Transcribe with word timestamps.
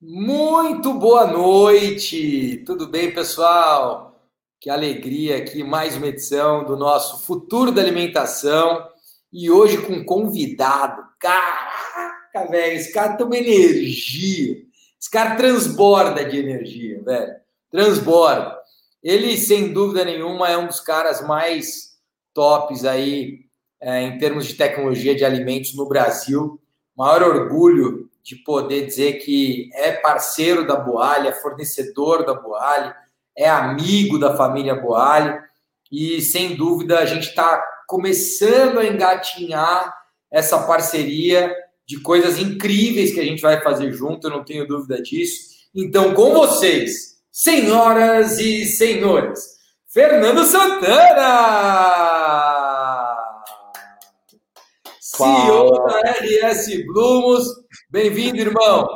Muito 0.00 0.94
boa 0.94 1.26
noite! 1.26 2.62
Tudo 2.64 2.86
bem, 2.86 3.12
pessoal? 3.12 4.30
Que 4.60 4.70
alegria 4.70 5.38
aqui, 5.38 5.64
mais 5.64 5.96
uma 5.96 6.06
edição 6.06 6.64
do 6.64 6.76
nosso 6.76 7.26
Futuro 7.26 7.72
da 7.72 7.82
Alimentação 7.82 8.86
e 9.32 9.50
hoje 9.50 9.84
com 9.84 9.94
um 9.94 10.04
convidado. 10.04 11.02
Caraca, 11.18 12.46
velho, 12.48 12.76
esse 12.76 12.92
cara 12.92 13.16
tem 13.16 13.26
uma 13.26 13.36
energia. 13.36 14.58
Esse 15.00 15.10
cara 15.10 15.34
transborda 15.34 16.24
de 16.24 16.38
energia, 16.38 17.02
velho. 17.02 17.34
Transborda. 17.68 18.56
Ele, 19.02 19.36
sem 19.36 19.72
dúvida 19.72 20.04
nenhuma, 20.04 20.48
é 20.48 20.56
um 20.56 20.68
dos 20.68 20.78
caras 20.78 21.26
mais 21.26 21.98
tops 22.32 22.84
aí 22.84 23.40
é, 23.80 24.02
em 24.02 24.16
termos 24.16 24.46
de 24.46 24.54
tecnologia 24.54 25.16
de 25.16 25.24
alimentos 25.24 25.74
no 25.74 25.88
Brasil. 25.88 26.60
Maior 26.96 27.22
orgulho 27.24 28.07
de 28.28 28.36
poder 28.36 28.84
dizer 28.84 29.14
que 29.14 29.70
é 29.72 29.92
parceiro 29.92 30.66
da 30.66 30.76
Boalha, 30.76 31.30
é 31.30 31.32
fornecedor 31.32 32.26
da 32.26 32.34
Boalha, 32.34 32.94
é 33.34 33.48
amigo 33.48 34.18
da 34.18 34.36
família 34.36 34.74
Boalha, 34.74 35.42
e 35.90 36.20
sem 36.20 36.54
dúvida 36.54 36.98
a 36.98 37.06
gente 37.06 37.28
está 37.28 37.64
começando 37.86 38.80
a 38.80 38.86
engatinhar 38.86 39.96
essa 40.30 40.58
parceria 40.58 41.50
de 41.86 42.00
coisas 42.00 42.38
incríveis 42.38 43.14
que 43.14 43.20
a 43.20 43.24
gente 43.24 43.40
vai 43.40 43.62
fazer 43.62 43.90
junto, 43.92 44.26
eu 44.26 44.30
não 44.32 44.44
tenho 44.44 44.68
dúvida 44.68 45.00
disso. 45.00 45.48
Então, 45.74 46.12
com 46.12 46.34
vocês, 46.34 47.16
senhoras 47.32 48.38
e 48.38 48.66
senhores, 48.66 49.56
Fernando 49.86 50.44
Santana! 50.44 51.78
CEO 55.18 55.84
da 55.84 56.00
RS 56.12 56.86
Blumos. 56.86 57.44
Bem-vindo, 57.90 58.38
irmão. 58.38 58.86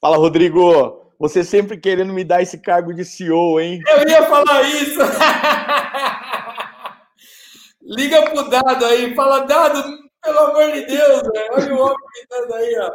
Fala, 0.00 0.16
Rodrigo. 0.16 1.04
Você 1.20 1.44
sempre 1.44 1.78
querendo 1.78 2.12
me 2.12 2.24
dar 2.24 2.42
esse 2.42 2.58
cargo 2.58 2.92
de 2.92 3.04
CEO, 3.04 3.60
hein? 3.60 3.80
Eu 3.86 4.08
ia 4.08 4.24
falar 4.24 4.62
isso. 4.62 4.98
Liga 7.80 8.28
pro 8.28 8.50
Dado 8.50 8.84
aí. 8.86 9.14
Fala, 9.14 9.46
Dado, 9.46 9.84
pelo 10.20 10.36
amor 10.36 10.72
de 10.72 10.84
Deus, 10.84 11.22
velho. 11.22 11.52
olha 11.52 11.74
o 11.74 11.78
homem 11.78 11.96
gritando 12.16 12.54
aí, 12.54 12.76
ó. 12.80 12.90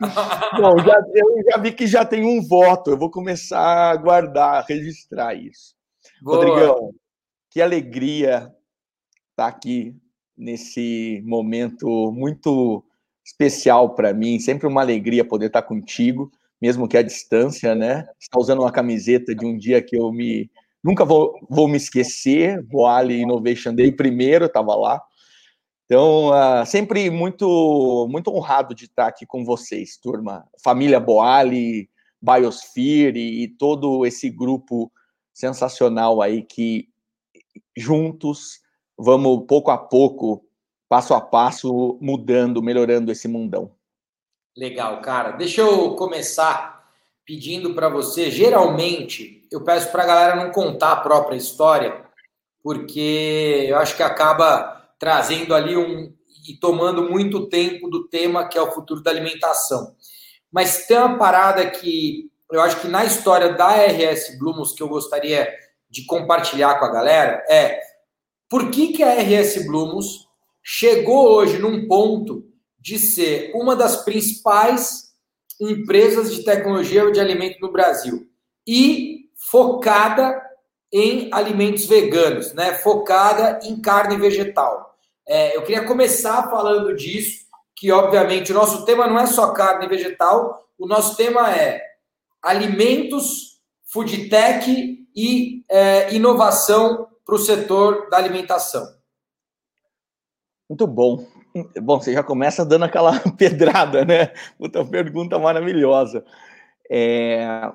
Bom, 0.62 0.78
já, 0.78 0.94
eu 1.14 1.42
já 1.50 1.58
vi 1.58 1.72
que 1.72 1.86
já 1.86 2.06
tem 2.06 2.24
um 2.24 2.40
voto. 2.42 2.92
Eu 2.92 2.96
vou 2.96 3.10
começar 3.10 3.90
a 3.90 3.96
guardar, 3.96 4.64
registrar 4.66 5.34
isso. 5.34 5.74
Boa. 6.22 6.38
Rodrigão, 6.38 6.94
que 7.50 7.60
alegria 7.60 8.50
estar 9.30 9.46
aqui 9.46 9.94
nesse 10.40 11.22
momento 11.24 12.10
muito 12.12 12.82
especial 13.24 13.94
para 13.94 14.12
mim, 14.14 14.40
sempre 14.40 14.66
uma 14.66 14.80
alegria 14.80 15.24
poder 15.24 15.46
estar 15.46 15.62
contigo, 15.62 16.32
mesmo 16.60 16.88
que 16.88 16.96
à 16.96 17.02
distância, 17.02 17.74
né? 17.74 18.08
Está 18.18 18.38
usando 18.40 18.60
uma 18.60 18.72
camiseta 18.72 19.34
de 19.34 19.44
um 19.46 19.56
dia 19.56 19.80
que 19.82 19.96
eu 19.96 20.10
me 20.10 20.50
nunca 20.82 21.04
vou, 21.04 21.38
vou 21.48 21.68
me 21.68 21.76
esquecer, 21.76 22.62
Boali 22.62 23.20
Innovation 23.20 23.74
Day 23.74 23.92
primeiro, 23.92 24.46
estava 24.46 24.74
lá. 24.74 25.00
Então, 25.84 26.30
uh, 26.30 26.64
sempre 26.64 27.10
muito 27.10 28.08
muito 28.10 28.32
honrado 28.32 28.74
de 28.74 28.86
estar 28.86 29.06
aqui 29.06 29.26
com 29.26 29.44
vocês, 29.44 29.96
turma. 29.96 30.46
Família 30.62 30.98
Boali, 30.98 31.90
Biosphere 32.20 33.18
e, 33.18 33.44
e 33.44 33.48
todo 33.48 34.06
esse 34.06 34.30
grupo 34.30 34.90
sensacional 35.32 36.22
aí 36.22 36.42
que 36.42 36.88
juntos 37.76 38.60
vamos 39.00 39.44
pouco 39.46 39.70
a 39.70 39.78
pouco, 39.78 40.44
passo 40.88 41.14
a 41.14 41.20
passo, 41.20 41.98
mudando, 42.00 42.62
melhorando 42.62 43.10
esse 43.10 43.26
mundão. 43.26 43.72
Legal, 44.56 45.00
cara. 45.00 45.32
Deixa 45.32 45.62
eu 45.62 45.94
começar 45.94 46.84
pedindo 47.24 47.74
para 47.74 47.88
você. 47.88 48.30
Geralmente, 48.30 49.46
eu 49.50 49.62
peço 49.62 49.90
para 49.90 50.02
a 50.02 50.06
galera 50.06 50.36
não 50.36 50.52
contar 50.52 50.92
a 50.92 51.00
própria 51.00 51.36
história, 51.36 52.04
porque 52.62 53.66
eu 53.68 53.78
acho 53.78 53.96
que 53.96 54.02
acaba 54.02 54.92
trazendo 54.98 55.54
ali 55.54 55.76
um 55.76 56.12
e 56.48 56.56
tomando 56.56 57.08
muito 57.08 57.48
tempo 57.48 57.88
do 57.88 58.08
tema 58.08 58.48
que 58.48 58.58
é 58.58 58.62
o 58.62 58.72
futuro 58.72 59.02
da 59.02 59.10
alimentação. 59.10 59.94
Mas 60.50 60.86
tem 60.86 60.96
uma 60.96 61.16
parada 61.16 61.68
que 61.70 62.30
eu 62.50 62.60
acho 62.60 62.80
que 62.80 62.88
na 62.88 63.04
história 63.04 63.52
da 63.52 63.68
RS 63.68 64.38
Blumos 64.38 64.72
que 64.72 64.82
eu 64.82 64.88
gostaria 64.88 65.48
de 65.88 66.04
compartilhar 66.06 66.78
com 66.78 66.84
a 66.84 66.92
galera 66.92 67.44
é 67.48 67.89
por 68.50 68.68
que, 68.68 68.88
que 68.88 69.02
a 69.04 69.14
RS 69.14 69.64
Blumos 69.64 70.28
chegou 70.60 71.28
hoje 71.28 71.58
num 71.58 71.86
ponto 71.86 72.44
de 72.78 72.98
ser 72.98 73.52
uma 73.54 73.76
das 73.76 74.04
principais 74.04 75.10
empresas 75.60 76.34
de 76.34 76.42
tecnologia 76.42 77.08
de 77.12 77.20
alimento 77.20 77.60
no 77.60 77.70
Brasil 77.70 78.28
e 78.66 79.30
focada 79.36 80.42
em 80.92 81.30
alimentos 81.32 81.84
veganos, 81.84 82.52
né? 82.52 82.74
Focada 82.74 83.60
em 83.62 83.80
carne 83.80 84.16
vegetal. 84.16 84.98
É, 85.28 85.56
eu 85.56 85.62
queria 85.62 85.84
começar 85.84 86.50
falando 86.50 86.94
disso, 86.96 87.46
que 87.76 87.92
obviamente 87.92 88.50
o 88.50 88.54
nosso 88.54 88.84
tema 88.84 89.06
não 89.06 89.18
é 89.18 89.26
só 89.26 89.52
carne 89.52 89.86
vegetal, 89.86 90.68
o 90.76 90.88
nosso 90.88 91.16
tema 91.16 91.54
é 91.54 91.80
alimentos, 92.42 93.60
food 93.86 94.28
tech 94.28 95.06
e 95.14 95.64
é, 95.68 96.12
inovação 96.12 97.09
para 97.30 97.36
o 97.36 97.38
setor 97.38 98.10
da 98.10 98.16
alimentação? 98.16 98.92
Muito 100.68 100.84
bom. 100.84 101.24
Bom, 101.80 102.00
você 102.00 102.12
já 102.12 102.24
começa 102.24 102.64
dando 102.64 102.86
aquela 102.86 103.20
pedrada, 103.38 104.04
né? 104.04 104.32
Outra 104.58 104.84
pergunta 104.84 105.38
maravilhosa. 105.38 106.24
É... 106.90 107.70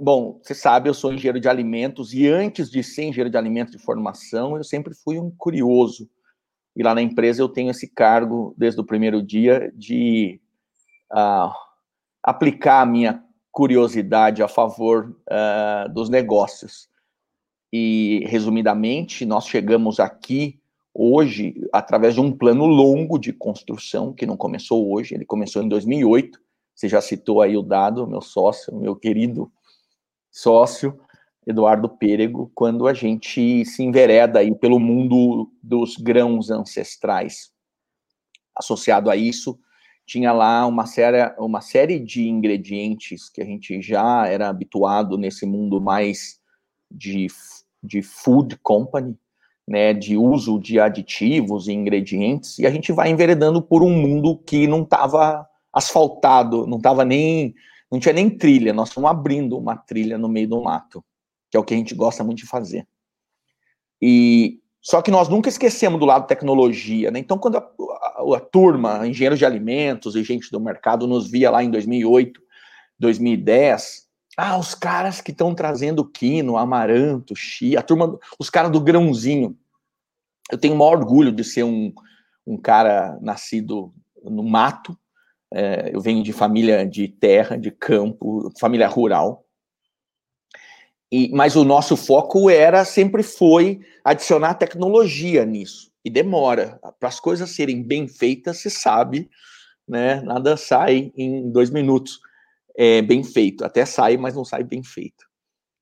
Bom, 0.00 0.40
você 0.40 0.54
sabe, 0.54 0.88
eu 0.88 0.94
sou 0.94 1.12
engenheiro 1.12 1.40
de 1.40 1.48
alimentos 1.48 2.14
e 2.14 2.28
antes 2.28 2.70
de 2.70 2.82
ser 2.84 3.02
engenheiro 3.02 3.28
de 3.28 3.36
alimentos 3.36 3.72
de 3.72 3.82
formação, 3.82 4.56
eu 4.56 4.62
sempre 4.62 4.94
fui 4.94 5.18
um 5.18 5.32
curioso. 5.36 6.08
E 6.76 6.82
lá 6.84 6.94
na 6.94 7.02
empresa 7.02 7.42
eu 7.42 7.48
tenho 7.48 7.72
esse 7.72 7.88
cargo 7.88 8.54
desde 8.56 8.80
o 8.80 8.86
primeiro 8.86 9.20
dia 9.20 9.72
de 9.74 10.40
uh, 11.12 11.52
aplicar 12.22 12.82
a 12.82 12.86
minha 12.86 13.22
curiosidade 13.50 14.44
a 14.44 14.48
favor 14.48 15.16
uh, 15.28 15.92
dos 15.92 16.08
negócios. 16.08 16.89
E, 17.72 18.24
resumidamente, 18.26 19.24
nós 19.24 19.46
chegamos 19.46 20.00
aqui 20.00 20.60
hoje 20.92 21.54
através 21.72 22.14
de 22.14 22.20
um 22.20 22.32
plano 22.32 22.66
longo 22.66 23.18
de 23.18 23.32
construção, 23.32 24.12
que 24.12 24.26
não 24.26 24.36
começou 24.36 24.92
hoje, 24.92 25.14
ele 25.14 25.24
começou 25.24 25.62
em 25.62 25.68
2008. 25.68 26.40
Você 26.74 26.88
já 26.88 27.00
citou 27.00 27.40
aí 27.42 27.56
o 27.56 27.62
dado, 27.62 28.06
meu 28.06 28.20
sócio, 28.20 28.74
meu 28.74 28.96
querido 28.96 29.52
sócio, 30.30 30.98
Eduardo 31.46 31.88
Pêrego, 31.88 32.50
quando 32.54 32.86
a 32.86 32.94
gente 32.94 33.64
se 33.64 33.82
envereda 33.82 34.40
aí 34.40 34.54
pelo 34.54 34.78
mundo 34.78 35.50
dos 35.62 35.96
grãos 35.96 36.50
ancestrais. 36.50 37.50
Associado 38.56 39.10
a 39.10 39.16
isso, 39.16 39.58
tinha 40.06 40.32
lá 40.32 40.66
uma 40.66 40.86
série, 40.86 41.34
uma 41.38 41.60
série 41.60 41.98
de 41.98 42.28
ingredientes 42.28 43.28
que 43.28 43.40
a 43.40 43.44
gente 43.44 43.80
já 43.80 44.26
era 44.26 44.48
habituado 44.48 45.16
nesse 45.16 45.46
mundo 45.46 45.80
mais 45.80 46.40
de 46.90 47.26
de 47.82 48.02
food 48.02 48.56
company, 48.62 49.16
né, 49.66 49.94
de 49.94 50.16
uso 50.16 50.58
de 50.58 50.80
aditivos 50.80 51.68
e 51.68 51.72
ingredientes, 51.72 52.58
e 52.58 52.66
a 52.66 52.70
gente 52.70 52.92
vai 52.92 53.10
enveredando 53.10 53.62
por 53.62 53.82
um 53.82 53.90
mundo 53.90 54.36
que 54.36 54.66
não 54.66 54.82
estava 54.82 55.46
asfaltado, 55.72 56.66
não 56.66 56.78
estava 56.78 57.04
nem, 57.04 57.54
não 57.90 58.00
tinha 58.00 58.12
nem 58.12 58.28
trilha, 58.28 58.72
nós 58.72 58.88
estamos 58.88 59.08
abrindo 59.08 59.56
uma 59.56 59.76
trilha 59.76 60.18
no 60.18 60.28
meio 60.28 60.48
do 60.48 60.62
mato, 60.62 61.04
que 61.50 61.56
é 61.56 61.60
o 61.60 61.64
que 61.64 61.74
a 61.74 61.76
gente 61.76 61.94
gosta 61.94 62.24
muito 62.24 62.38
de 62.38 62.46
fazer. 62.46 62.86
E 64.02 64.60
só 64.82 65.02
que 65.02 65.10
nós 65.10 65.28
nunca 65.28 65.48
esquecemos 65.48 66.00
do 66.00 66.06
lado 66.06 66.26
tecnologia, 66.26 67.10
né? 67.10 67.18
Então, 67.18 67.38
quando 67.38 67.58
a, 67.58 67.60
a, 67.60 68.36
a 68.36 68.40
turma, 68.40 69.06
engenheiros 69.06 69.38
de 69.38 69.44
alimentos 69.44 70.16
e 70.16 70.24
gente 70.24 70.50
do 70.50 70.58
mercado 70.58 71.06
nos 71.06 71.30
via 71.30 71.50
lá 71.50 71.62
em 71.62 71.70
2008, 71.70 72.40
2010, 72.98 74.09
ah, 74.42 74.56
os 74.56 74.74
caras 74.74 75.20
que 75.20 75.32
estão 75.32 75.54
trazendo 75.54 76.02
quino, 76.02 76.56
amaranto, 76.56 77.36
chia, 77.36 77.78
a 77.78 77.82
turma, 77.82 78.18
os 78.38 78.48
caras 78.48 78.72
do 78.72 78.80
grãozinho. 78.80 79.54
Eu 80.50 80.56
tenho 80.56 80.72
o 80.72 80.78
maior 80.78 80.96
orgulho 80.96 81.30
de 81.30 81.44
ser 81.44 81.62
um, 81.62 81.92
um 82.46 82.56
cara 82.56 83.18
nascido 83.20 83.92
no 84.24 84.42
mato. 84.42 84.98
É, 85.52 85.90
eu 85.92 86.00
venho 86.00 86.22
de 86.22 86.32
família 86.32 86.86
de 86.86 87.06
terra, 87.06 87.58
de 87.58 87.70
campo, 87.70 88.50
família 88.58 88.88
rural. 88.88 89.44
E, 91.12 91.30
mas 91.34 91.54
o 91.54 91.62
nosso 91.62 91.94
foco 91.94 92.48
era, 92.48 92.82
sempre 92.86 93.22
foi 93.22 93.80
adicionar 94.02 94.54
tecnologia 94.54 95.44
nisso. 95.44 95.92
E 96.02 96.08
demora. 96.08 96.80
Para 96.98 97.10
as 97.10 97.20
coisas 97.20 97.50
serem 97.50 97.82
bem 97.82 98.08
feitas, 98.08 98.56
se 98.56 98.70
sabe, 98.70 99.28
né? 99.86 100.22
Nada 100.22 100.56
sai 100.56 101.12
em 101.14 101.50
dois 101.50 101.68
minutos 101.68 102.20
é, 102.76 103.02
bem 103.02 103.22
feito. 103.22 103.64
Até 103.64 103.84
sai, 103.84 104.16
mas 104.16 104.34
não 104.34 104.44
sai 104.44 104.62
bem 104.64 104.82
feito. 104.82 105.28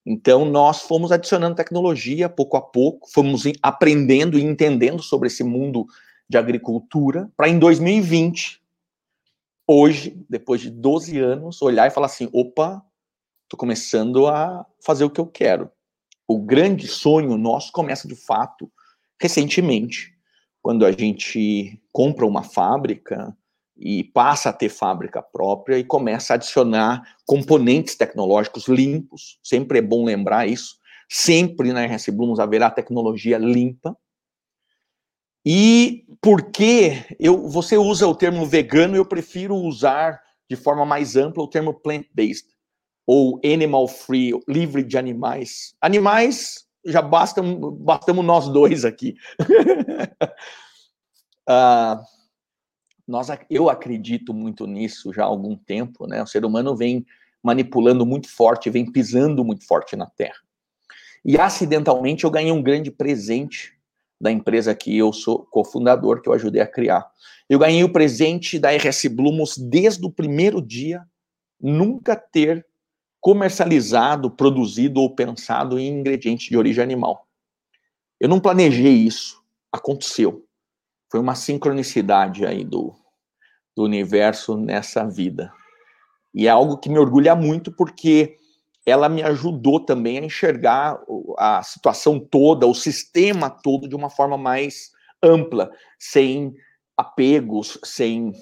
Então, 0.06 0.44
nós 0.44 0.82
fomos 0.82 1.12
adicionando 1.12 1.56
tecnologia 1.56 2.28
pouco 2.28 2.56
a 2.56 2.62
pouco, 2.62 3.10
fomos 3.12 3.44
aprendendo 3.62 4.38
e 4.38 4.42
entendendo 4.42 5.02
sobre 5.02 5.26
esse 5.26 5.44
mundo 5.44 5.86
de 6.28 6.38
agricultura, 6.38 7.30
para 7.36 7.48
em 7.48 7.58
2020 7.58 8.60
hoje, 9.66 10.18
depois 10.28 10.62
de 10.62 10.70
12 10.70 11.18
anos, 11.18 11.60
olhar 11.60 11.86
e 11.86 11.90
falar 11.90 12.06
assim: 12.06 12.28
opa, 12.32 12.82
estou 13.44 13.58
começando 13.58 14.26
a 14.26 14.64
fazer 14.82 15.04
o 15.04 15.10
que 15.10 15.20
eu 15.20 15.26
quero. 15.26 15.70
O 16.26 16.38
grande 16.38 16.86
sonho 16.86 17.36
nosso 17.36 17.70
começa 17.72 18.08
de 18.08 18.16
fato 18.16 18.70
recentemente, 19.20 20.14
quando 20.62 20.86
a 20.86 20.92
gente 20.92 21.82
compra 21.92 22.24
uma 22.24 22.42
fábrica 22.42 23.36
e 23.78 24.02
passa 24.02 24.50
a 24.50 24.52
ter 24.52 24.68
fábrica 24.68 25.22
própria 25.22 25.78
e 25.78 25.84
começa 25.84 26.32
a 26.32 26.36
adicionar 26.36 27.16
componentes 27.24 27.94
tecnológicos 27.94 28.66
limpos. 28.66 29.38
Sempre 29.42 29.78
é 29.78 29.82
bom 29.82 30.04
lembrar 30.04 30.48
isso. 30.48 30.76
Sempre 31.08 31.72
na 31.72 31.86
RS 31.86 32.08
Blumos 32.08 32.40
haverá 32.40 32.70
tecnologia 32.70 33.38
limpa. 33.38 33.96
E 35.46 36.04
porque 36.20 37.04
eu, 37.20 37.48
você 37.48 37.78
usa 37.78 38.06
o 38.06 38.14
termo 38.14 38.44
vegano, 38.44 38.96
eu 38.96 39.06
prefiro 39.06 39.54
usar 39.54 40.20
de 40.50 40.56
forma 40.56 40.84
mais 40.84 41.14
ampla 41.14 41.44
o 41.44 41.48
termo 41.48 41.72
plant-based 41.72 42.48
ou 43.06 43.40
animal 43.44 43.86
free, 43.86 44.32
livre 44.48 44.82
de 44.82 44.98
animais. 44.98 45.74
Animais 45.80 46.66
já 46.84 47.00
bastam, 47.00 47.58
bastamos 47.76 48.24
nós 48.24 48.48
dois 48.48 48.84
aqui. 48.84 49.14
uh, 51.48 52.02
nós, 53.08 53.28
eu 53.48 53.70
acredito 53.70 54.34
muito 54.34 54.66
nisso 54.66 55.12
já 55.14 55.22
há 55.22 55.26
algum 55.26 55.56
tempo, 55.56 56.06
né? 56.06 56.22
O 56.22 56.26
ser 56.26 56.44
humano 56.44 56.76
vem 56.76 57.06
manipulando 57.42 58.04
muito 58.04 58.28
forte, 58.28 58.68
vem 58.68 58.90
pisando 58.90 59.42
muito 59.42 59.66
forte 59.66 59.96
na 59.96 60.06
Terra. 60.06 60.36
E 61.24 61.38
acidentalmente 61.38 62.24
eu 62.24 62.30
ganhei 62.30 62.52
um 62.52 62.62
grande 62.62 62.90
presente 62.90 63.72
da 64.20 64.30
empresa 64.30 64.74
que 64.74 64.96
eu 64.96 65.12
sou 65.12 65.44
cofundador, 65.46 66.20
que 66.20 66.28
eu 66.28 66.34
ajudei 66.34 66.60
a 66.60 66.66
criar. 66.66 67.10
Eu 67.48 67.58
ganhei 67.58 67.82
o 67.82 67.92
presente 67.92 68.58
da 68.58 68.70
RS 68.70 69.06
Blumos 69.06 69.56
desde 69.56 70.04
o 70.04 70.10
primeiro 70.10 70.60
dia, 70.60 71.02
nunca 71.58 72.14
ter 72.14 72.66
comercializado, 73.20 74.30
produzido 74.30 75.00
ou 75.00 75.14
pensado 75.14 75.78
em 75.78 75.88
ingredientes 75.88 76.48
de 76.48 76.56
origem 76.58 76.82
animal. 76.82 77.26
Eu 78.20 78.28
não 78.28 78.38
planejei 78.38 78.92
isso, 78.92 79.42
aconteceu. 79.72 80.44
Foi 81.10 81.20
uma 81.20 81.34
sincronicidade 81.34 82.44
aí 82.44 82.64
do, 82.64 82.94
do 83.78 83.84
universo 83.84 84.56
nessa 84.56 85.06
vida. 85.08 85.52
E 86.34 86.48
é 86.48 86.50
algo 86.50 86.78
que 86.78 86.88
me 86.88 86.98
orgulha 86.98 87.36
muito 87.36 87.70
porque 87.70 88.36
ela 88.84 89.08
me 89.08 89.22
ajudou 89.22 89.78
também 89.78 90.18
a 90.18 90.24
enxergar 90.24 90.98
a 91.38 91.62
situação 91.62 92.18
toda, 92.18 92.66
o 92.66 92.74
sistema 92.74 93.48
todo 93.48 93.88
de 93.88 93.94
uma 93.94 94.10
forma 94.10 94.36
mais 94.36 94.90
ampla, 95.22 95.70
sem 95.96 96.52
apegos, 96.96 97.78
sem. 97.84 98.32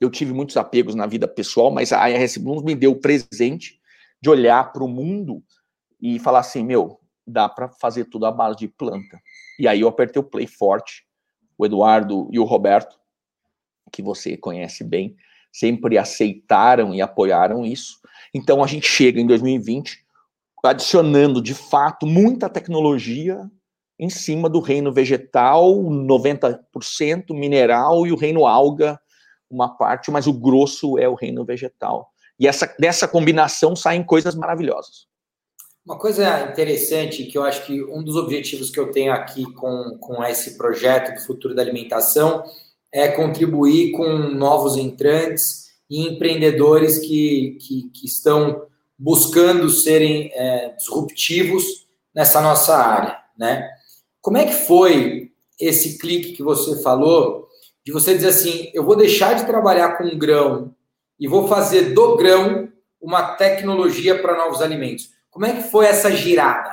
Eu 0.00 0.08
tive 0.08 0.32
muitos 0.32 0.56
apegos 0.56 0.94
na 0.94 1.06
vida 1.06 1.28
pessoal, 1.28 1.70
mas 1.70 1.92
a 1.92 2.08
RS 2.08 2.38
Blooms 2.38 2.62
me 2.62 2.74
deu 2.74 2.92
o 2.92 3.00
presente 3.00 3.78
de 4.22 4.30
olhar 4.30 4.72
para 4.72 4.82
o 4.82 4.88
mundo 4.88 5.42
e 6.00 6.18
falar 6.18 6.38
assim: 6.38 6.64
meu, 6.64 6.98
dá 7.26 7.46
para 7.46 7.68
fazer 7.68 8.06
tudo 8.06 8.24
à 8.24 8.32
base 8.32 8.56
de 8.56 8.68
planta. 8.68 9.20
E 9.58 9.68
aí 9.68 9.82
eu 9.82 9.88
apertei 9.88 10.18
o 10.18 10.24
play 10.24 10.46
forte, 10.46 11.04
o 11.58 11.66
Eduardo 11.66 12.26
e 12.32 12.38
o 12.38 12.44
Roberto, 12.44 12.97
que 13.90 14.02
você 14.02 14.36
conhece 14.36 14.84
bem, 14.84 15.16
sempre 15.52 15.98
aceitaram 15.98 16.94
e 16.94 17.00
apoiaram 17.00 17.64
isso. 17.64 17.98
Então 18.34 18.62
a 18.62 18.66
gente 18.66 18.86
chega 18.86 19.20
em 19.20 19.26
2020 19.26 20.06
adicionando 20.64 21.40
de 21.40 21.54
fato 21.54 22.06
muita 22.06 22.48
tecnologia 22.48 23.48
em 23.98 24.08
cima 24.08 24.48
do 24.48 24.60
reino 24.60 24.92
vegetal, 24.92 25.74
90% 25.74 26.58
mineral 27.30 28.06
e 28.06 28.12
o 28.12 28.16
reino 28.16 28.46
alga, 28.46 29.00
uma 29.50 29.76
parte, 29.76 30.10
mas 30.10 30.26
o 30.26 30.32
grosso 30.32 30.98
é 30.98 31.08
o 31.08 31.14
reino 31.14 31.44
vegetal. 31.44 32.10
E 32.38 32.46
essa, 32.46 32.72
dessa 32.78 33.08
combinação 33.08 33.74
saem 33.74 34.04
coisas 34.04 34.34
maravilhosas. 34.34 35.08
Uma 35.84 35.98
coisa 35.98 36.50
interessante 36.50 37.24
que 37.24 37.38
eu 37.38 37.42
acho 37.42 37.64
que 37.64 37.82
um 37.82 38.04
dos 38.04 38.14
objetivos 38.14 38.70
que 38.70 38.78
eu 38.78 38.92
tenho 38.92 39.12
aqui 39.12 39.44
com, 39.54 39.96
com 39.98 40.22
esse 40.22 40.56
projeto 40.56 41.14
do 41.14 41.20
futuro 41.20 41.54
da 41.54 41.62
alimentação 41.62 42.44
é 42.92 43.08
contribuir 43.08 43.92
com 43.92 44.06
novos 44.06 44.76
entrantes 44.76 45.68
e 45.90 46.06
empreendedores 46.06 46.98
que, 46.98 47.58
que, 47.60 47.90
que 47.90 48.06
estão 48.06 48.66
buscando 48.98 49.68
serem 49.70 50.30
é, 50.34 50.70
disruptivos 50.70 51.86
nessa 52.14 52.40
nossa 52.40 52.76
área, 52.76 53.18
né? 53.38 53.68
Como 54.20 54.36
é 54.36 54.44
que 54.44 54.54
foi 54.54 55.30
esse 55.58 55.98
clique 55.98 56.32
que 56.32 56.42
você 56.42 56.82
falou 56.82 57.48
de 57.84 57.92
você 57.92 58.14
dizer 58.14 58.28
assim, 58.28 58.70
eu 58.74 58.84
vou 58.84 58.96
deixar 58.96 59.34
de 59.34 59.46
trabalhar 59.46 59.96
com 59.96 60.18
grão 60.18 60.74
e 61.18 61.26
vou 61.26 61.48
fazer 61.48 61.94
do 61.94 62.16
grão 62.16 62.70
uma 63.00 63.34
tecnologia 63.36 64.20
para 64.20 64.36
novos 64.36 64.60
alimentos. 64.60 65.10
Como 65.30 65.46
é 65.46 65.54
que 65.54 65.70
foi 65.70 65.86
essa 65.86 66.10
girada? 66.10 66.70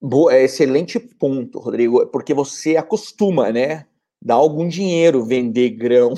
Boa, 0.00 0.32
é 0.32 0.44
excelente 0.44 0.98
ponto, 1.00 1.58
Rodrigo, 1.58 2.06
porque 2.06 2.32
você 2.32 2.76
acostuma, 2.76 3.50
né? 3.50 3.86
Dá 4.20 4.34
algum 4.34 4.68
dinheiro 4.68 5.24
vender 5.24 5.70
grão. 5.70 6.14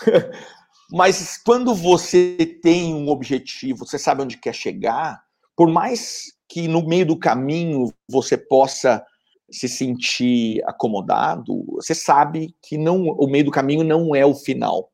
Mas 0.92 1.40
quando 1.44 1.74
você 1.74 2.58
tem 2.62 2.92
um 2.94 3.08
objetivo, 3.08 3.86
você 3.86 3.98
sabe 3.98 4.22
onde 4.22 4.36
quer 4.36 4.54
chegar, 4.54 5.22
por 5.56 5.70
mais 5.70 6.32
que 6.48 6.66
no 6.66 6.84
meio 6.84 7.06
do 7.06 7.16
caminho 7.16 7.92
você 8.08 8.36
possa 8.36 9.04
se 9.50 9.68
sentir 9.68 10.62
acomodado, 10.64 11.64
você 11.74 11.94
sabe 11.94 12.54
que 12.62 12.76
não, 12.76 13.04
o 13.04 13.28
meio 13.28 13.44
do 13.44 13.50
caminho 13.50 13.84
não 13.84 14.14
é 14.14 14.24
o 14.24 14.34
final, 14.34 14.90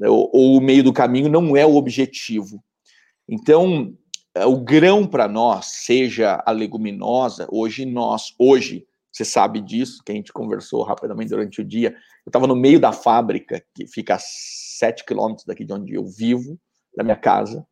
ou, 0.00 0.30
ou 0.32 0.56
o 0.58 0.60
meio 0.60 0.82
do 0.82 0.92
caminho 0.92 1.28
não 1.28 1.56
é 1.56 1.64
o 1.64 1.76
objetivo. 1.76 2.62
Então, 3.28 3.94
é, 4.34 4.46
o 4.46 4.56
grão 4.56 5.06
para 5.06 5.28
nós, 5.28 5.66
seja 5.84 6.42
a 6.44 6.50
leguminosa, 6.50 7.46
hoje 7.50 7.84
nós, 7.84 8.34
hoje, 8.38 8.86
você 9.12 9.24
sabe 9.24 9.60
disso, 9.60 10.02
que 10.04 10.10
a 10.10 10.14
gente 10.14 10.32
conversou 10.32 10.82
rapidamente 10.82 11.28
durante 11.28 11.60
o 11.60 11.64
dia, 11.64 11.90
eu 12.24 12.30
estava 12.30 12.46
no 12.46 12.56
meio 12.56 12.80
da 12.80 12.92
fábrica, 12.92 13.62
que 13.74 13.86
fica 13.86 14.14
a 14.14 14.18
sete 14.18 15.04
quilômetros 15.04 15.44
daqui 15.44 15.64
de 15.64 15.72
onde 15.72 15.94
eu 15.94 16.06
vivo, 16.06 16.58
da 16.96 17.04
minha 17.04 17.16
casa, 17.16 17.66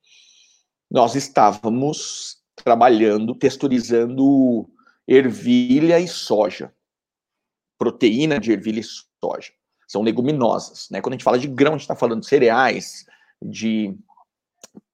nós 0.91 1.15
estávamos 1.15 2.39
trabalhando, 2.57 3.35
texturizando 3.35 4.69
ervilha 5.07 5.99
e 5.99 6.07
soja, 6.07 6.75
proteína 7.79 8.39
de 8.39 8.53
ervilha 8.53 8.81
e 8.81 8.85
soja. 8.85 9.53
São 9.89 10.03
leguminosas, 10.03 10.89
né? 10.91 11.01
Quando 11.01 11.15
a 11.15 11.17
gente 11.17 11.25
fala 11.25 11.39
de 11.39 11.49
grão, 11.49 11.73
a 11.73 11.77
gente 11.77 11.83
está 11.83 11.97
falando 11.97 12.21
de 12.21 12.29
cereais, 12.29 13.07
de 13.43 13.97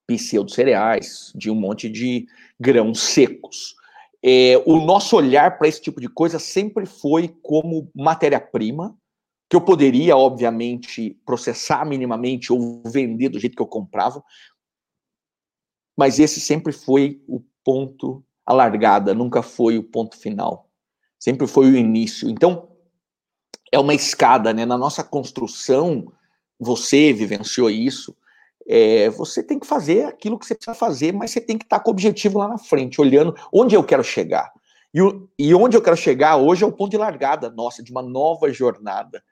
pseudo-cereais, 0.06 1.32
de 1.34 1.50
um 1.50 1.54
monte 1.54 1.88
de 1.88 2.26
grãos 2.58 3.00
secos. 3.00 3.74
É, 4.28 4.60
o 4.66 4.80
nosso 4.80 5.14
olhar 5.14 5.56
para 5.56 5.68
esse 5.68 5.80
tipo 5.80 6.00
de 6.00 6.08
coisa 6.08 6.40
sempre 6.40 6.84
foi 6.84 7.28
como 7.44 7.88
matéria-prima, 7.94 8.98
que 9.48 9.54
eu 9.54 9.60
poderia, 9.60 10.16
obviamente, 10.16 11.16
processar 11.24 11.84
minimamente 11.84 12.52
ou 12.52 12.82
vender 12.84 13.28
do 13.28 13.38
jeito 13.38 13.54
que 13.54 13.62
eu 13.62 13.68
comprava, 13.68 14.20
mas 15.96 16.18
esse 16.18 16.40
sempre 16.40 16.72
foi 16.72 17.22
o 17.28 17.40
ponto 17.64 18.24
a 18.44 18.52
largada, 18.52 19.14
nunca 19.14 19.42
foi 19.42 19.78
o 19.78 19.84
ponto 19.84 20.16
final. 20.16 20.68
Sempre 21.20 21.46
foi 21.46 21.70
o 21.70 21.76
início. 21.76 22.28
Então, 22.28 22.68
é 23.70 23.78
uma 23.78 23.94
escada, 23.94 24.52
né? 24.52 24.66
Na 24.66 24.76
nossa 24.76 25.04
construção, 25.04 26.12
você 26.58 27.12
vivenciou 27.12 27.70
isso, 27.70 28.16
é, 28.68 29.08
você 29.10 29.42
tem 29.42 29.58
que 29.58 29.66
fazer 29.66 30.04
aquilo 30.04 30.38
que 30.38 30.46
você 30.46 30.54
precisa 30.54 30.74
fazer, 30.74 31.12
mas 31.12 31.30
você 31.30 31.40
tem 31.40 31.56
que 31.56 31.64
estar 31.64 31.80
com 31.80 31.90
o 31.90 31.92
objetivo 31.92 32.38
lá 32.38 32.48
na 32.48 32.58
frente, 32.58 33.00
olhando 33.00 33.34
onde 33.52 33.74
eu 33.74 33.84
quero 33.84 34.02
chegar. 34.02 34.52
E, 34.94 35.00
e 35.38 35.54
onde 35.54 35.76
eu 35.76 35.82
quero 35.82 35.96
chegar 35.96 36.36
hoje 36.36 36.64
é 36.64 36.66
o 36.66 36.72
ponto 36.72 36.90
de 36.90 36.96
largada, 36.96 37.50
nossa, 37.50 37.82
de 37.82 37.90
uma 37.90 38.02
nova 38.02 38.52
jornada, 38.52 39.22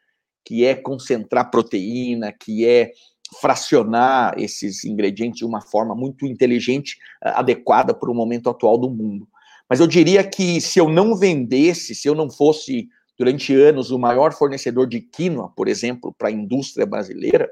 que 0.45 0.65
é 0.65 0.75
concentrar 0.75 1.51
proteína, 1.51 2.33
que 2.33 2.67
é 2.67 2.93
fracionar 3.41 4.35
esses 4.39 4.85
ingredientes 4.85 5.39
de 5.39 5.45
uma 5.45 5.61
forma 5.61 5.95
muito 5.95 6.27
inteligente, 6.27 6.99
adequada 7.21 7.95
para 7.95 8.11
o 8.11 8.15
momento 8.15 8.49
atual 8.49 8.79
do 8.79 8.91
mundo. 8.91 9.27
Mas 9.69 9.81
eu 9.81 9.87
diria 9.87 10.23
que 10.23 10.61
se 10.61 10.79
eu 10.79 10.89
não 10.89 11.17
vendesse, 11.17 11.95
se 11.95 12.07
eu 12.07 12.15
não 12.15 12.31
fosse 12.31 12.89
durante 13.19 13.55
anos 13.55 13.91
o 13.91 13.99
maior 13.99 14.33
fornecedor 14.33 14.87
de 14.87 15.01
quinoa, 15.01 15.49
por 15.49 15.69
exemplo, 15.69 16.15
para 16.17 16.29
a 16.29 16.33
indústria 16.33 16.85
brasileira, 16.85 17.51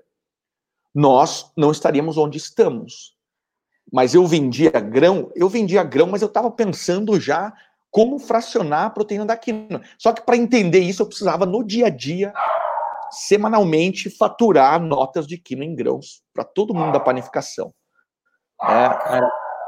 nós 0.94 1.50
não 1.56 1.70
estaríamos 1.70 2.16
onde 2.16 2.38
estamos. 2.38 3.16
Mas 3.92 4.14
eu 4.14 4.26
vendia 4.26 4.70
grão, 4.70 5.30
eu 5.34 5.48
vendia 5.48 5.82
grão, 5.82 6.06
mas 6.06 6.22
eu 6.22 6.28
estava 6.28 6.50
pensando 6.50 7.18
já 7.20 7.52
como 7.90 8.18
fracionar 8.18 8.86
a 8.86 8.90
proteína 8.90 9.26
da 9.26 9.36
quinoa. 9.36 9.82
Só 9.98 10.12
que 10.12 10.22
para 10.22 10.36
entender 10.36 10.80
isso, 10.80 11.02
eu 11.02 11.06
precisava 11.06 11.44
no 11.44 11.62
dia 11.62 11.86
a 11.86 11.90
dia, 11.90 12.32
semanalmente, 13.10 14.08
faturar 14.08 14.80
notas 14.80 15.26
de 15.26 15.36
quinoa 15.36 15.66
em 15.66 15.74
grãos 15.74 16.22
para 16.32 16.44
todo 16.44 16.74
mundo 16.74 16.92
da 16.92 17.00
panificação. 17.00 17.72
É, 18.62 19.20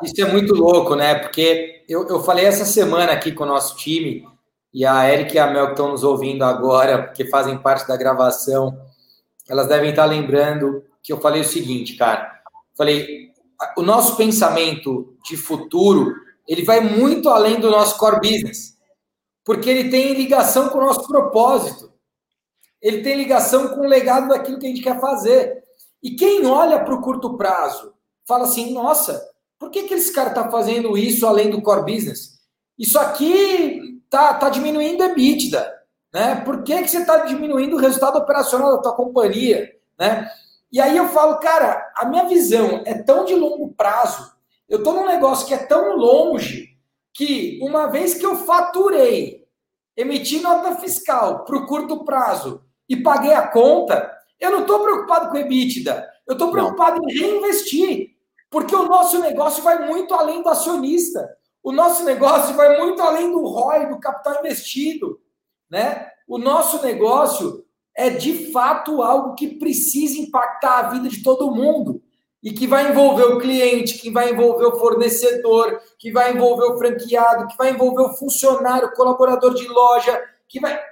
isso 0.02 0.20
é 0.20 0.24
muito 0.24 0.54
louco, 0.54 0.94
né? 0.94 1.16
Porque 1.16 1.84
eu, 1.88 2.08
eu 2.08 2.22
falei 2.22 2.46
essa 2.46 2.64
semana 2.64 3.12
aqui 3.12 3.32
com 3.32 3.44
o 3.44 3.48
nosso 3.48 3.76
time, 3.76 4.24
e 4.72 4.84
a 4.86 5.08
Eric 5.12 5.34
e 5.34 5.38
a 5.38 5.46
Mel 5.46 5.66
que 5.66 5.72
estão 5.72 5.90
nos 5.90 6.02
ouvindo 6.02 6.44
agora, 6.44 7.04
porque 7.04 7.26
fazem 7.26 7.58
parte 7.58 7.86
da 7.86 7.96
gravação, 7.96 8.76
elas 9.48 9.68
devem 9.68 9.90
estar 9.90 10.04
lembrando 10.04 10.82
que 11.04 11.12
eu 11.12 11.20
falei 11.20 11.42
o 11.42 11.46
seguinte, 11.46 11.96
cara. 11.96 12.40
Falei, 12.74 13.30
o 13.76 13.82
nosso 13.82 14.16
pensamento 14.16 15.14
de 15.22 15.36
futuro, 15.36 16.14
ele 16.48 16.64
vai 16.64 16.80
muito 16.80 17.28
além 17.28 17.60
do 17.60 17.70
nosso 17.70 17.98
core 17.98 18.20
business. 18.20 18.78
Porque 19.44 19.68
ele 19.68 19.90
tem 19.90 20.14
ligação 20.14 20.70
com 20.70 20.78
o 20.78 20.86
nosso 20.86 21.06
propósito. 21.06 21.92
Ele 22.80 23.02
tem 23.02 23.16
ligação 23.16 23.68
com 23.68 23.82
o 23.82 23.86
legado 23.86 24.28
daquilo 24.28 24.58
que 24.58 24.66
a 24.66 24.68
gente 24.70 24.82
quer 24.82 24.98
fazer. 24.98 25.62
E 26.02 26.12
quem 26.12 26.46
olha 26.46 26.82
para 26.82 26.94
o 26.94 27.02
curto 27.02 27.36
prazo, 27.36 27.92
fala 28.26 28.44
assim, 28.44 28.72
nossa, 28.72 29.22
por 29.58 29.70
que, 29.70 29.82
que 29.82 29.94
esse 29.94 30.12
cara 30.12 30.30
está 30.30 30.50
fazendo 30.50 30.96
isso 30.96 31.26
além 31.26 31.50
do 31.50 31.60
core 31.60 31.92
business? 31.94 32.40
Isso 32.78 32.98
aqui 32.98 34.00
tá, 34.08 34.34
tá 34.34 34.48
diminuindo 34.48 35.02
a 35.02 35.06
EBITDA, 35.06 35.72
né? 36.12 36.36
Por 36.36 36.62
que, 36.62 36.82
que 36.82 36.88
você 36.88 36.98
está 36.98 37.18
diminuindo 37.18 37.76
o 37.76 37.80
resultado 37.80 38.16
operacional 38.16 38.72
da 38.72 38.82
tua 38.82 38.94
companhia, 38.94 39.70
né? 39.98 40.30
E 40.72 40.80
aí 40.80 40.96
eu 40.96 41.08
falo, 41.08 41.38
cara, 41.38 41.92
a 41.96 42.06
minha 42.06 42.24
visão 42.24 42.82
é 42.84 42.94
tão 42.94 43.24
de 43.24 43.34
longo 43.34 43.72
prazo, 43.74 44.34
eu 44.68 44.78
estou 44.78 44.94
num 44.94 45.06
negócio 45.06 45.46
que 45.46 45.54
é 45.54 45.58
tão 45.58 45.96
longe, 45.96 46.76
que 47.12 47.58
uma 47.62 47.86
vez 47.86 48.14
que 48.14 48.26
eu 48.26 48.34
faturei, 48.34 49.46
emiti 49.96 50.40
nota 50.40 50.76
fiscal 50.76 51.44
para 51.44 51.56
o 51.56 51.66
curto 51.66 52.04
prazo 52.04 52.64
e 52.88 52.96
paguei 52.96 53.32
a 53.32 53.46
conta, 53.46 54.10
eu 54.40 54.50
não 54.50 54.62
estou 54.62 54.82
preocupado 54.82 55.30
com 55.30 55.36
EBITDA, 55.36 56.08
eu 56.26 56.32
estou 56.32 56.50
preocupado 56.50 57.00
não. 57.00 57.08
em 57.08 57.12
reinvestir, 57.12 58.16
porque 58.50 58.74
o 58.74 58.88
nosso 58.88 59.20
negócio 59.20 59.62
vai 59.62 59.86
muito 59.86 60.14
além 60.14 60.42
do 60.42 60.48
acionista. 60.48 61.36
O 61.62 61.72
nosso 61.72 62.04
negócio 62.04 62.54
vai 62.54 62.78
muito 62.78 63.00
além 63.00 63.30
do 63.30 63.42
ROI, 63.42 63.86
do 63.86 63.98
capital 63.98 64.40
investido, 64.40 65.20
né? 65.70 66.10
O 66.28 66.36
nosso 66.36 66.82
negócio 66.82 67.63
é 67.96 68.10
de 68.10 68.50
fato 68.50 69.02
algo 69.02 69.34
que 69.34 69.58
precisa 69.58 70.20
impactar 70.20 70.78
a 70.78 70.90
vida 70.90 71.08
de 71.08 71.22
todo 71.22 71.54
mundo 71.54 72.02
e 72.42 72.52
que 72.52 72.66
vai 72.66 72.90
envolver 72.90 73.24
o 73.24 73.38
cliente, 73.38 73.98
que 73.98 74.10
vai 74.10 74.30
envolver 74.30 74.66
o 74.66 74.78
fornecedor, 74.78 75.80
que 75.98 76.12
vai 76.12 76.32
envolver 76.32 76.64
o 76.64 76.78
franqueado, 76.78 77.46
que 77.46 77.56
vai 77.56 77.70
envolver 77.70 78.02
o 78.02 78.14
funcionário, 78.14 78.88
o 78.88 78.92
colaborador 78.92 79.54
de 79.54 79.66
loja, 79.66 80.22
que 80.46 80.60
vai 80.60 80.74
é, 80.74 80.82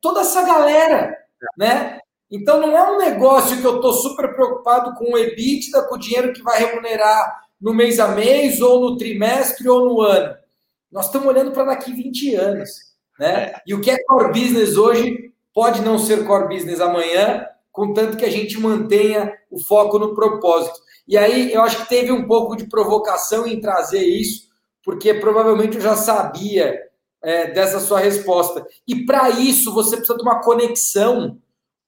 toda 0.00 0.20
essa 0.20 0.44
galera, 0.44 1.16
né? 1.58 1.98
Então 2.30 2.60
não 2.60 2.76
é 2.76 2.92
um 2.92 2.98
negócio 2.98 3.60
que 3.60 3.66
eu 3.66 3.76
estou 3.76 3.92
super 3.94 4.32
preocupado 4.34 4.94
com 4.94 5.12
o 5.12 5.18
EBITDA, 5.18 5.82
com 5.82 5.96
o 5.96 5.98
dinheiro 5.98 6.32
que 6.32 6.42
vai 6.42 6.58
remunerar 6.58 7.42
no 7.60 7.74
mês 7.74 7.98
a 7.98 8.08
mês, 8.08 8.60
ou 8.60 8.80
no 8.80 8.96
trimestre, 8.96 9.68
ou 9.68 9.84
no 9.84 10.00
ano. 10.00 10.34
Nós 10.90 11.06
estamos 11.06 11.26
olhando 11.26 11.50
para 11.50 11.64
daqui 11.64 11.92
20 11.92 12.34
anos. 12.36 12.70
Né? 13.18 13.54
E 13.66 13.74
o 13.74 13.80
que 13.80 13.90
é 13.90 14.02
core 14.04 14.32
business 14.32 14.76
hoje 14.76 15.31
pode 15.54 15.82
não 15.82 15.98
ser 15.98 16.24
core 16.26 16.54
business 16.54 16.80
amanhã, 16.80 17.46
contanto 17.70 18.16
que 18.16 18.24
a 18.24 18.30
gente 18.30 18.58
mantenha 18.58 19.32
o 19.50 19.58
foco 19.62 19.98
no 19.98 20.14
propósito. 20.14 20.80
E 21.06 21.16
aí 21.16 21.52
eu 21.52 21.62
acho 21.62 21.78
que 21.78 21.88
teve 21.88 22.12
um 22.12 22.26
pouco 22.26 22.56
de 22.56 22.68
provocação 22.68 23.46
em 23.46 23.60
trazer 23.60 24.02
isso, 24.02 24.48
porque 24.84 25.14
provavelmente 25.14 25.76
eu 25.76 25.82
já 25.82 25.96
sabia 25.96 26.78
é, 27.22 27.50
dessa 27.50 27.80
sua 27.80 27.98
resposta. 27.98 28.66
E 28.86 29.04
para 29.04 29.30
isso 29.30 29.72
você 29.72 29.96
precisa 29.96 30.16
de 30.16 30.22
uma 30.22 30.40
conexão 30.40 31.38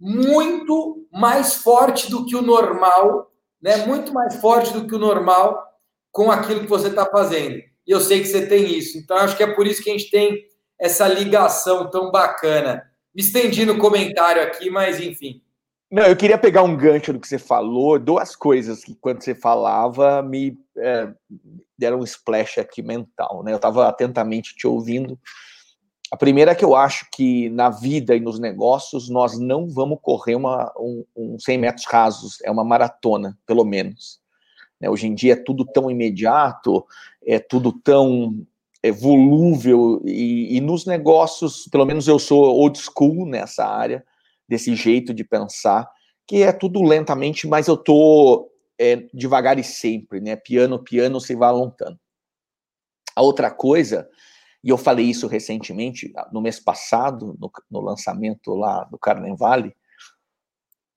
muito 0.01 1.07
mais 1.13 1.55
forte 1.55 2.11
do 2.11 2.27
que 2.27 2.37
o 2.37 2.43
normal 2.43 3.31
né, 3.65 3.79
muito 3.87 4.13
mais 4.13 4.37
forte 4.37 4.75
do 4.75 4.87
que 4.87 4.95
o 4.95 4.99
normal 4.99 5.67
com 6.13 6.31
aquilo 6.31 6.61
que 6.61 6.67
você 6.67 6.89
está 6.89 7.07
fazendo. 7.07 7.57
E 7.87 7.91
eu 7.91 7.99
sei 7.99 8.21
que 8.21 8.27
você 8.27 8.47
tem 8.47 8.67
isso. 8.77 8.99
Então, 8.99 9.17
acho 9.17 9.35
que 9.39 9.43
é 9.43 9.55
por 9.55 9.67
isso 9.67 9.83
que 9.83 9.89
a 9.89 9.93
gente 9.95 10.11
tem 10.11 10.45
essa 10.79 11.09
ligação 11.09 11.89
tão 11.89 12.11
bacana. 12.11 12.83
Me 13.15 13.23
estendi 13.23 13.65
no 13.65 13.79
comentário 13.79 14.43
aqui, 14.43 14.71
mas 14.71 15.01
enfim. 15.01 15.41
Não, 15.91 16.05
eu 16.05 16.17
queria 16.17 16.37
pegar 16.37 16.63
um 16.63 16.77
gancho 16.77 17.13
do 17.13 17.21
que 17.21 17.29
você 17.29 17.39
falou, 17.39 17.99
duas 17.99 18.35
coisas 18.35 18.83
que 18.83 18.95
quando 18.97 19.23
você 19.23 19.35
falava 19.35 20.23
me 20.23 20.59
é, 20.77 21.13
deram 21.79 22.01
um 22.01 22.05
splash 22.05 22.59
aqui 22.59 22.83
mental, 22.83 23.45
né? 23.45 23.53
Eu 23.53 23.57
estava 23.57 23.89
atentamente 23.89 24.57
te 24.57 24.67
ouvindo 24.67 25.19
a 26.15 26.17
primeira 26.17 26.53
é 26.53 26.55
que 26.55 26.65
eu 26.65 26.77
acho 26.77 27.09
que 27.11 27.49
na 27.51 27.69
vida 27.71 28.15
e 28.15 28.21
nos 28.21 28.39
negócios 28.39 29.09
nós 29.09 29.37
não 29.37 29.69
vamos 29.69 29.99
correr 30.01 30.37
uma, 30.37 30.73
um, 30.79 31.05
um 31.17 31.39
100 31.41 31.59
metros 31.59 31.87
rasos, 31.87 32.39
é 32.45 32.51
uma 32.53 32.63
maratona, 32.63 33.37
pelo 33.45 33.65
menos. 33.65 34.21
Né? 34.81 34.89
Hoje 34.89 35.09
em 35.09 35.15
dia 35.15 35.33
é 35.33 35.37
tudo 35.37 35.65
tão 35.65 35.91
imediato, 35.91 36.87
é 37.27 37.41
tudo 37.41 37.73
tão 37.73 38.47
é, 38.85 38.93
volúvel, 38.93 40.03
e, 40.05 40.57
e 40.57 40.61
nos 40.61 40.85
negócios, 40.85 41.67
pelo 41.71 41.87
menos 41.87 42.07
eu 42.07 42.19
sou 42.19 42.45
old 42.45 42.79
school 42.79 43.27
nessa 43.27 43.67
área, 43.67 44.05
desse 44.49 44.75
jeito 44.75 45.15
de 45.15 45.25
pensar, 45.25 45.89
que 46.27 46.43
é 46.43 46.53
tudo 46.53 46.83
lentamente, 46.83 47.47
mas 47.47 47.67
eu 47.67 47.77
tô 47.77 48.51
é, 48.79 49.07
devagar 49.15 49.59
e 49.59 49.65
sempre, 49.65 50.21
né? 50.21 50.37
Piano, 50.37 50.79
piano, 50.83 51.21
se 51.21 51.35
vai 51.35 51.49
alongando. 51.49 51.99
A 53.17 53.23
outra 53.23 53.51
coisa 53.51 54.09
e 54.65 54.71
eu 54.71 54.79
falei 54.79 55.05
isso 55.05 55.27
recentemente, 55.27 56.11
no 56.33 56.41
mês 56.41 56.59
passado, 56.59 57.37
no, 57.39 57.51
no 57.71 57.81
lançamento 57.83 58.55
lá 58.55 58.85
do 58.85 58.99
Carnevale, 58.99 59.77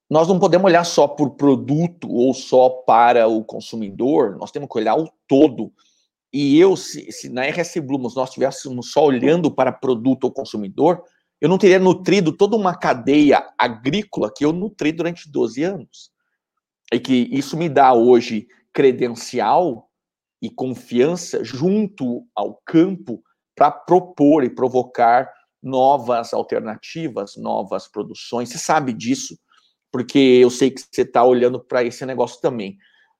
nós 0.09 0.29
não 0.29 0.39
podemos 0.39 0.65
olhar 0.65 0.85
só 0.85 1.05
por 1.05 1.31
produto 1.31 2.09
ou 2.09 2.33
só 2.33 2.69
para 2.69 3.27
o 3.27 3.43
consumidor, 3.43 4.37
nós 4.37 4.51
temos 4.51 4.69
que 4.71 4.77
olhar 4.77 4.97
o 4.97 5.11
todo. 5.27 5.73
E 6.39 6.59
eu, 6.59 6.77
se, 6.77 7.11
se 7.11 7.29
na 7.29 7.47
RS 7.47 7.77
Blumos 7.77 8.13
nós 8.13 8.29
estivéssemos 8.29 8.91
só 8.91 9.03
olhando 9.03 9.49
para 9.49 9.71
produto 9.71 10.25
ou 10.25 10.31
consumidor, 10.31 11.01
eu 11.41 11.49
não 11.49 11.57
teria 11.57 11.79
nutrido 11.79 12.31
toda 12.31 12.55
uma 12.55 12.77
cadeia 12.77 13.43
agrícola 13.57 14.31
que 14.31 14.45
eu 14.45 14.53
nutri 14.53 14.91
durante 14.91 15.31
12 15.31 15.63
anos. 15.63 16.11
E 16.93 16.99
que 16.99 17.27
isso 17.31 17.57
me 17.57 17.67
dá 17.67 17.91
hoje 17.91 18.47
credencial 18.71 19.89
e 20.39 20.47
confiança 20.47 21.43
junto 21.43 22.23
ao 22.35 22.61
campo 22.63 23.19
para 23.55 23.71
propor 23.71 24.43
e 24.43 24.49
provocar 24.51 25.27
novas 25.59 26.35
alternativas, 26.35 27.35
novas 27.35 27.87
produções. 27.87 28.49
Você 28.49 28.59
sabe 28.59 28.93
disso, 28.93 29.35
porque 29.91 30.19
eu 30.19 30.51
sei 30.51 30.69
que 30.69 30.81
você 30.81 31.01
está 31.01 31.23
olhando 31.23 31.59
para 31.59 31.83
esse 31.83 32.05
negócio 32.05 32.39
também. 32.39 32.77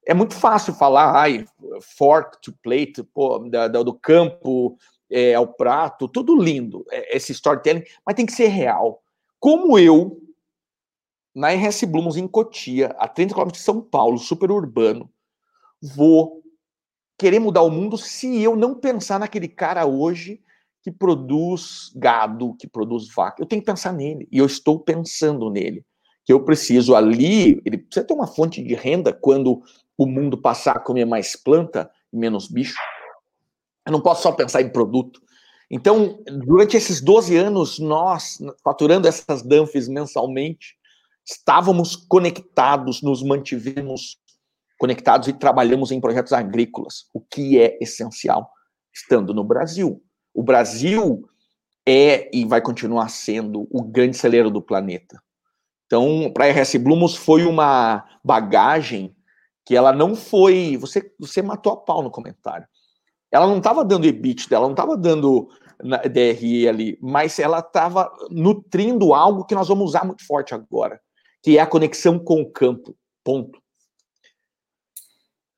É 0.08 0.14
muito 0.14 0.36
fácil 0.36 0.74
falar, 0.74 1.14
ai, 1.14 1.46
fork 1.82 2.42
to 2.42 2.54
plate, 2.64 3.04
pô, 3.04 3.40
da, 3.40 3.68
da, 3.68 3.84
do 3.84 3.94
campo 3.94 4.78
é, 5.12 5.34
ao 5.34 5.48
prato, 5.48 6.08
tudo 6.08 6.42
lindo, 6.42 6.86
é, 6.90 7.18
esse 7.18 7.34
storytelling, 7.34 7.84
mas 8.06 8.16
tem 8.16 8.26
que 8.26 8.32
ser 8.32 8.48
real. 8.48 9.04
Como 9.38 9.78
eu, 9.78 10.18
na 11.36 11.50
RS 11.50 11.84
Blumos, 11.84 12.16
em 12.16 12.26
Cotia, 12.26 12.96
a 12.98 13.08
30 13.08 13.36
km 13.36 13.52
de 13.52 13.60
São 13.60 13.82
Paulo, 13.82 14.18
super 14.18 14.50
urbano, 14.50 15.12
vou 15.82 16.42
querer 17.18 17.40
mudar 17.40 17.64
o 17.64 17.70
mundo 17.70 17.98
se 17.98 18.42
eu 18.42 18.56
não 18.56 18.76
pensar 18.76 19.20
naquele 19.20 19.50
cara 19.50 19.86
hoje 19.86 20.42
que 20.82 20.92
produz 20.92 21.92
gado, 21.94 22.56
que 22.56 22.66
produz 22.66 23.14
vaca. 23.14 23.42
Eu 23.42 23.46
tenho 23.46 23.62
que 23.62 23.66
pensar 23.66 23.92
nele. 23.92 24.26
E 24.32 24.38
eu 24.38 24.46
estou 24.46 24.80
pensando 24.80 25.50
nele. 25.50 25.84
Que 26.24 26.32
eu 26.32 26.46
preciso 26.46 26.96
ali, 26.96 27.62
ele 27.66 27.78
precisa 27.80 28.06
ter 28.06 28.14
uma 28.14 28.28
fonte 28.28 28.64
de 28.64 28.74
renda 28.74 29.12
quando 29.12 29.62
o 29.98 30.06
mundo 30.06 30.38
passar 30.38 30.78
a 30.78 30.80
comer 30.80 31.06
mais 31.06 31.36
planta 31.36 31.90
e 32.14 32.18
menos 32.18 32.48
bicho. 32.48 32.78
Eu 33.86 33.92
não 33.92 34.02
posso 34.02 34.24
só 34.24 34.32
pensar 34.32 34.62
em 34.62 34.70
produto. 34.70 35.22
Então, 35.70 36.24
durante 36.46 36.78
esses 36.78 37.02
12 37.02 37.36
anos, 37.36 37.80
nós, 37.80 38.38
faturando 38.64 39.08
essas 39.08 39.42
Danfes 39.42 39.88
mensalmente, 39.88 40.78
estávamos 41.26 41.96
conectados, 41.96 43.02
nos 43.02 43.22
mantivemos 43.22 44.18
conectados 44.80 45.28
e 45.28 45.34
trabalhamos 45.34 45.92
em 45.92 46.00
projetos 46.00 46.32
agrícolas, 46.32 47.08
o 47.14 47.20
que 47.20 47.60
é 47.60 47.78
essencial, 47.82 48.50
estando 48.94 49.34
no 49.34 49.44
Brasil. 49.44 50.02
O 50.34 50.44
Brasil 50.44 51.28
é 51.86 52.30
e 52.36 52.46
vai 52.46 52.62
continuar 52.62 53.10
sendo 53.10 53.68
o 53.72 53.84
grande 53.84 54.16
celeiro 54.16 54.52
do 54.52 54.62
planeta. 54.62 55.22
Então, 55.86 56.30
para 56.34 56.46
a 56.46 56.50
RS 56.50 56.76
Blumos 56.76 57.16
foi 57.16 57.46
uma 57.46 58.06
bagagem 58.24 59.16
que 59.68 59.76
ela 59.76 59.92
não 59.92 60.16
foi. 60.16 60.78
Você, 60.78 61.12
você 61.20 61.42
matou 61.42 61.74
a 61.74 61.78
pau 61.78 62.02
no 62.02 62.10
comentário. 62.10 62.66
Ela 63.30 63.46
não 63.46 63.58
estava 63.58 63.84
dando 63.84 64.08
EBIT, 64.08 64.48
ela 64.54 64.64
não 64.64 64.72
estava 64.72 64.96
dando 64.96 65.50
DRE 66.10 66.70
ali, 66.70 66.98
mas 67.02 67.38
ela 67.38 67.60
estava 67.60 68.10
nutrindo 68.32 69.14
algo 69.14 69.44
que 69.44 69.54
nós 69.54 69.68
vamos 69.68 69.90
usar 69.90 70.06
muito 70.06 70.26
forte 70.26 70.56
agora, 70.56 71.02
que 71.44 71.58
é 71.58 71.62
a 71.62 71.68
conexão 71.68 72.18
com 72.18 72.42
o 72.42 72.50
campo. 72.50 72.96
Ponto. 73.26 73.62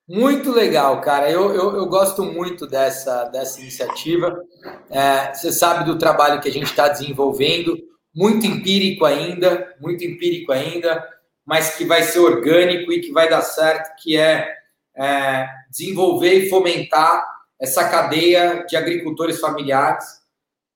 Muito 0.08 0.51
legal, 0.51 1.00
cara. 1.01 1.30
Eu, 1.30 1.54
eu, 1.54 1.75
eu, 1.75 1.86
gosto 1.86 2.24
muito 2.24 2.66
dessa, 2.66 3.25
dessa 3.25 3.62
iniciativa. 3.62 4.44
É, 4.89 5.32
você 5.36 5.51
sabe 5.51 5.86
do 5.86 6.00
trabalho 6.00 6.42
que 6.42 6.50
a 6.50 6.51
gente 6.51 6.66
está 6.66 6.88
desenvolvendo, 6.88 7.78
muito 8.13 8.48
empírico 8.48 9.06
ainda, 9.06 9.75
muito 9.80 10.04
empírico 10.04 10.51
ainda, 10.51 11.08
mas 11.50 11.75
que 11.75 11.84
vai 11.84 12.03
ser 12.03 12.20
orgânico 12.20 12.94
e 12.94 13.01
que 13.01 13.12
vai 13.12 13.27
dar 13.27 13.41
certo, 13.41 13.96
que 14.03 14.15
é, 14.15 14.56
é 14.96 15.50
desenvolver 15.68 16.34
e 16.36 16.48
fomentar 16.48 17.25
essa 17.60 17.89
cadeia 17.89 18.68
de 18.68 18.77
agricultores 18.77 19.39
familiares. 19.39 20.06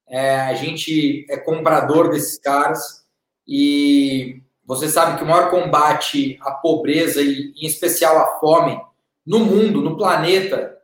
É, 0.10 0.40
a 0.42 0.56
gente 0.56 1.28
é 1.30 1.38
comprador 1.38 2.10
desses 2.10 2.40
caras 2.40 3.06
e 3.48 4.42
você 4.66 4.90
sabe 4.90 5.16
que 5.16 5.24
o 5.24 5.28
maior 5.28 5.52
combate 5.52 6.40
à 6.42 6.50
pobreza 6.50 7.22
e, 7.22 7.54
em 7.56 7.68
especial, 7.68 8.18
à 8.18 8.40
fome 8.40 8.82
no 9.24 9.42
mundo, 9.42 9.80
no 9.80 9.96
planeta, 9.96 10.76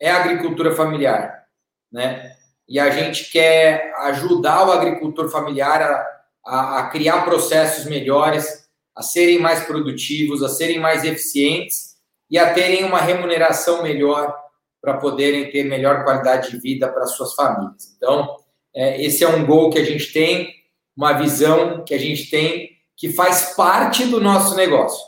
é 0.00 0.10
a 0.10 0.24
agricultura 0.24 0.74
familiar, 0.74 1.46
né? 1.92 2.34
E 2.68 2.80
a 2.80 2.90
gente 2.90 3.30
quer 3.30 3.94
ajudar 4.08 4.66
o 4.66 4.72
agricultor 4.72 5.28
familiar 5.28 5.80
a, 5.82 6.06
a, 6.44 6.78
a 6.80 6.90
criar 6.90 7.24
processos 7.24 7.84
melhores, 7.84 8.65
a 8.96 9.02
serem 9.02 9.38
mais 9.38 9.64
produtivos, 9.64 10.42
a 10.42 10.48
serem 10.48 10.80
mais 10.80 11.04
eficientes 11.04 11.96
e 12.30 12.38
a 12.38 12.54
terem 12.54 12.84
uma 12.84 13.00
remuneração 13.00 13.82
melhor 13.82 14.34
para 14.80 14.96
poderem 14.96 15.50
ter 15.50 15.64
melhor 15.64 16.04
qualidade 16.04 16.50
de 16.50 16.58
vida 16.58 16.88
para 16.88 17.06
suas 17.06 17.34
famílias. 17.34 17.94
Então, 17.96 18.36
é, 18.74 19.04
esse 19.04 19.22
é 19.22 19.28
um 19.28 19.44
gol 19.44 19.70
que 19.70 19.78
a 19.78 19.84
gente 19.84 20.12
tem, 20.12 20.54
uma 20.96 21.12
visão 21.12 21.84
que 21.84 21.92
a 21.92 21.98
gente 21.98 22.30
tem 22.30 22.70
que 22.96 23.12
faz 23.12 23.54
parte 23.54 24.06
do 24.06 24.20
nosso 24.20 24.56
negócio. 24.56 25.04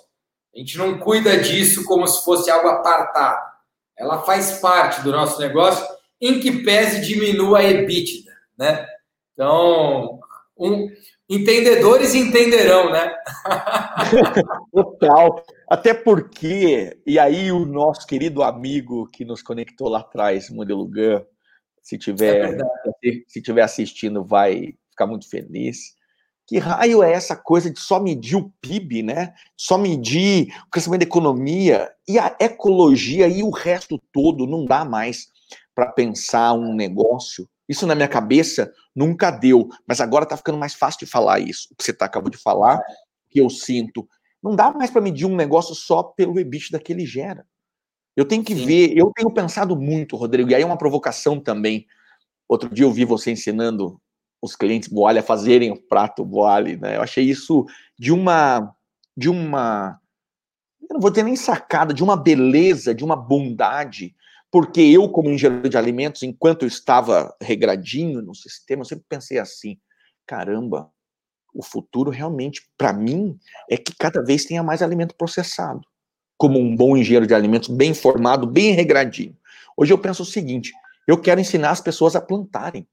A 0.54 0.58
gente 0.58 0.76
não 0.76 0.98
cuida 0.98 1.38
disso 1.38 1.84
como 1.84 2.06
se 2.06 2.24
fosse 2.24 2.50
algo 2.50 2.68
apartado. 2.68 3.48
Ela 3.96 4.22
faz 4.22 4.58
parte 4.60 5.00
do 5.02 5.10
nosso 5.10 5.40
negócio, 5.40 5.86
em 6.20 6.40
que 6.40 6.62
pese 6.62 7.00
diminua 7.00 7.60
a 7.60 7.64
EBITDA, 7.64 8.32
né? 8.58 8.86
Então, 9.32 10.20
um, 10.56 10.90
entendedores 11.28 12.14
entenderão, 12.14 12.90
né? 12.90 13.14
Total. 14.72 15.44
Até 15.68 15.92
porque, 15.92 16.98
e 17.06 17.18
aí 17.18 17.52
o 17.52 17.66
nosso 17.66 18.06
querido 18.06 18.42
amigo 18.42 19.08
que 19.12 19.24
nos 19.24 19.42
conectou 19.42 19.88
lá 19.88 20.00
atrás, 20.00 20.48
Modelo 20.48 20.86
Gun, 20.86 21.24
se 21.82 21.98
tiver, 21.98 22.54
é 22.54 23.22
se 23.26 23.42
tiver 23.42 23.62
assistindo, 23.62 24.24
vai 24.24 24.74
ficar 24.90 25.06
muito 25.06 25.28
feliz. 25.28 25.96
Que 26.46 26.58
raio 26.58 27.02
é 27.02 27.12
essa 27.12 27.36
coisa 27.36 27.70
de 27.70 27.78
só 27.78 28.00
medir 28.00 28.36
o 28.36 28.50
PIB, 28.62 29.02
né? 29.02 29.34
Só 29.54 29.76
medir 29.76 30.48
o 30.66 30.70
crescimento 30.70 31.00
da 31.00 31.06
economia 31.06 31.90
e 32.08 32.18
a 32.18 32.34
ecologia 32.40 33.28
e 33.28 33.42
o 33.42 33.50
resto 33.50 34.00
todo 34.10 34.46
não 34.46 34.64
dá 34.64 34.82
mais 34.82 35.28
para 35.74 35.92
pensar 35.92 36.54
um 36.54 36.74
negócio. 36.74 37.46
Isso 37.68 37.86
na 37.86 37.94
minha 37.94 38.08
cabeça 38.08 38.72
nunca 38.94 39.30
deu, 39.30 39.68
mas 39.86 40.00
agora 40.00 40.24
está 40.24 40.36
ficando 40.36 40.58
mais 40.58 40.74
fácil 40.74 41.00
de 41.00 41.06
falar 41.06 41.38
isso. 41.40 41.68
O 41.70 41.76
que 41.76 41.84
você 41.84 41.92
tá, 41.92 42.06
acabou 42.06 42.30
de 42.30 42.38
falar, 42.38 42.80
que 43.28 43.40
eu 43.40 43.50
sinto. 43.50 44.08
Não 44.42 44.56
dá 44.56 44.72
mais 44.72 44.90
para 44.90 45.02
medir 45.02 45.26
um 45.26 45.36
negócio 45.36 45.74
só 45.74 46.02
pelo 46.02 46.38
EBITDA 46.38 46.78
que 46.78 46.92
ele 46.92 47.04
gera. 47.04 47.46
Eu 48.16 48.24
tenho 48.24 48.42
que 48.42 48.54
Sim. 48.54 48.64
ver, 48.64 48.96
eu 48.96 49.12
tenho 49.14 49.30
pensado 49.30 49.76
muito, 49.76 50.16
Rodrigo, 50.16 50.50
e 50.50 50.54
aí 50.54 50.62
é 50.62 50.66
uma 50.66 50.78
provocação 50.78 51.38
também. 51.38 51.86
Outro 52.48 52.68
dia 52.68 52.84
eu 52.84 52.92
vi 52.92 53.04
você 53.04 53.30
ensinando 53.30 54.00
os 54.40 54.56
clientes 54.56 54.88
Boali 54.88 55.18
a 55.18 55.22
fazerem 55.22 55.70
o 55.70 55.76
prato 55.76 56.24
Boali, 56.24 56.76
né? 56.76 56.96
Eu 56.96 57.02
achei 57.02 57.24
isso 57.24 57.66
de 57.98 58.12
uma 58.12 58.74
de 59.16 59.28
uma 59.28 60.00
eu 60.88 60.94
não 60.94 61.00
vou 61.00 61.10
ter 61.10 61.22
nem 61.22 61.36
sacada, 61.36 61.92
de 61.92 62.02
uma 62.02 62.16
beleza, 62.16 62.94
de 62.94 63.04
uma 63.04 63.14
bondade, 63.14 64.14
porque 64.50 64.80
eu 64.80 65.08
como 65.08 65.30
engenheiro 65.30 65.68
de 65.68 65.76
alimentos, 65.76 66.22
enquanto 66.22 66.62
eu 66.62 66.68
estava 66.68 67.34
regradinho 67.40 68.22
no 68.22 68.34
sistema, 68.34 68.82
eu 68.82 68.86
sempre 68.86 69.04
pensei 69.08 69.38
assim, 69.38 69.78
caramba, 70.26 70.90
o 71.54 71.62
futuro 71.62 72.10
realmente 72.10 72.62
para 72.76 72.92
mim 72.92 73.38
é 73.70 73.76
que 73.76 73.94
cada 73.96 74.22
vez 74.22 74.44
tenha 74.44 74.62
mais 74.62 74.82
alimento 74.82 75.14
processado. 75.14 75.80
Como 76.36 76.58
um 76.58 76.74
bom 76.74 76.96
engenheiro 76.96 77.26
de 77.26 77.34
alimentos, 77.34 77.68
bem 77.68 77.92
formado, 77.92 78.46
bem 78.46 78.72
regradinho. 78.72 79.36
Hoje 79.76 79.92
eu 79.92 79.98
penso 79.98 80.22
o 80.22 80.26
seguinte, 80.26 80.72
eu 81.06 81.20
quero 81.20 81.40
ensinar 81.40 81.70
as 81.70 81.80
pessoas 81.80 82.14
a 82.14 82.20
plantarem 82.20 82.86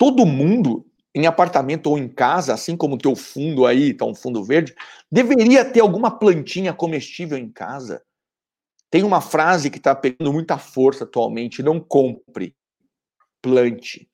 todo 0.00 0.24
mundo 0.24 0.86
em 1.14 1.26
apartamento 1.26 1.88
ou 1.88 1.98
em 1.98 2.08
casa, 2.08 2.54
assim 2.54 2.74
como 2.74 2.94
o 2.94 2.98
teu 2.98 3.14
fundo 3.14 3.66
aí, 3.66 3.92
tá 3.92 4.06
um 4.06 4.14
fundo 4.14 4.42
verde, 4.42 4.74
deveria 5.10 5.62
ter 5.62 5.80
alguma 5.80 6.10
plantinha 6.10 6.72
comestível 6.72 7.36
em 7.36 7.50
casa. 7.50 8.02
Tem 8.90 9.04
uma 9.04 9.20
frase 9.20 9.70
que 9.70 9.78
está 9.78 9.94
pegando 9.94 10.32
muita 10.32 10.58
força 10.58 11.04
atualmente: 11.04 11.62
não 11.62 11.78
compre, 11.78 12.54
plante. 13.40 14.10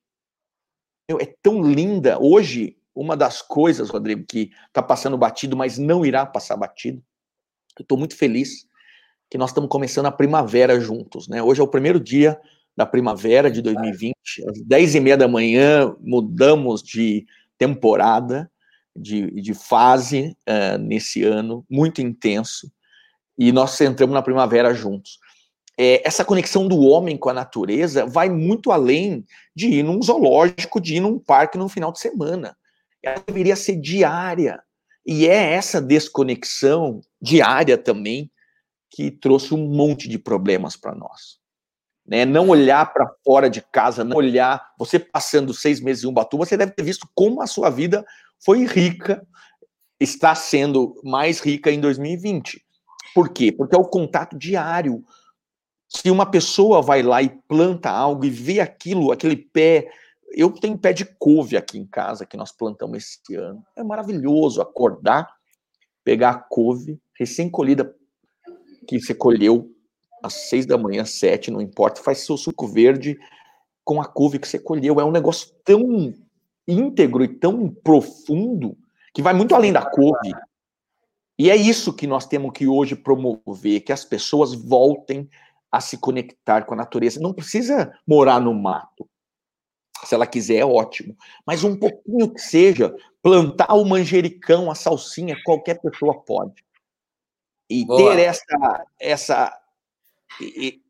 Meu, 1.08 1.18
é 1.20 1.26
tão 1.42 1.62
linda. 1.62 2.18
Hoje, 2.20 2.76
uma 2.94 3.16
das 3.16 3.40
coisas, 3.40 3.90
Rodrigo, 3.90 4.24
que 4.28 4.50
está 4.66 4.82
passando 4.82 5.16
batido, 5.16 5.56
mas 5.56 5.78
não 5.78 6.04
irá 6.04 6.26
passar 6.26 6.56
batido. 6.56 7.02
Eu 7.78 7.82
estou 7.82 7.96
muito 7.96 8.16
feliz 8.16 8.66
que 9.30 9.38
nós 9.38 9.50
estamos 9.50 9.68
começando 9.68 10.06
a 10.06 10.12
primavera 10.12 10.78
juntos, 10.80 11.28
né? 11.28 11.42
Hoje 11.42 11.60
é 11.60 11.64
o 11.64 11.68
primeiro 11.68 11.98
dia 11.98 12.40
da 12.76 12.86
primavera 12.86 13.50
de 13.50 13.62
2020. 13.62 14.14
Às 14.48 14.60
10 14.62 14.94
e 14.94 15.00
meia 15.00 15.16
da 15.16 15.26
manhã, 15.26 15.94
mudamos 16.00 16.82
de 16.82 17.26
temporada, 17.58 18.50
de, 18.94 19.30
de 19.40 19.54
fase 19.54 20.36
uh, 20.48 20.78
nesse 20.78 21.22
ano, 21.22 21.64
muito 21.68 22.00
intenso, 22.00 22.70
e 23.38 23.52
nós 23.52 23.80
entramos 23.80 24.14
na 24.14 24.22
primavera 24.22 24.74
juntos. 24.74 25.18
É, 25.78 26.06
essa 26.06 26.24
conexão 26.24 26.66
do 26.66 26.80
homem 26.80 27.16
com 27.18 27.28
a 27.28 27.34
natureza 27.34 28.06
vai 28.06 28.30
muito 28.30 28.72
além 28.72 29.24
de 29.54 29.68
ir 29.68 29.82
num 29.82 30.02
zoológico, 30.02 30.80
de 30.80 30.96
ir 30.96 31.00
num 31.00 31.18
parque 31.18 31.58
no 31.58 31.68
final 31.68 31.92
de 31.92 32.00
semana. 32.00 32.56
Ela 33.02 33.22
deveria 33.26 33.56
ser 33.56 33.76
diária. 33.76 34.62
E 35.04 35.28
é 35.28 35.52
essa 35.52 35.80
desconexão 35.80 37.00
diária 37.20 37.76
também 37.76 38.30
que 38.90 39.10
trouxe 39.10 39.54
um 39.54 39.68
monte 39.68 40.08
de 40.08 40.18
problemas 40.18 40.76
para 40.76 40.94
nós 40.94 41.38
né? 42.06 42.24
Não 42.24 42.48
olhar 42.48 42.92
para 42.92 43.10
fora 43.24 43.50
de 43.50 43.60
casa, 43.60 44.04
não 44.04 44.16
olhar. 44.16 44.64
Você 44.78 44.98
passando 44.98 45.52
seis 45.52 45.80
meses 45.80 46.04
em 46.04 46.06
Ubatuba, 46.06 46.46
você 46.46 46.56
deve 46.56 46.72
ter 46.72 46.82
visto 46.82 47.08
como 47.14 47.42
a 47.42 47.46
sua 47.46 47.68
vida 47.68 48.04
foi 48.44 48.64
rica, 48.64 49.26
está 49.98 50.34
sendo 50.34 50.94
mais 51.02 51.40
rica 51.40 51.70
em 51.70 51.80
2020. 51.80 52.64
Por 53.16 53.30
quê? 53.30 53.50
Porque 53.50 53.74
é 53.74 53.78
o 53.78 53.88
contato 53.88 54.36
diário. 54.36 55.02
Se 55.88 56.10
uma 56.10 56.30
pessoa 56.30 56.82
vai 56.82 57.02
lá 57.02 57.22
e 57.22 57.30
planta 57.48 57.88
algo 57.88 58.26
e 58.26 58.28
vê 58.28 58.60
aquilo, 58.60 59.10
aquele 59.10 59.34
pé. 59.34 59.90
Eu 60.32 60.50
tenho 60.50 60.76
pé 60.76 60.92
de 60.92 61.06
couve 61.06 61.56
aqui 61.56 61.78
em 61.78 61.86
casa 61.86 62.26
que 62.26 62.36
nós 62.36 62.52
plantamos 62.52 62.98
esse 62.98 63.34
ano. 63.34 63.64
É 63.74 63.82
maravilhoso 63.82 64.60
acordar, 64.60 65.34
pegar 66.04 66.28
a 66.28 66.38
couve 66.38 67.00
recém-colhida 67.18 67.96
que 68.86 69.00
você 69.00 69.14
colheu, 69.14 69.74
às 70.22 70.34
seis 70.34 70.66
da 70.66 70.76
manhã, 70.76 71.06
sete, 71.06 71.50
não 71.50 71.62
importa, 71.62 72.02
faz 72.02 72.18
seu 72.18 72.36
suco 72.36 72.68
verde 72.68 73.18
com 73.82 73.98
a 73.98 74.04
couve 74.04 74.38
que 74.38 74.46
você 74.46 74.58
colheu. 74.58 75.00
É 75.00 75.04
um 75.06 75.10
negócio 75.10 75.54
tão 75.64 76.12
íntegro 76.68 77.24
e 77.24 77.28
tão 77.28 77.70
profundo 77.82 78.76
que 79.14 79.22
vai 79.22 79.32
muito 79.32 79.54
além 79.54 79.72
da 79.72 79.86
couve. 79.88 80.34
E 81.38 81.50
é 81.50 81.56
isso 81.56 81.92
que 81.92 82.06
nós 82.06 82.26
temos 82.26 82.52
que 82.52 82.66
hoje 82.66 82.96
promover, 82.96 83.80
que 83.80 83.92
as 83.92 84.04
pessoas 84.04 84.54
voltem 84.54 85.28
a 85.70 85.80
se 85.80 85.98
conectar 85.98 86.64
com 86.64 86.74
a 86.74 86.78
natureza. 86.78 87.20
Não 87.20 87.34
precisa 87.34 87.92
morar 88.06 88.40
no 88.40 88.54
mato. 88.54 89.08
Se 90.04 90.14
ela 90.14 90.26
quiser, 90.26 90.56
é 90.56 90.64
ótimo. 90.64 91.16
Mas 91.46 91.64
um 91.64 91.76
pouquinho 91.76 92.32
que 92.32 92.40
seja, 92.40 92.94
plantar 93.22 93.74
o 93.74 93.84
manjericão, 93.84 94.70
a 94.70 94.74
salsinha, 94.74 95.36
qualquer 95.44 95.80
pessoa 95.80 96.22
pode. 96.22 96.64
E 97.68 97.84
Boa. 97.84 98.14
ter 98.14 98.22
essa, 98.22 98.86
essa 99.00 99.66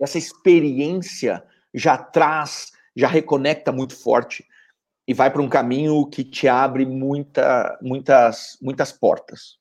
essa 0.00 0.18
experiência 0.18 1.42
já 1.74 1.96
traz, 1.96 2.72
já 2.94 3.06
reconecta 3.06 3.70
muito 3.70 3.94
forte 3.94 4.46
e 5.06 5.14
vai 5.14 5.30
para 5.30 5.42
um 5.42 5.48
caminho 5.48 6.06
que 6.08 6.24
te 6.24 6.48
abre 6.48 6.84
muita, 6.84 7.78
muitas, 7.80 8.58
muitas 8.60 8.92
portas. 8.92 9.58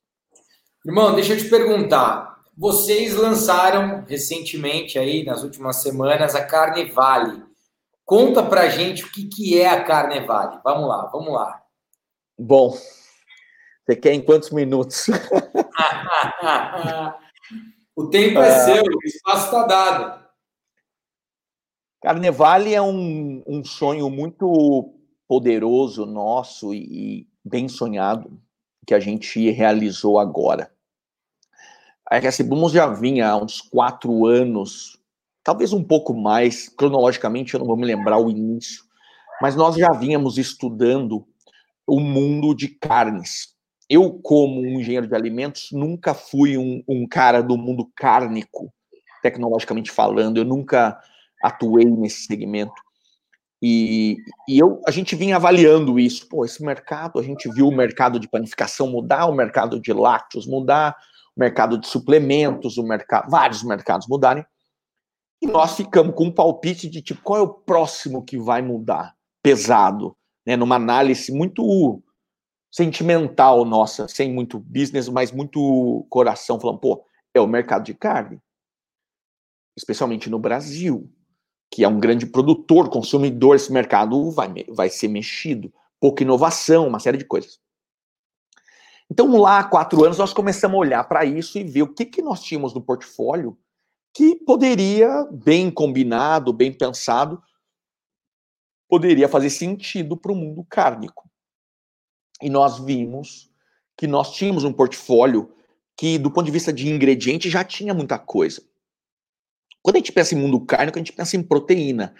Irmão, 0.85 1.15
deixa 1.15 1.33
eu 1.33 1.37
te 1.37 1.49
perguntar. 1.49 2.43
Vocês 2.55 3.15
lançaram 3.15 4.05
recentemente 4.07 4.99
aí, 4.99 5.25
nas 5.25 5.41
últimas 5.41 5.81
semanas, 5.81 6.35
a 6.35 6.45
Carnevale. 6.45 7.43
Conta 8.05 8.43
pra 8.43 8.69
gente 8.69 9.03
o 9.03 9.11
que, 9.11 9.27
que 9.27 9.59
é 9.59 9.67
a 9.67 9.83
Carnevale. 9.83 10.59
Vamos 10.63 10.87
lá, 10.87 11.07
vamos 11.07 11.33
lá. 11.33 11.59
Bom, 12.37 12.77
você 13.83 13.95
quer 13.95 14.13
em 14.13 14.21
quantos 14.21 14.51
minutos? 14.51 15.07
O 17.97 18.09
tempo 18.09 18.39
é, 18.39 18.49
é 18.49 18.65
seu, 18.65 18.83
o 18.83 19.07
espaço 19.07 19.45
está 19.45 19.65
dado. 19.65 20.25
Carnevale 22.01 22.73
é 22.73 22.81
um, 22.81 23.41
um 23.47 23.63
sonho 23.63 24.09
muito 24.09 24.93
poderoso 25.25 26.05
nosso 26.05 26.73
e 26.73 27.25
bem 27.41 27.69
sonhado 27.69 28.37
que 28.85 28.93
a 28.93 28.99
gente 28.99 29.49
realizou 29.49 30.19
agora. 30.19 30.74
A 32.09 32.17
RS 32.17 32.41
Bumos 32.41 32.71
já 32.71 32.87
vinha 32.87 33.29
há 33.29 33.37
uns 33.37 33.61
quatro 33.61 34.25
anos, 34.25 34.99
talvez 35.43 35.73
um 35.73 35.83
pouco 35.83 36.13
mais, 36.13 36.69
cronologicamente 36.69 37.53
eu 37.53 37.59
não 37.59 37.67
vou 37.67 37.77
me 37.77 37.85
lembrar 37.85 38.17
o 38.17 38.29
início, 38.29 38.83
mas 39.41 39.55
nós 39.55 39.75
já 39.75 39.91
vínhamos 39.91 40.37
estudando 40.37 41.25
o 41.87 41.99
mundo 41.99 42.55
de 42.55 42.67
carnes 42.67 43.55
eu, 43.89 44.11
como 44.23 44.61
um 44.61 44.79
engenheiro 44.79 45.07
de 45.07 45.15
alimentos, 45.15 45.69
nunca 45.71 46.13
fui 46.13 46.57
um, 46.57 46.83
um, 46.87 47.07
cara 47.07 47.41
do 47.41 47.57
mundo 47.57 47.89
cárnico, 47.95 48.73
tecnologicamente 49.21 49.91
falando, 49.91 50.37
eu 50.37 50.45
nunca 50.45 50.99
atuei 51.43 51.85
nesse 51.85 52.25
segmento. 52.25 52.73
E, 53.61 54.17
e 54.47 54.59
eu, 54.59 54.81
a 54.87 54.91
gente 54.91 55.15
vinha 55.15 55.37
avaliando 55.37 55.99
isso. 55.99 56.27
Pô, 56.27 56.43
esse 56.43 56.63
mercado, 56.63 57.19
a 57.19 57.23
gente 57.23 57.49
viu 57.51 57.67
o 57.67 57.75
mercado 57.75 58.19
de 58.19 58.27
panificação 58.27 58.87
mudar, 58.87 59.25
o 59.27 59.35
mercado 59.35 59.79
de 59.79 59.93
lácteos 59.93 60.45
mudar, 60.45 60.95
mercado 61.35 61.77
de 61.77 61.87
suplementos, 61.87 62.77
o 62.77 62.83
mercado, 62.83 63.29
vários 63.29 63.63
mercados 63.63 64.07
mudarem. 64.07 64.45
E 65.41 65.47
nós 65.47 65.75
ficamos 65.75 66.15
com 66.15 66.25
um 66.25 66.31
palpite 66.31 66.89
de 66.89 67.01
tipo, 67.01 67.21
qual 67.21 67.39
é 67.39 67.41
o 67.43 67.53
próximo 67.53 68.23
que 68.23 68.37
vai 68.37 68.61
mudar? 68.61 69.15
Pesado, 69.43 70.15
né? 70.45 70.55
Numa 70.55 70.75
análise 70.75 71.31
muito 71.31 72.01
sentimental 72.71 73.63
nossa, 73.63 74.07
sem 74.07 74.33
muito 74.33 74.59
business, 74.59 75.07
mas 75.07 75.31
muito 75.31 76.05
coração, 76.09 76.59
falando, 76.59 76.79
pô, 76.79 77.05
é 77.33 77.39
o 77.39 77.47
mercado 77.47 77.83
de 77.83 77.93
carne. 77.93 78.39
Especialmente 79.77 80.29
no 80.29 80.39
Brasil, 80.39 81.09
que 81.71 81.83
é 81.83 81.87
um 81.87 81.99
grande 81.99 82.25
produtor, 82.25 82.89
consumidor, 82.89 83.55
esse 83.55 83.71
mercado 83.71 84.31
vai, 84.31 84.49
vai 84.69 84.89
ser 84.89 85.09
mexido. 85.09 85.73
Pouca 85.99 86.23
inovação, 86.23 86.87
uma 86.87 86.99
série 86.99 87.17
de 87.17 87.25
coisas. 87.25 87.59
Então, 89.11 89.39
lá 89.39 89.59
há 89.59 89.63
quatro 89.63 90.03
anos, 90.03 90.17
nós 90.17 90.33
começamos 90.33 90.75
a 90.75 90.79
olhar 90.79 91.03
para 91.03 91.25
isso 91.25 91.57
e 91.57 91.63
ver 91.63 91.83
o 91.83 91.93
que, 91.93 92.05
que 92.05 92.21
nós 92.21 92.41
tínhamos 92.41 92.73
no 92.73 92.81
portfólio 92.81 93.57
que 94.13 94.33
poderia, 94.33 95.27
bem 95.29 95.69
combinado, 95.69 96.53
bem 96.53 96.71
pensado, 96.71 97.41
poderia 98.87 99.27
fazer 99.27 99.49
sentido 99.49 100.15
para 100.15 100.31
o 100.31 100.35
mundo 100.35 100.65
cárnico. 100.69 101.29
E 102.41 102.49
nós 102.49 102.79
vimos 102.79 103.51
que 103.97 104.07
nós 104.07 104.33
tínhamos 104.33 104.63
um 104.63 104.71
portfólio 104.71 105.53
que, 105.97 106.17
do 106.17 106.31
ponto 106.31 106.45
de 106.45 106.51
vista 106.51 106.71
de 106.71 106.87
ingrediente, 106.89 107.49
já 107.49 107.63
tinha 107.63 107.93
muita 107.93 108.17
coisa. 108.17 108.61
Quando 109.81 109.97
a 109.97 109.99
gente 109.99 110.13
pensa 110.13 110.33
em 110.33 110.37
mundo 110.37 110.65
cárnico, 110.65 110.97
a 110.97 111.01
gente 111.01 111.13
pensa 111.13 111.35
em 111.35 111.43
proteína. 111.43 112.15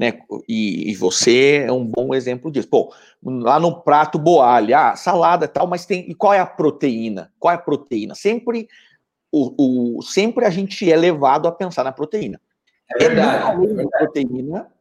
Né? 0.00 0.18
E, 0.48 0.90
e, 0.90 0.94
você 0.94 1.64
é 1.66 1.70
um 1.70 1.84
bom 1.84 2.14
exemplo 2.14 2.50
disso. 2.50 2.66
Pô, 2.66 2.90
lá 3.22 3.60
no 3.60 3.82
prato 3.82 4.18
boalha, 4.18 4.92
ah, 4.92 4.96
salada 4.96 5.44
e 5.44 5.48
tal, 5.48 5.66
mas 5.66 5.84
tem. 5.84 6.10
E 6.10 6.14
qual 6.14 6.32
é 6.32 6.38
a 6.38 6.46
proteína? 6.46 7.30
Qual 7.38 7.52
é 7.52 7.56
a 7.56 7.60
proteína? 7.60 8.14
Sempre, 8.14 8.66
o, 9.30 9.98
o 9.98 10.02
sempre 10.02 10.46
a 10.46 10.50
gente 10.50 10.90
é 10.90 10.96
levado 10.96 11.46
a 11.46 11.52
pensar 11.52 11.84
na 11.84 11.92
proteína. 11.92 12.40
É 12.88 12.98
verdade. 12.98 13.62
É 13.62 13.66
verdade. 13.66 13.88
proteína, 13.90 14.72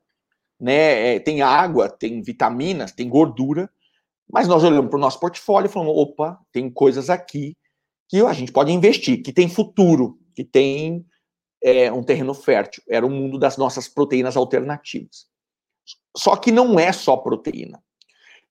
né? 0.57 1.15
É, 1.15 1.19
tem 1.19 1.41
água, 1.41 1.89
tem 1.89 2.21
vitaminas, 2.21 2.93
tem 2.93 3.09
gordura, 3.09 3.69
mas 4.31 4.47
nós 4.47 4.63
olhamos 4.63 4.89
para 4.89 4.97
o 4.97 5.01
nosso 5.01 5.19
portfólio 5.19 5.67
e 5.67 5.69
falamos: 5.69 5.97
opa, 5.97 6.39
tem 6.49 6.69
coisas 6.69 7.09
aqui 7.09 7.57
que 8.07 8.21
a 8.21 8.31
gente 8.31 8.53
pode 8.53 8.71
investir, 8.71 9.21
que 9.21 9.33
tem 9.33 9.49
futuro, 9.49 10.17
que 10.33 10.45
tem 10.45 11.05
é, 11.63 11.91
um 11.91 12.03
terreno 12.03 12.33
fértil. 12.33 12.83
Era 12.87 13.05
o 13.05 13.09
mundo 13.09 13.37
das 13.37 13.57
nossas 13.57 13.87
proteínas 13.87 14.37
alternativas. 14.37 15.27
Só 16.15 16.35
que 16.35 16.51
não 16.51 16.79
é 16.79 16.91
só 16.91 17.17
proteína. 17.17 17.81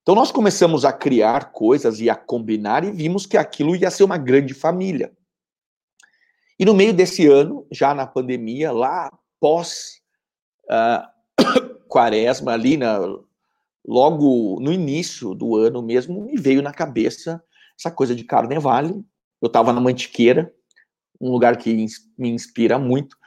Então 0.01 0.15
nós 0.15 0.31
começamos 0.31 0.85
a 0.85 0.93
criar 0.93 1.51
coisas 1.51 1.99
e 1.99 2.09
a 2.09 2.15
combinar 2.15 2.83
e 2.83 2.91
vimos 2.91 3.25
que 3.25 3.37
aquilo 3.37 3.75
ia 3.75 3.91
ser 3.91 4.03
uma 4.03 4.17
grande 4.17 4.53
família. 4.53 5.11
E 6.57 6.65
no 6.65 6.73
meio 6.73 6.93
desse 6.93 7.27
ano, 7.27 7.65
já 7.71 7.93
na 7.93 8.07
pandemia, 8.07 8.71
lá 8.71 9.11
pós 9.39 10.01
uh, 10.65 11.07
quaresma, 11.87 12.53
ali 12.53 12.75
na, 12.75 12.99
logo 13.85 14.59
no 14.59 14.73
início 14.73 15.33
do 15.33 15.55
ano 15.55 15.81
mesmo, 15.81 16.21
me 16.25 16.35
veio 16.35 16.61
na 16.61 16.73
cabeça 16.73 17.41
essa 17.77 17.89
coisa 17.89 18.13
de 18.13 18.25
carnevale, 18.25 18.93
eu 19.41 19.47
estava 19.47 19.71
na 19.71 19.79
Mantiqueira, 19.79 20.53
um 21.19 21.31
lugar 21.31 21.57
que 21.57 21.85
me 22.17 22.29
inspira 22.29 22.77
muito, 22.79 23.17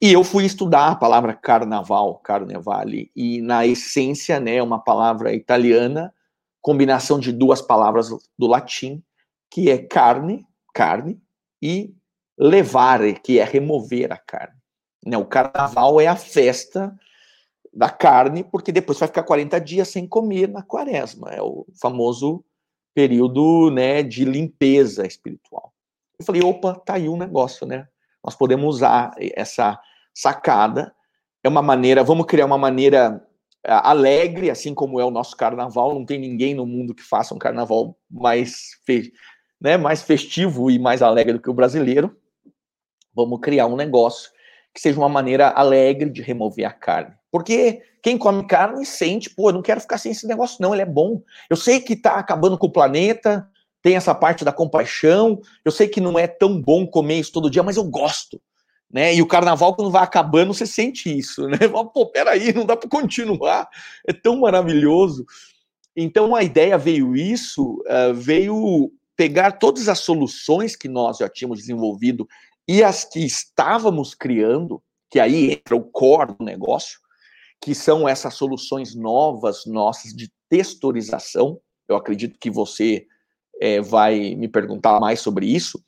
e 0.00 0.12
eu 0.12 0.22
fui 0.22 0.44
estudar 0.44 0.92
a 0.92 0.94
palavra 0.94 1.34
carnaval, 1.34 2.18
carnevale, 2.18 3.10
e 3.16 3.40
na 3.42 3.66
essência, 3.66 4.38
né, 4.38 4.56
é 4.56 4.62
uma 4.62 4.78
palavra 4.78 5.34
italiana, 5.34 6.14
combinação 6.60 7.18
de 7.18 7.32
duas 7.32 7.60
palavras 7.60 8.08
do 8.38 8.46
latim, 8.46 9.02
que 9.50 9.70
é 9.70 9.78
carne, 9.78 10.46
carne, 10.72 11.20
e 11.60 11.92
levare, 12.38 13.14
que 13.14 13.40
é 13.40 13.44
remover 13.44 14.12
a 14.12 14.16
carne. 14.16 14.56
Né, 15.04 15.16
o 15.16 15.24
carnaval 15.24 16.00
é 16.00 16.06
a 16.06 16.14
festa 16.14 16.96
da 17.74 17.90
carne, 17.90 18.44
porque 18.44 18.70
depois 18.70 19.00
vai 19.00 19.08
ficar 19.08 19.24
40 19.24 19.60
dias 19.60 19.88
sem 19.88 20.06
comer 20.06 20.48
na 20.48 20.62
quaresma, 20.62 21.30
é 21.30 21.42
o 21.42 21.66
famoso 21.80 22.44
período 22.94 23.70
né, 23.70 24.02
de 24.02 24.24
limpeza 24.24 25.06
espiritual. 25.06 25.72
Eu 26.18 26.24
falei, 26.24 26.42
opa, 26.42 26.74
tá 26.74 26.94
aí 26.94 27.08
um 27.08 27.16
negócio, 27.16 27.66
né? 27.66 27.86
Nós 28.24 28.34
podemos 28.34 28.76
usar 28.76 29.14
essa 29.18 29.80
sacada. 30.12 30.92
É 31.44 31.48
uma 31.48 31.62
maneira, 31.62 32.02
vamos 32.02 32.26
criar 32.26 32.46
uma 32.46 32.58
maneira 32.58 33.24
é, 33.64 33.72
alegre, 33.72 34.50
assim 34.50 34.74
como 34.74 34.98
é 34.98 35.04
o 35.04 35.10
nosso 35.10 35.36
carnaval. 35.36 35.94
Não 35.94 36.04
tem 36.04 36.18
ninguém 36.18 36.54
no 36.54 36.66
mundo 36.66 36.94
que 36.94 37.02
faça 37.02 37.34
um 37.34 37.38
carnaval 37.38 37.96
mais, 38.10 38.70
fe, 38.84 39.12
né, 39.60 39.76
mais 39.76 40.02
festivo 40.02 40.70
e 40.70 40.78
mais 40.78 41.02
alegre 41.02 41.34
do 41.34 41.40
que 41.40 41.50
o 41.50 41.54
brasileiro. 41.54 42.16
Vamos 43.14 43.40
criar 43.40 43.66
um 43.66 43.76
negócio 43.76 44.30
que 44.74 44.80
seja 44.80 44.98
uma 44.98 45.08
maneira 45.08 45.48
alegre 45.50 46.10
de 46.10 46.22
remover 46.22 46.66
a 46.66 46.72
carne. 46.72 47.14
Porque 47.30 47.82
quem 48.02 48.16
come 48.16 48.46
carne 48.46 48.84
sente, 48.86 49.30
pô, 49.30 49.50
eu 49.50 49.54
não 49.54 49.62
quero 49.62 49.80
ficar 49.80 49.98
sem 49.98 50.12
esse 50.12 50.26
negócio, 50.26 50.60
não, 50.60 50.72
ele 50.72 50.82
é 50.82 50.86
bom. 50.86 51.22
Eu 51.48 51.56
sei 51.56 51.80
que 51.80 51.92
está 51.92 52.14
acabando 52.14 52.56
com 52.56 52.66
o 52.66 52.72
planeta, 52.72 53.48
tem 53.82 53.96
essa 53.96 54.14
parte 54.14 54.44
da 54.44 54.52
compaixão, 54.52 55.40
eu 55.64 55.70
sei 55.70 55.88
que 55.88 56.00
não 56.00 56.18
é 56.18 56.26
tão 56.26 56.60
bom 56.60 56.86
comer 56.86 57.20
isso 57.20 57.32
todo 57.32 57.50
dia, 57.50 57.62
mas 57.62 57.76
eu 57.76 57.84
gosto. 57.84 58.40
Né? 58.90 59.14
E 59.14 59.22
o 59.22 59.26
carnaval, 59.26 59.74
quando 59.74 59.90
vai 59.90 60.02
acabando, 60.02 60.54
você 60.54 60.66
sente 60.66 61.16
isso, 61.16 61.46
né? 61.46 61.58
Pô, 61.92 62.06
peraí, 62.06 62.52
não 62.54 62.64
dá 62.64 62.76
para 62.76 62.88
continuar, 62.88 63.68
é 64.06 64.12
tão 64.12 64.40
maravilhoso. 64.40 65.26
Então 65.94 66.34
a 66.34 66.42
ideia 66.42 66.78
veio 66.78 67.14
isso, 67.14 67.82
uh, 67.86 68.14
veio 68.14 68.90
pegar 69.16 69.52
todas 69.52 69.88
as 69.88 69.98
soluções 69.98 70.76
que 70.76 70.88
nós 70.88 71.18
já 71.18 71.28
tínhamos 71.28 71.58
desenvolvido 71.58 72.26
e 72.66 72.82
as 72.84 73.04
que 73.04 73.20
estávamos 73.20 74.14
criando, 74.14 74.82
que 75.10 75.18
aí 75.18 75.52
entra 75.52 75.74
o 75.74 75.82
core 75.82 76.34
do 76.38 76.44
negócio, 76.44 77.00
que 77.60 77.74
são 77.74 78.08
essas 78.08 78.34
soluções 78.34 78.94
novas 78.94 79.66
nossas 79.66 80.14
de 80.14 80.30
textorização. 80.48 81.60
Eu 81.88 81.96
acredito 81.96 82.38
que 82.38 82.50
você 82.50 83.06
é, 83.60 83.80
vai 83.80 84.34
me 84.34 84.48
perguntar 84.48 85.00
mais 85.00 85.20
sobre 85.20 85.46
isso, 85.46 85.82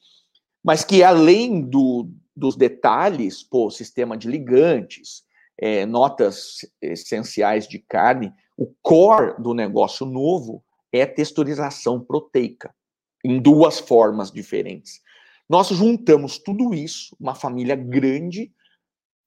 mas 0.62 0.84
que 0.84 1.02
além 1.02 1.62
do, 1.62 2.10
dos 2.36 2.56
detalhes, 2.56 3.42
pô, 3.42 3.70
sistema 3.70 4.16
de 4.16 4.28
ligantes, 4.28 5.22
é, 5.58 5.84
notas 5.86 6.58
essenciais 6.80 7.68
de 7.68 7.78
carne, 7.78 8.32
o 8.56 8.66
core 8.82 9.34
do 9.40 9.54
negócio 9.54 10.04
novo 10.04 10.62
é 10.92 11.06
texturização 11.06 12.00
proteica, 12.00 12.74
em 13.24 13.40
duas 13.40 13.78
formas 13.78 14.30
diferentes. 14.30 15.00
Nós 15.48 15.68
juntamos 15.68 16.38
tudo 16.38 16.74
isso, 16.74 17.16
uma 17.18 17.34
família 17.34 17.76
grande, 17.76 18.52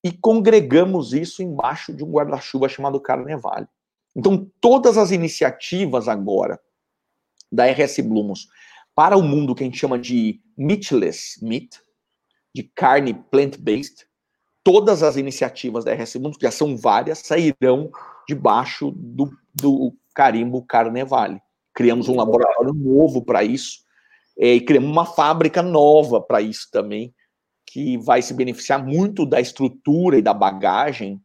e 0.03 0.11
congregamos 0.11 1.13
isso 1.13 1.41
embaixo 1.41 1.93
de 1.93 2.03
um 2.03 2.11
guarda-chuva 2.11 2.67
chamado 2.67 2.99
Carnevale. 2.99 3.67
Então, 4.15 4.49
todas 4.59 4.97
as 4.97 5.11
iniciativas 5.11 6.07
agora 6.07 6.59
da 7.53 7.65
RS 7.65 7.99
Blumos 7.99 8.47
para 8.95 9.15
o 9.15 9.21
mundo 9.21 9.53
que 9.53 9.63
a 9.63 9.65
gente 9.65 9.77
chama 9.77 9.97
de 9.97 10.41
meatless 10.57 11.43
meat, 11.43 11.79
de 12.53 12.63
carne 12.63 13.13
plant-based, 13.13 14.05
todas 14.63 15.03
as 15.03 15.17
iniciativas 15.17 15.83
da 15.83 15.93
RS 15.93 16.17
Blumos, 16.17 16.37
que 16.37 16.45
já 16.45 16.51
são 16.51 16.77
várias, 16.77 17.19
sairão 17.19 17.91
debaixo 18.27 18.91
do, 18.95 19.31
do 19.53 19.95
carimbo 20.15 20.63
Carnevale. 20.63 21.41
Criamos 21.73 22.07
um 22.07 22.15
laboratório 22.15 22.73
novo 22.73 23.23
para 23.23 23.43
isso, 23.43 23.79
é, 24.37 24.55
e 24.55 24.61
criamos 24.61 24.89
uma 24.89 25.05
fábrica 25.05 25.61
nova 25.61 26.21
para 26.21 26.41
isso 26.41 26.69
também, 26.71 27.13
que 27.65 27.97
vai 27.97 28.21
se 28.21 28.33
beneficiar 28.33 28.83
muito 28.83 29.25
da 29.25 29.41
estrutura 29.41 30.17
e 30.17 30.21
da 30.21 30.33
bagagem 30.33 31.19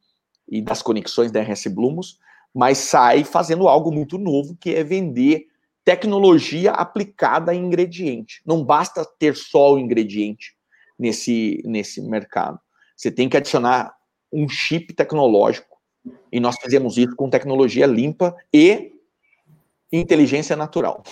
e 0.48 0.62
das 0.62 0.82
conexões 0.82 1.30
da 1.30 1.42
RS 1.42 1.66
Blumos, 1.66 2.18
mas 2.54 2.78
sai 2.78 3.24
fazendo 3.24 3.68
algo 3.68 3.92
muito 3.92 4.16
novo, 4.16 4.56
que 4.58 4.74
é 4.74 4.82
vender 4.82 5.46
tecnologia 5.88 6.72
aplicada 6.72 7.54
em 7.54 7.64
ingrediente. 7.64 8.42
Não 8.44 8.62
basta 8.62 9.06
ter 9.18 9.34
só 9.34 9.72
o 9.72 9.78
ingrediente 9.78 10.54
nesse, 10.98 11.62
nesse 11.64 12.02
mercado. 12.02 12.60
Você 12.94 13.10
tem 13.10 13.26
que 13.26 13.38
adicionar 13.38 13.96
um 14.30 14.46
chip 14.46 14.92
tecnológico. 14.92 15.78
E 16.30 16.40
nós 16.40 16.56
fizemos 16.60 16.98
isso 16.98 17.16
com 17.16 17.30
tecnologia 17.30 17.86
limpa 17.86 18.36
e 18.52 18.92
inteligência 19.90 20.54
natural. 20.54 21.02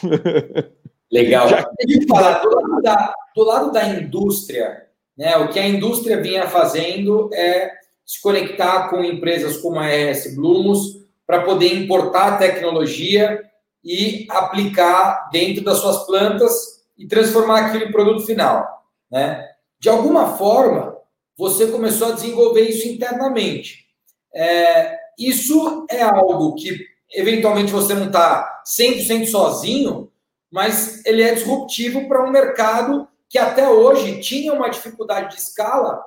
Legal. 1.11 1.49
Já... 1.49 1.67
Eu 1.81 2.07
falar, 2.07 2.41
do 2.41 2.55
lado, 2.55 2.83
da, 2.83 3.15
do 3.35 3.45
lado 3.45 3.73
da 3.73 3.89
indústria, 3.89 4.89
né? 5.17 5.39
O 5.39 5.49
que 5.49 5.59
a 5.59 5.67
indústria 5.67 6.21
vinha 6.21 6.49
fazendo 6.49 7.31
é 7.33 7.73
se 8.05 8.21
conectar 8.21 8.91
com 8.91 9.03
empresas 9.03 9.57
como 9.57 9.79
a 9.79 9.87
RS 9.87 10.37
Blumos 10.37 10.99
para 11.27 11.45
poder 11.45 11.75
importar 11.75 12.37
tecnologia 12.37 13.43
e 13.87 14.27
aplicar 14.29 15.31
dentro 15.31 15.63
das 15.63 15.79
suas 15.79 16.05
plantas 16.05 16.85
e 16.99 17.07
transformar 17.07 17.67
aquilo 17.67 17.85
em 17.85 17.93
produto 17.93 18.27
final. 18.27 18.85
Né? 19.09 19.49
De 19.79 19.89
alguma 19.89 20.37
forma, 20.37 20.99
você 21.39 21.69
começou 21.69 22.09
a 22.09 22.13
desenvolver 22.13 22.63
isso 22.63 22.89
internamente. 22.89 23.87
É, 24.35 24.99
isso 25.17 25.87
é 25.89 26.03
algo 26.03 26.57
que 26.57 26.85
eventualmente 27.15 27.71
você 27.71 27.95
não 27.95 28.07
está 28.07 28.65
100% 28.67 29.27
sozinho, 29.27 30.11
mas 30.51 31.05
ele 31.07 31.23
é 31.23 31.35
disruptivo 31.35 32.09
para 32.09 32.27
um 32.27 32.31
mercado 32.31 33.07
que 33.29 33.39
até 33.39 33.69
hoje 33.69 34.21
tinha 34.21 34.53
uma 34.53 34.69
dificuldade 34.69 35.37
de 35.37 35.41
escala, 35.41 36.03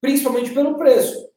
principalmente 0.00 0.52
pelo 0.52 0.76
preço. 0.76 1.28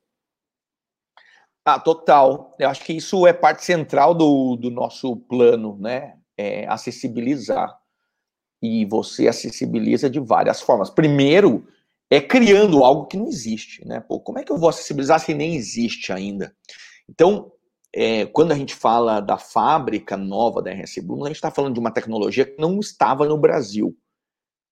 Ah, 1.65 1.79
total. 1.79 2.55
Eu 2.59 2.69
acho 2.69 2.83
que 2.83 2.93
isso 2.93 3.25
é 3.27 3.33
parte 3.33 3.63
central 3.63 4.13
do, 4.13 4.55
do 4.55 4.71
nosso 4.71 5.15
plano, 5.15 5.77
né? 5.79 6.17
É 6.37 6.67
acessibilizar. 6.67 7.77
E 8.61 8.85
você 8.85 9.27
acessibiliza 9.27 10.09
de 10.09 10.19
várias 10.19 10.61
formas. 10.61 10.89
Primeiro, 10.89 11.67
é 12.09 12.19
criando 12.19 12.83
algo 12.83 13.05
que 13.07 13.17
não 13.17 13.27
existe, 13.27 13.87
né? 13.87 13.99
Pô, 13.99 14.19
como 14.19 14.39
é 14.39 14.43
que 14.43 14.51
eu 14.51 14.57
vou 14.57 14.69
acessibilizar 14.69 15.19
se 15.19 15.33
nem 15.33 15.55
existe 15.55 16.11
ainda? 16.11 16.53
Então, 17.09 17.51
é, 17.93 18.25
quando 18.25 18.51
a 18.51 18.55
gente 18.55 18.73
fala 18.73 19.19
da 19.19 19.37
fábrica 19.37 20.15
nova 20.15 20.61
da 20.61 20.71
RS 20.71 20.97
Bruno, 21.03 21.25
a 21.25 21.27
gente 21.27 21.37
está 21.37 21.51
falando 21.51 21.73
de 21.73 21.79
uma 21.79 21.91
tecnologia 21.91 22.45
que 22.45 22.59
não 22.59 22.79
estava 22.79 23.25
no 23.25 23.37
Brasil. 23.37 23.95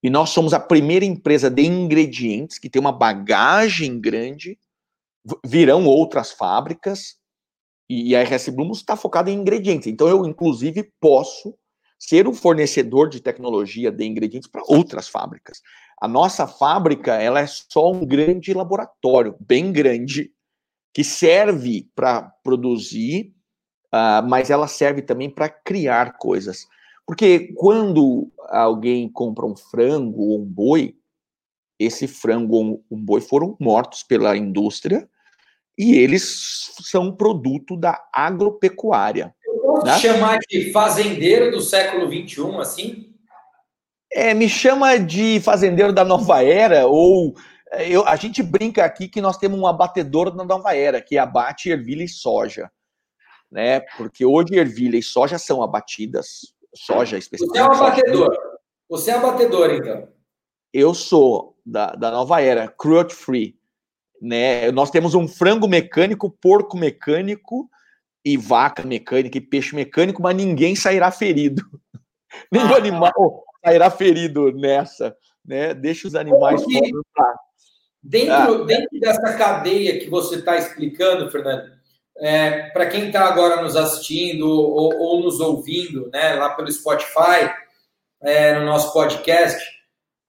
E 0.02 0.10
nós 0.10 0.30
somos 0.30 0.54
a 0.54 0.60
primeira 0.60 1.04
empresa 1.06 1.49
de 1.49 1.65
ingredientes 1.65 2.58
que 2.58 2.69
tem 2.69 2.80
uma 2.80 2.91
bagagem 2.91 3.99
grande. 3.99 4.58
Virão 5.45 5.86
outras 5.86 6.32
fábricas 6.32 7.17
e 7.89 8.15
a 8.15 8.23
RS 8.23 8.49
Blumos 8.49 8.79
está 8.79 8.95
focada 8.95 9.32
em 9.32 9.39
ingredientes. 9.39 9.88
Então 9.88 10.08
eu, 10.08 10.25
inclusive, 10.25 10.91
posso 10.99 11.55
ser 11.97 12.27
um 12.27 12.34
fornecedor 12.34 13.10
de 13.10 13.19
tecnologia 13.19 13.91
de 13.91 14.05
ingredientes 14.05 14.49
para 14.49 14.63
outras 14.67 15.10
fábricas. 15.10 15.62
A 16.01 16.08
nossa 16.08 16.47
fábrica 16.47 17.15
ela 17.15 17.41
é 17.41 17.47
só 17.47 17.91
um 17.91 18.05
grande 18.05 18.53
laboratório, 18.53 19.36
bem 19.39 19.71
grande, 19.73 20.32
que 20.93 21.03
serve 21.03 21.89
para 21.93 22.21
produzir, 22.43 23.34
uh, 23.93 24.25
mas 24.27 24.49
ela 24.49 24.67
serve 24.67 25.01
também 25.01 25.29
para 25.29 25.49
criar 25.49 26.17
coisas. 26.17 26.65
Porque 27.05 27.53
quando 27.55 28.32
alguém 28.47 29.10
compra 29.10 29.45
um 29.45 29.55
frango 29.55 30.21
ou 30.21 30.41
um 30.41 30.45
boi, 30.45 30.95
esse 31.79 32.07
frango 32.07 32.55
ou 32.55 32.85
um 32.91 33.03
boi 33.03 33.21
foram 33.21 33.55
mortos 33.59 34.03
pela 34.03 34.35
indústria 34.35 35.09
e 35.77 35.97
eles 35.97 36.73
são 36.83 37.15
produto 37.15 37.77
da 37.77 38.05
agropecuária. 38.13 39.33
Eu 39.45 39.59
posso 39.61 39.85
né? 39.85 39.97
chamar 39.97 40.39
de 40.39 40.73
fazendeiro 40.73 41.51
do 41.51 41.61
século 41.61 42.05
XXI, 42.11 42.57
assim? 42.59 43.15
É, 44.11 44.33
me 44.33 44.49
chama 44.49 44.97
de 44.97 45.39
fazendeiro 45.39 45.93
da 45.93 46.03
nova 46.03 46.43
era, 46.43 46.85
ou 46.85 47.33
eu, 47.87 48.05
a 48.05 48.15
gente 48.15 48.41
brinca 48.41 48.83
aqui 48.83 49.07
que 49.07 49.21
nós 49.21 49.37
temos 49.37 49.59
um 49.59 49.67
abatedor 49.67 50.35
da 50.35 50.43
nova 50.43 50.75
era, 50.75 51.01
que 51.01 51.17
abate 51.17 51.69
ervilha 51.69 52.03
e 52.03 52.09
soja. 52.09 52.69
Né? 53.49 53.79
Porque 53.97 54.25
hoje 54.25 54.55
ervilha 54.55 54.97
e 54.97 55.03
soja 55.03 55.37
são 55.37 55.63
abatidas 55.63 56.53
soja 56.75 57.17
especificamente. 57.17 57.67
Você 57.67 57.79
é 57.79 57.81
um 57.81 57.85
abatedor. 57.85 58.37
Você 58.89 59.11
é 59.11 59.13
abatedor, 59.13 59.71
então. 59.71 60.07
Eu 60.73 60.93
sou 60.93 61.55
da, 61.69 61.91
da 61.91 62.12
nova 62.12 62.41
era, 62.41 62.67
cruelty 62.67 63.13
free. 63.13 63.55
Né? 64.21 64.71
Nós 64.71 64.91
temos 64.91 65.15
um 65.15 65.27
frango 65.27 65.67
mecânico, 65.67 66.29
porco 66.29 66.77
mecânico 66.77 67.69
e 68.23 68.36
vaca 68.38 68.84
mecânica 68.84 69.38
e 69.38 69.41
peixe 69.41 69.75
mecânico, 69.75 70.21
mas 70.21 70.36
ninguém 70.36 70.75
sairá 70.75 71.10
ferido. 71.12 71.63
Nenhum 72.51 72.73
ah, 72.73 72.77
animal 72.77 73.43
sairá 73.63 73.89
ferido 73.89 74.51
nessa. 74.51 75.15
Né? 75.45 75.73
Deixa 75.73 76.08
os 76.08 76.15
animais 76.15 76.62
Porque, 76.62 76.91
dentro, 78.03 78.63
ah, 78.63 78.65
dentro 78.65 78.99
dessa 78.99 79.38
cadeia 79.38 79.99
que 79.99 80.10
você 80.10 80.36
está 80.36 80.58
explicando, 80.58 81.32
Fernando, 81.32 81.79
é, 82.17 82.69
para 82.71 82.88
quem 82.88 83.08
está 83.08 83.25
agora 83.25 83.62
nos 83.62 83.77
assistindo 83.77 84.47
ou, 84.47 84.93
ou, 84.97 85.23
nos 85.23 85.39
ouvindo, 85.39 86.10
né, 86.12 86.36
lá 86.36 86.49
pelo 86.49 86.69
Spotify, 86.69 87.49
é, 88.21 88.60
no 88.60 88.65
nosso 88.65 88.91
podcast, 88.91 89.58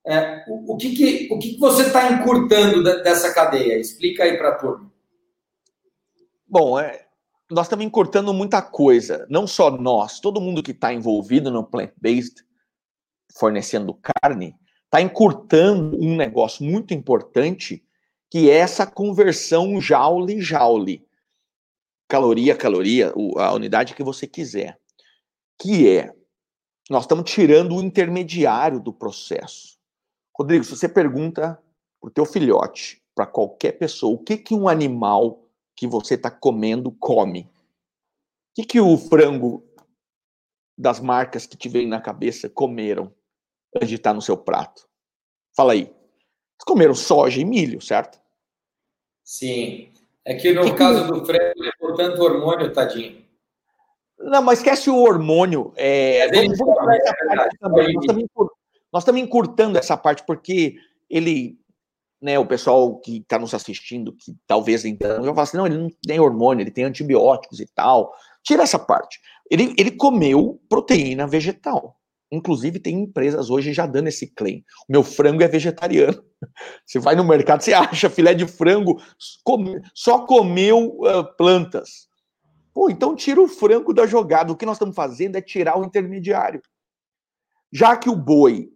é, 0.06 0.44
o, 0.48 0.74
o, 0.74 0.76
que, 0.76 0.94
que, 0.94 1.28
o 1.32 1.38
que, 1.38 1.54
que 1.54 1.60
você 1.60 1.86
está 1.86 2.10
encurtando 2.12 2.82
dessa 2.82 3.32
cadeia? 3.32 3.78
Explica 3.78 4.24
aí 4.24 4.36
para 4.36 4.50
a 4.50 4.54
turma. 4.54 4.90
Bom, 6.46 6.78
é, 6.78 7.06
nós 7.50 7.66
estamos 7.66 7.84
encurtando 7.84 8.32
muita 8.32 8.62
coisa, 8.62 9.26
não 9.28 9.46
só 9.46 9.70
nós, 9.70 10.20
todo 10.20 10.40
mundo 10.40 10.62
que 10.62 10.72
está 10.72 10.92
envolvido 10.92 11.50
no 11.50 11.64
plant-based, 11.64 12.44
fornecendo 13.36 13.98
carne, 14.22 14.54
está 14.84 15.00
encurtando 15.00 15.96
um 16.00 16.16
negócio 16.16 16.64
muito 16.64 16.92
importante, 16.92 17.84
que 18.30 18.50
é 18.50 18.56
essa 18.56 18.86
conversão 18.86 19.80
joule-joule 19.80 21.06
caloria, 22.10 22.56
caloria, 22.56 23.12
a 23.36 23.52
unidade 23.52 23.94
que 23.94 24.02
você 24.02 24.26
quiser, 24.26 24.76
que 25.60 25.88
é, 25.88 26.12
nós 26.90 27.04
estamos 27.04 27.30
tirando 27.30 27.76
o 27.76 27.80
intermediário 27.80 28.80
do 28.80 28.92
processo. 28.92 29.78
Rodrigo, 30.40 30.64
se 30.64 30.74
você 30.74 30.88
pergunta 30.88 31.62
para 32.00 32.08
o 32.08 32.10
teu 32.10 32.24
filhote, 32.24 33.02
para 33.14 33.26
qualquer 33.26 33.72
pessoa, 33.72 34.14
o 34.14 34.24
que, 34.24 34.38
que 34.38 34.54
um 34.54 34.70
animal 34.70 35.44
que 35.76 35.86
você 35.86 36.14
está 36.14 36.30
comendo 36.30 36.90
come? 36.92 37.42
O 37.42 38.54
que, 38.54 38.64
que 38.64 38.80
o 38.80 38.96
frango 38.96 39.62
das 40.78 40.98
marcas 40.98 41.44
que 41.44 41.58
te 41.58 41.68
vem 41.68 41.86
na 41.86 42.00
cabeça 42.00 42.48
comeram 42.48 43.14
antes 43.76 43.90
de 43.90 43.96
estar 43.96 44.14
no 44.14 44.22
seu 44.22 44.34
prato? 44.34 44.88
Fala 45.54 45.74
aí. 45.74 45.82
Eles 45.82 46.64
comeram 46.66 46.94
soja 46.94 47.38
e 47.38 47.44
milho, 47.44 47.82
certo? 47.82 48.18
Sim. 49.22 49.92
É 50.24 50.36
que 50.36 50.54
no 50.54 50.64
que 50.64 50.72
caso 50.72 51.04
que... 51.04 51.20
do 51.20 51.26
frango, 51.26 51.52
levou 51.58 51.94
tanto 51.94 52.22
hormônio, 52.22 52.72
tadinho. 52.72 53.22
Não, 54.18 54.40
mas 54.40 54.60
esquece 54.60 54.88
o 54.88 54.96
hormônio. 54.96 55.74
É, 55.76 56.20
é 56.20 56.32
vamos, 56.32 56.56
vamos 56.56 56.94
essa 56.94 57.10
é 57.10 57.36
parte 57.36 57.58
também. 57.58 57.92
Nós 57.92 58.04
estamos, 58.06 58.50
nós 58.92 59.02
estamos 59.02 59.20
encurtando 59.20 59.78
essa 59.78 59.96
parte, 59.96 60.24
porque 60.26 60.76
ele, 61.08 61.58
né, 62.20 62.38
o 62.38 62.46
pessoal 62.46 62.98
que 62.98 63.18
está 63.18 63.38
nos 63.38 63.54
assistindo, 63.54 64.12
que 64.12 64.36
talvez 64.46 64.84
então, 64.84 65.24
eu 65.24 65.34
falo 65.34 65.40
assim, 65.40 65.56
não, 65.56 65.66
ele 65.66 65.78
não 65.78 65.90
tem 66.06 66.20
hormônio, 66.20 66.62
ele 66.62 66.70
tem 66.70 66.84
antibióticos 66.84 67.60
e 67.60 67.66
tal. 67.66 68.12
Tira 68.42 68.62
essa 68.62 68.78
parte. 68.78 69.20
Ele, 69.50 69.74
ele 69.76 69.90
comeu 69.90 70.60
proteína 70.68 71.26
vegetal. 71.26 71.96
Inclusive, 72.32 72.78
tem 72.78 73.00
empresas 73.00 73.50
hoje 73.50 73.72
já 73.72 73.86
dando 73.86 74.06
esse 74.06 74.28
claim. 74.28 74.64
O 74.88 74.92
meu 74.92 75.02
frango 75.02 75.42
é 75.42 75.48
vegetariano. 75.48 76.22
Você 76.86 77.00
vai 77.00 77.16
no 77.16 77.24
mercado, 77.24 77.60
você 77.60 77.74
acha 77.74 78.08
filé 78.08 78.32
de 78.32 78.46
frango, 78.46 79.02
come, 79.44 79.80
só 79.92 80.24
comeu 80.24 80.96
uh, 81.00 81.36
plantas. 81.36 82.08
Pô, 82.72 82.88
então 82.88 83.14
tira 83.14 83.42
o 83.42 83.48
frango 83.48 83.92
da 83.92 84.06
jogada. 84.06 84.52
O 84.52 84.56
que 84.56 84.64
nós 84.64 84.76
estamos 84.76 84.94
fazendo 84.94 85.36
é 85.36 85.42
tirar 85.42 85.78
o 85.78 85.84
intermediário. 85.84 86.62
Já 87.72 87.96
que 87.96 88.08
o 88.08 88.16
boi, 88.16 88.70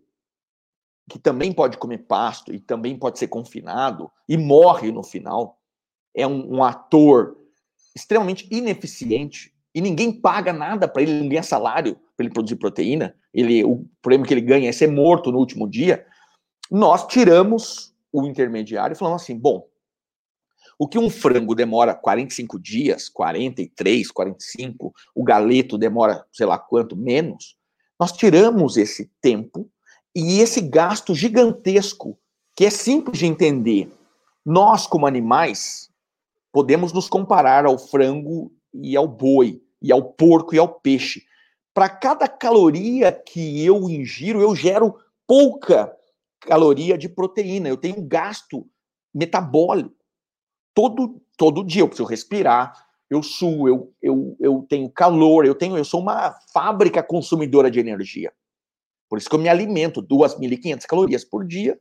que 1.09 1.19
também 1.19 1.53
pode 1.53 1.77
comer 1.77 1.99
pasto 1.99 2.53
e 2.53 2.59
também 2.59 2.97
pode 2.99 3.19
ser 3.19 3.29
confinado 3.29 4.11
e 4.29 4.37
morre 4.37 4.91
no 4.91 5.03
final, 5.03 5.59
é 6.15 6.27
um, 6.27 6.57
um 6.57 6.65
ator 6.65 7.37
extremamente 7.95 8.49
ineficiente 8.51 9.53
e 9.75 9.81
ninguém 9.81 10.13
paga 10.13 10.53
nada 10.53 10.89
para 10.89 11.03
ele, 11.03 11.21
não 11.21 11.29
ganha 11.29 11.43
salário 11.43 11.97
para 12.17 12.25
ele 12.25 12.33
produzir 12.33 12.57
proteína, 12.57 13.15
ele, 13.33 13.65
o 13.65 13.85
prêmio 14.01 14.27
que 14.27 14.33
ele 14.33 14.41
ganha 14.41 14.69
é 14.69 14.73
ser 14.73 14.87
morto 14.87 15.33
no 15.33 15.39
último 15.39 15.69
dia, 15.69 16.07
nós 16.71 17.07
tiramos 17.07 17.95
o 18.13 18.25
intermediário 18.25 18.95
e 18.95 18.99
falamos 18.99 19.23
assim, 19.23 19.37
bom, 19.37 19.67
o 20.79 20.89
que 20.89 20.99
um 20.99 21.11
frango 21.11 21.55
demora 21.55 21.95
45 21.95 22.59
dias, 22.59 23.09
43, 23.09 24.11
45, 24.11 24.93
o 25.15 25.25
galeto 25.25 25.77
demora, 25.77 26.25
sei 26.33 26.47
lá 26.47 26.59
quanto, 26.59 26.97
menos, 26.97 27.57
nós 27.99 28.13
tiramos 28.13 28.77
esse 28.77 29.11
tempo 29.21 29.71
e 30.15 30.41
esse 30.41 30.61
gasto 30.61 31.15
gigantesco, 31.15 32.19
que 32.57 32.65
é 32.65 32.71
simples 32.71 33.19
de 33.19 33.27
entender. 33.27 33.91
Nós, 34.45 34.87
como 34.87 35.07
animais, 35.07 35.91
podemos 36.53 36.93
nos 36.93 37.09
comparar 37.09 37.67
ao 37.67 37.79
frango 37.79 38.53
e 38.73 38.97
ao 38.97 39.09
boi, 39.09 39.61
e 39.83 39.93
ao 39.93 40.03
porco 40.03 40.55
e 40.55 40.59
ao 40.59 40.69
peixe 40.69 41.25
para 41.75 41.89
cada 41.89 42.29
caloria 42.29 43.11
que 43.11 43.65
eu 43.65 43.91
ingiro, 43.91 44.41
eu 44.41 44.55
gero 44.55 44.97
pouca 45.27 45.93
caloria 46.41 46.97
de 46.97 47.09
proteína. 47.09 47.69
Eu 47.69 47.77
tenho 47.77 47.99
um 47.99 48.07
gasto 48.07 48.65
metabólico. 49.13 49.93
Todo, 50.73 51.21
todo 51.37 51.65
dia 51.65 51.83
eu 51.83 51.89
preciso 51.89 52.09
respirar, 52.09 52.73
eu 53.11 53.23
suo, 53.23 53.69
eu, 53.69 53.93
eu, 54.01 54.37
eu 54.41 54.67
tenho 54.69 54.89
calor, 54.89 55.45
eu 55.45 55.55
tenho, 55.55 55.77
eu 55.77 55.85
sou 55.85 56.01
uma 56.01 56.35
fábrica 56.53 57.03
consumidora 57.03 57.71
de 57.71 57.81
energia. 57.81 58.33
Por 59.09 59.19
isso 59.19 59.29
que 59.29 59.35
eu 59.35 59.41
me 59.41 59.49
alimento 59.49 60.03
2.500 60.03 60.87
calorias 60.87 61.25
por 61.25 61.47
dia. 61.47 61.79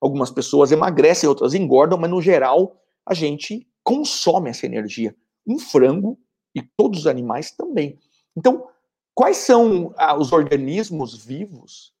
Algumas 0.00 0.30
pessoas 0.30 0.72
emagrecem, 0.72 1.28
outras 1.28 1.54
engordam, 1.54 1.98
mas 1.98 2.10
no 2.10 2.20
geral 2.20 2.80
a 3.04 3.14
gente 3.14 3.66
consome 3.82 4.50
essa 4.50 4.66
energia. 4.66 5.14
Um 5.46 5.58
frango 5.58 6.18
e 6.54 6.62
todos 6.62 7.00
os 7.00 7.06
animais 7.06 7.50
também. 7.50 7.98
Então, 8.36 8.68
Quais 9.16 9.38
são 9.38 9.94
ah, 9.96 10.14
os 10.14 10.30
organismos 10.30 11.24
vivos 11.24 11.94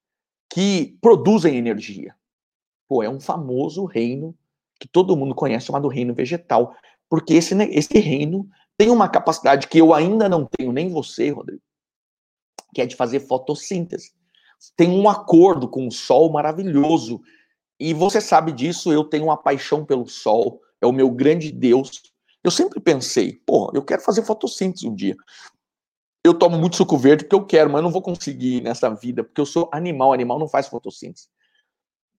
que 0.52 0.98
produzem 1.00 1.56
energia? 1.56 2.14
Pô, 2.86 3.02
é 3.02 3.08
um 3.08 3.18
famoso 3.18 3.86
reino 3.86 4.36
que 4.78 4.86
todo 4.86 5.16
mundo 5.16 5.34
conhece 5.34 5.64
chamado 5.64 5.88
reino 5.88 6.12
vegetal, 6.12 6.76
porque 7.08 7.32
esse, 7.32 7.54
esse 7.70 7.98
reino 7.98 8.46
tem 8.76 8.90
uma 8.90 9.08
capacidade 9.08 9.66
que 9.66 9.78
eu 9.78 9.94
ainda 9.94 10.28
não 10.28 10.44
tenho, 10.44 10.72
nem 10.72 10.90
você, 10.90 11.30
Rodrigo, 11.30 11.62
que 12.74 12.82
é 12.82 12.86
de 12.86 12.94
fazer 12.94 13.20
fotossíntese. 13.20 14.12
Tem 14.76 14.90
um 14.90 15.08
acordo 15.08 15.68
com 15.68 15.86
o 15.86 15.92
sol 15.92 16.30
maravilhoso. 16.30 17.20
E 17.78 17.92
você 17.92 18.20
sabe 18.20 18.52
disso, 18.52 18.92
eu 18.92 19.04
tenho 19.04 19.24
uma 19.24 19.36
paixão 19.36 19.84
pelo 19.84 20.06
sol, 20.06 20.60
é 20.80 20.86
o 20.86 20.92
meu 20.92 21.10
grande 21.10 21.52
Deus. 21.52 22.02
Eu 22.42 22.50
sempre 22.50 22.80
pensei, 22.80 23.40
pô, 23.44 23.70
eu 23.74 23.82
quero 23.82 24.02
fazer 24.02 24.22
fotossíntese 24.22 24.88
um 24.88 24.94
dia. 24.94 25.16
Eu 26.24 26.34
tomo 26.34 26.58
muito 26.58 26.76
suco 26.76 26.96
verde 26.96 27.24
porque 27.24 27.36
eu 27.36 27.44
quero, 27.44 27.70
mas 27.70 27.78
eu 27.78 27.84
não 27.84 27.90
vou 27.90 28.02
conseguir 28.02 28.60
nessa 28.60 28.88
vida, 28.90 29.22
porque 29.22 29.40
eu 29.40 29.46
sou 29.46 29.68
animal, 29.72 30.12
animal 30.12 30.38
não 30.38 30.48
faz 30.48 30.66
fotossíntese. 30.66 31.28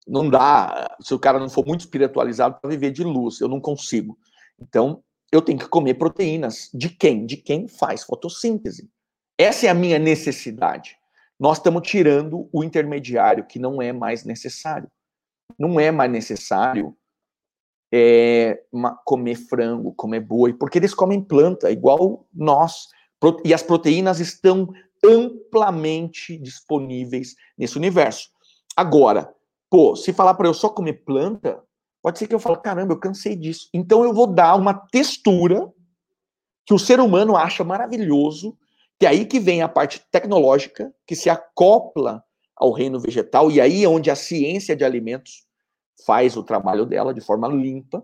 Não 0.07 0.29
dá, 0.29 0.95
se 1.01 1.13
o 1.13 1.19
cara 1.19 1.39
não 1.39 1.49
for 1.49 1.65
muito 1.65 1.81
espiritualizado 1.81 2.59
para 2.61 2.69
viver 2.69 2.91
de 2.91 3.03
luz, 3.03 3.41
eu 3.41 3.49
não 3.49 3.59
consigo. 3.59 4.17
Então, 4.59 5.03
eu 5.31 5.41
tenho 5.41 5.59
que 5.59 5.67
comer 5.67 5.95
proteínas. 5.95 6.69
De 6.73 6.89
quem? 6.89 7.25
De 7.25 7.35
quem 7.35 7.67
faz 7.67 8.03
fotossíntese. 8.03 8.89
Essa 9.37 9.67
é 9.67 9.69
a 9.69 9.73
minha 9.73 9.99
necessidade. 9.99 10.97
Nós 11.39 11.57
estamos 11.57 11.87
tirando 11.87 12.49
o 12.51 12.63
intermediário 12.63 13.45
que 13.45 13.59
não 13.59 13.81
é 13.81 13.93
mais 13.93 14.23
necessário. 14.23 14.89
Não 15.57 15.79
é 15.79 15.91
mais 15.91 16.11
necessário 16.11 16.95
é, 17.91 18.61
comer 19.05 19.35
frango, 19.35 19.93
comer 19.93 20.19
boi, 20.19 20.53
porque 20.53 20.77
eles 20.77 20.93
comem 20.93 21.21
planta, 21.21 21.71
igual 21.71 22.27
nós. 22.33 22.87
E 23.43 23.53
as 23.53 23.63
proteínas 23.63 24.19
estão 24.19 24.67
amplamente 25.03 26.37
disponíveis 26.37 27.35
nesse 27.57 27.77
universo. 27.77 28.29
Agora, 28.75 29.33
pô, 29.69 29.95
se 29.95 30.11
falar 30.13 30.33
para 30.33 30.47
eu 30.47 30.53
só 30.53 30.69
comer 30.69 31.03
planta, 31.05 31.63
Pode 32.07 32.19
ser 32.19 32.27
que 32.27 32.33
eu 32.33 32.39
fale, 32.39 32.55
caramba, 32.61 32.93
eu 32.93 32.99
cansei 32.99 33.35
disso. 33.35 33.67
Então 33.73 34.01
eu 34.01 34.13
vou 34.13 34.27
dar 34.27 34.55
uma 34.55 34.73
textura 34.73 35.69
que 36.65 36.73
o 36.73 36.79
ser 36.79 37.01
humano 37.01 37.35
acha 37.35 37.65
maravilhoso, 37.65 38.57
que 38.99 39.05
é 39.05 39.09
aí 39.09 39.25
que 39.25 39.39
vem 39.39 39.61
a 39.61 39.69
parte 39.69 40.03
tecnológica, 40.11 40.93
que 41.05 41.15
se 41.15 41.29
acopla 41.29 42.23
ao 42.55 42.71
reino 42.71 42.99
vegetal, 42.99 43.51
e 43.51 43.61
aí 43.61 43.83
é 43.83 43.87
onde 43.87 44.09
a 44.09 44.15
ciência 44.15 44.75
de 44.75 44.83
alimentos 44.83 45.45
faz 46.05 46.35
o 46.35 46.43
trabalho 46.43 46.85
dela 46.85 47.13
de 47.13 47.21
forma 47.21 47.47
limpa, 47.47 48.03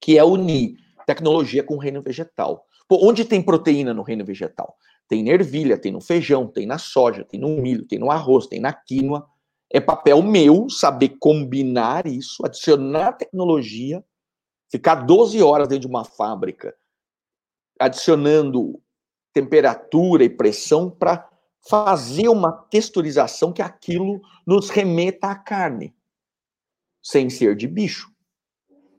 que 0.00 0.16
é 0.16 0.24
unir 0.24 0.76
tecnologia 1.06 1.62
com 1.62 1.74
o 1.74 1.78
reino 1.78 2.02
vegetal. 2.02 2.66
Pô, 2.88 3.08
onde 3.08 3.24
tem 3.24 3.42
proteína 3.42 3.92
no 3.92 4.02
reino 4.02 4.24
vegetal? 4.24 4.76
Tem 5.08 5.22
na 5.22 5.30
ervilha, 5.30 5.78
tem 5.78 5.92
no 5.92 6.00
feijão, 6.00 6.46
tem 6.46 6.66
na 6.66 6.78
soja, 6.78 7.24
tem 7.24 7.40
no 7.40 7.48
milho, 7.48 7.86
tem 7.86 7.98
no 7.98 8.10
arroz, 8.10 8.46
tem 8.46 8.60
na 8.60 8.72
quinoa. 8.72 9.26
É 9.70 9.80
papel 9.80 10.22
meu 10.22 10.68
saber 10.68 11.16
combinar 11.18 12.06
isso, 12.06 12.44
adicionar 12.44 13.12
tecnologia, 13.12 14.04
ficar 14.70 14.96
12 14.96 15.42
horas 15.42 15.68
dentro 15.68 15.82
de 15.82 15.86
uma 15.86 16.04
fábrica, 16.04 16.74
adicionando 17.78 18.80
temperatura 19.36 20.24
e 20.24 20.30
pressão 20.30 20.88
para 20.88 21.28
fazer 21.68 22.26
uma 22.28 22.52
texturização 22.70 23.52
que 23.52 23.60
aquilo 23.60 24.22
nos 24.46 24.70
remeta 24.70 25.26
à 25.26 25.34
carne, 25.34 25.94
sem 27.02 27.28
ser 27.28 27.54
de 27.54 27.68
bicho. 27.68 28.10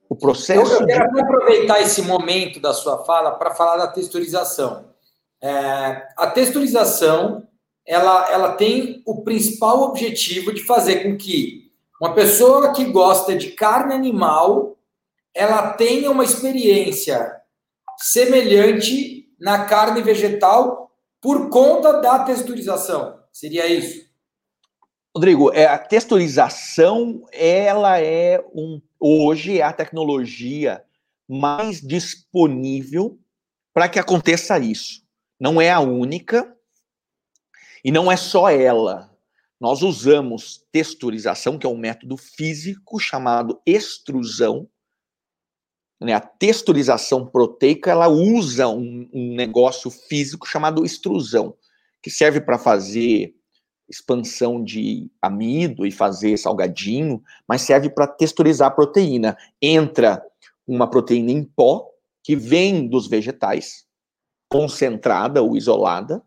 O 0.08 0.16
processo. 0.16 0.74
Eu 0.74 0.86
quero 0.86 1.12
de... 1.12 1.22
aproveitar 1.22 1.82
esse 1.82 2.04
momento 2.04 2.60
da 2.60 2.72
sua 2.72 3.04
fala 3.04 3.32
para 3.32 3.56
falar 3.56 3.78
da 3.78 3.88
texturização. 3.88 4.94
É, 5.42 6.08
a 6.16 6.28
texturização 6.28 7.48
ela, 7.84 8.32
ela 8.32 8.54
tem 8.54 9.02
o 9.08 9.24
principal 9.24 9.82
objetivo 9.82 10.54
de 10.54 10.64
fazer 10.64 11.04
com 11.04 11.18
que 11.18 11.72
uma 12.00 12.14
pessoa 12.14 12.74
que 12.74 12.86
gosta 12.86 13.36
de 13.36 13.52
carne 13.52 13.96
animal 13.96 14.78
ela 15.34 15.74
tenha 15.74 16.12
uma 16.12 16.24
experiência 16.24 17.36
semelhante 17.98 19.17
na 19.40 19.66
carne 19.66 20.02
vegetal 20.02 20.92
por 21.22 21.50
conta 21.50 22.02
da 22.02 22.20
texturização. 22.20 23.20
Seria 23.32 23.68
isso? 23.68 24.08
Rodrigo, 25.16 25.52
é, 25.54 25.66
a 25.66 25.78
texturização, 25.78 27.26
ela 27.32 28.00
é 28.00 28.44
um 28.54 28.82
hoje 29.00 29.60
é 29.60 29.64
a 29.64 29.74
tecnologia 29.74 30.84
mais 31.28 31.82
disponível 31.82 33.20
para 33.74 33.90
que 33.90 34.00
aconteça 34.00 34.58
isso. 34.60 35.04
Não 35.40 35.62
é 35.62 35.70
a 35.70 35.80
única, 35.80 36.58
e 37.84 37.92
não 37.92 38.12
é 38.12 38.18
só 38.18 38.50
ela. 38.50 39.10
Nós 39.60 39.82
usamos 39.82 40.66
texturização, 40.72 41.58
que 41.58 41.66
é 41.66 41.70
um 41.70 41.78
método 41.78 42.18
físico 42.18 43.00
chamado 43.00 43.62
extrusão. 43.66 44.70
Né? 46.00 46.14
A 46.14 46.20
texturização 46.20 47.26
proteica 47.26 47.92
ela 47.92 48.08
usa 48.08 48.68
um, 48.68 49.10
um 49.14 49.36
negócio 49.36 49.90
físico 49.90 50.48
chamado 50.48 50.86
extrusão, 50.86 51.56
que 52.02 52.10
serve 52.10 52.40
para 52.42 52.58
fazer 52.58 53.36
expansão 53.90 54.64
de 54.64 55.10
amido 55.22 55.86
e 55.86 55.92
fazer 55.92 56.38
salgadinho, 56.38 57.24
mas 57.48 57.62
serve 57.62 57.90
para 57.90 58.06
texturizar 58.06 58.68
a 58.68 58.74
proteína. 58.74 59.38
Entra 59.62 60.22
uma 60.68 60.90
proteína 60.90 61.32
em 61.32 61.44
pó, 61.44 61.90
que 62.24 62.36
vem 62.36 62.88
dos 62.88 63.08
vegetais, 63.08 63.86
concentrada 64.50 65.42
ou 65.42 65.56
isolada, 65.56 66.22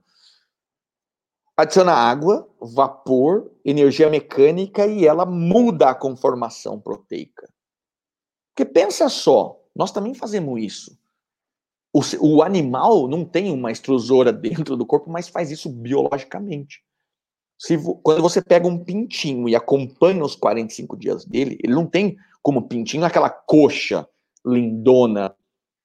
adiciona 1.54 1.92
água, 1.92 2.48
vapor, 2.58 3.50
energia 3.62 4.08
mecânica 4.08 4.86
e 4.86 5.06
ela 5.06 5.26
muda 5.26 5.90
a 5.90 5.94
conformação 5.94 6.80
proteica. 6.80 7.46
Porque 8.54 8.64
pensa 8.64 9.10
só, 9.10 9.59
nós 9.74 9.92
também 9.92 10.14
fazemos 10.14 10.60
isso. 10.62 10.98
O, 11.92 12.00
o, 12.20 12.42
animal 12.42 13.08
não 13.08 13.24
tem 13.24 13.50
uma 13.50 13.72
extrusora 13.72 14.32
dentro 14.32 14.76
do 14.76 14.86
corpo, 14.86 15.10
mas 15.10 15.28
faz 15.28 15.50
isso 15.50 15.68
biologicamente. 15.68 16.82
Se, 17.58 17.76
quando 18.02 18.22
você 18.22 18.40
pega 18.40 18.66
um 18.66 18.82
pintinho 18.82 19.48
e 19.48 19.54
acompanha 19.54 20.24
os 20.24 20.34
45 20.34 20.96
dias 20.96 21.24
dele, 21.24 21.58
ele 21.62 21.74
não 21.74 21.86
tem 21.86 22.16
como 22.42 22.68
pintinho 22.68 23.04
aquela 23.04 23.28
coxa 23.28 24.08
lindona, 24.46 25.34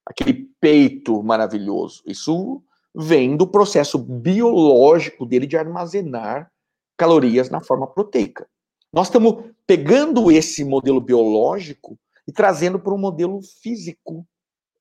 aquele 0.05 0.49
peito 0.61 1.21
maravilhoso. 1.21 2.01
Isso 2.05 2.63
vem 2.95 3.35
do 3.35 3.45
processo 3.45 3.97
biológico 3.97 5.25
dele 5.25 5.45
de 5.45 5.57
armazenar 5.57 6.49
calorias 6.97 7.49
na 7.49 7.61
forma 7.61 7.87
proteica. 7.87 8.47
Nós 8.93 9.07
estamos 9.07 9.43
pegando 9.67 10.31
esse 10.31 10.63
modelo 10.63 11.01
biológico 11.01 11.99
e 12.27 12.31
trazendo 12.31 12.79
para 12.79 12.93
um 12.93 12.97
modelo 12.97 13.41
físico, 13.41 14.27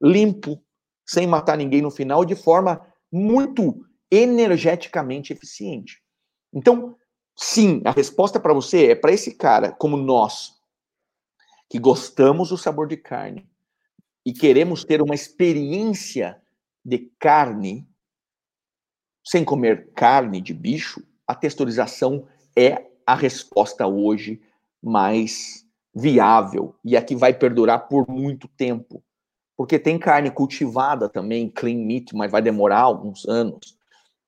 limpo, 0.01 0.63
sem 1.07 1.27
matar 1.27 1.57
ninguém 1.57 1.83
no 1.83 1.91
final, 1.91 2.25
de 2.25 2.35
forma 2.35 2.87
muito 3.13 3.85
energeticamente 4.11 5.33
eficiente. 5.33 6.03
Então, 6.53 6.97
sim, 7.37 7.83
a 7.85 7.91
resposta 7.91 8.41
para 8.41 8.55
você 8.55 8.91
é 8.91 8.95
para 8.95 9.13
esse 9.13 9.35
cara, 9.35 9.73
como 9.73 9.97
nós, 9.97 10.55
que 11.69 11.79
gostamos 11.79 12.51
do 12.51 12.59
sabor 12.59 12.87
de 12.87 12.97
carne 12.97 13.49
e 14.25 14.33
queremos 14.33 14.85
ter 14.85 15.03
uma 15.03 15.15
experiência 15.15 16.41
de 16.85 17.11
carne, 17.19 17.87
sem 19.25 19.45
comer 19.45 19.91
carne 19.93 20.41
de 20.41 20.55
bicho, 20.55 21.03
a 21.27 21.35
texturização 21.35 22.27
é 22.57 22.87
a 23.07 23.15
resposta 23.15 23.87
hoje 23.87 24.41
mais 24.83 25.64
viável 25.95 26.75
e 26.85 26.97
a 26.97 27.03
que 27.03 27.15
vai 27.15 27.33
perdurar 27.33 27.89
por 27.89 28.09
muito 28.09 28.49
tempo. 28.49 29.03
Porque 29.57 29.79
tem 29.79 29.99
carne 29.99 30.31
cultivada 30.31 31.09
também, 31.09 31.49
clean 31.49 31.77
meat, 31.77 32.15
mas 32.15 32.31
vai 32.31 32.43
demorar 32.43 32.81
alguns 32.81 33.27
anos. 33.29 33.77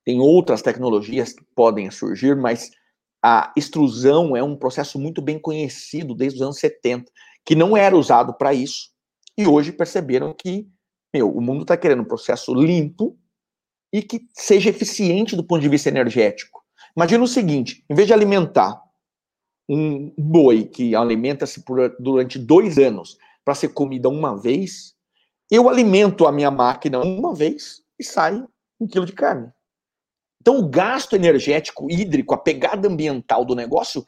Tem 0.05 0.21
outras 0.21 0.63
tecnologias 0.63 1.33
que 1.33 1.45
podem 1.55 1.91
surgir, 1.91 2.37
mas 2.37 2.71
a 3.23 3.53
extrusão 3.57 4.37
é 4.37 4.43
um 4.43 4.57
processo 4.57 4.99
muito 4.99 5.21
bem 5.21 5.39
conhecido 5.39 6.15
desde 6.15 6.39
os 6.39 6.43
anos 6.43 6.59
70, 6.61 7.11
que 7.45 7.57
não 7.57 7.77
era 7.77 7.97
usado 7.97 8.35
para 8.35 8.55
isso. 8.55 8.91
E 9.37 9.47
hoje 9.47 9.73
perceberam 9.73 10.33
que, 10.33 10.69
meu, 11.13 11.29
o 11.29 11.41
mundo 11.41 11.63
está 11.63 11.77
querendo 11.77 12.03
um 12.03 12.07
processo 12.07 12.55
limpo, 12.55 13.19
e 13.93 14.03
que 14.03 14.27
seja 14.35 14.71
eficiente 14.71 15.35
do 15.35 15.45
ponto 15.45 15.63
de 15.63 15.69
vista 15.69 15.89
energético. 15.89 16.63
Imagina 16.95 17.25
o 17.25 17.29
seguinte: 17.29 17.85
em 17.89 17.95
vez 17.95 18.07
de 18.07 18.13
alimentar 18.13 18.81
um 19.69 20.13
boi 20.17 20.65
que 20.65 20.95
alimenta-se 20.95 21.65
durante 21.99 22.39
dois 22.39 22.79
anos 22.79 23.19
para 23.45 23.55
ser 23.55 23.69
comida 23.69 24.09
uma 24.09 24.37
vez, 24.37 24.95
eu 25.51 25.69
alimento 25.69 26.27
a 26.27 26.33
minha 26.33 26.51
máquina 26.51 27.01
uma 27.01 27.35
vez 27.35 27.83
e 27.99 28.05
sai 28.05 28.45
um 28.81 28.87
quilo 28.87 29.07
de 29.07 29.13
carne. 29.13 29.51
Então, 30.41 30.59
o 30.59 30.69
gasto 30.69 31.17
energético 31.17 31.91
hídrico, 31.91 32.35
a 32.35 32.39
pegada 32.39 32.89
ambiental 32.89 33.45
do 33.45 33.55
negócio 33.55 34.05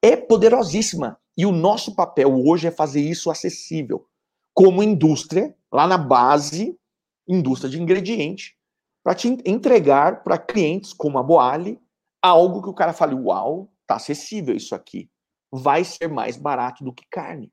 é 0.00 0.16
poderosíssima. 0.16 1.18
E 1.36 1.46
o 1.46 1.52
nosso 1.52 1.94
papel 1.94 2.34
hoje 2.46 2.66
é 2.66 2.70
fazer 2.70 3.00
isso 3.00 3.30
acessível, 3.30 4.06
como 4.54 4.82
indústria, 4.82 5.54
lá 5.70 5.86
na 5.86 5.96
base, 5.96 6.78
indústria 7.26 7.70
de 7.70 7.80
ingrediente, 7.80 8.56
para 9.02 9.14
te 9.14 9.28
entregar 9.46 10.22
para 10.22 10.38
clientes 10.38 10.92
como 10.92 11.18
a 11.18 11.22
Boali 11.22 11.80
algo 12.22 12.62
que 12.62 12.68
o 12.68 12.74
cara 12.74 12.92
fale: 12.92 13.14
uau, 13.14 13.71
tá 13.92 13.96
acessível 13.96 14.56
isso 14.56 14.74
aqui. 14.74 15.10
Vai 15.50 15.84
ser 15.84 16.08
mais 16.08 16.36
barato 16.36 16.82
do 16.82 16.92
que 16.92 17.04
carne. 17.10 17.52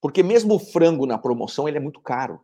Porque 0.00 0.22
mesmo 0.22 0.54
o 0.54 0.58
frango 0.58 1.06
na 1.06 1.18
promoção 1.18 1.68
ele 1.68 1.76
é 1.76 1.80
muito 1.80 2.00
caro. 2.00 2.40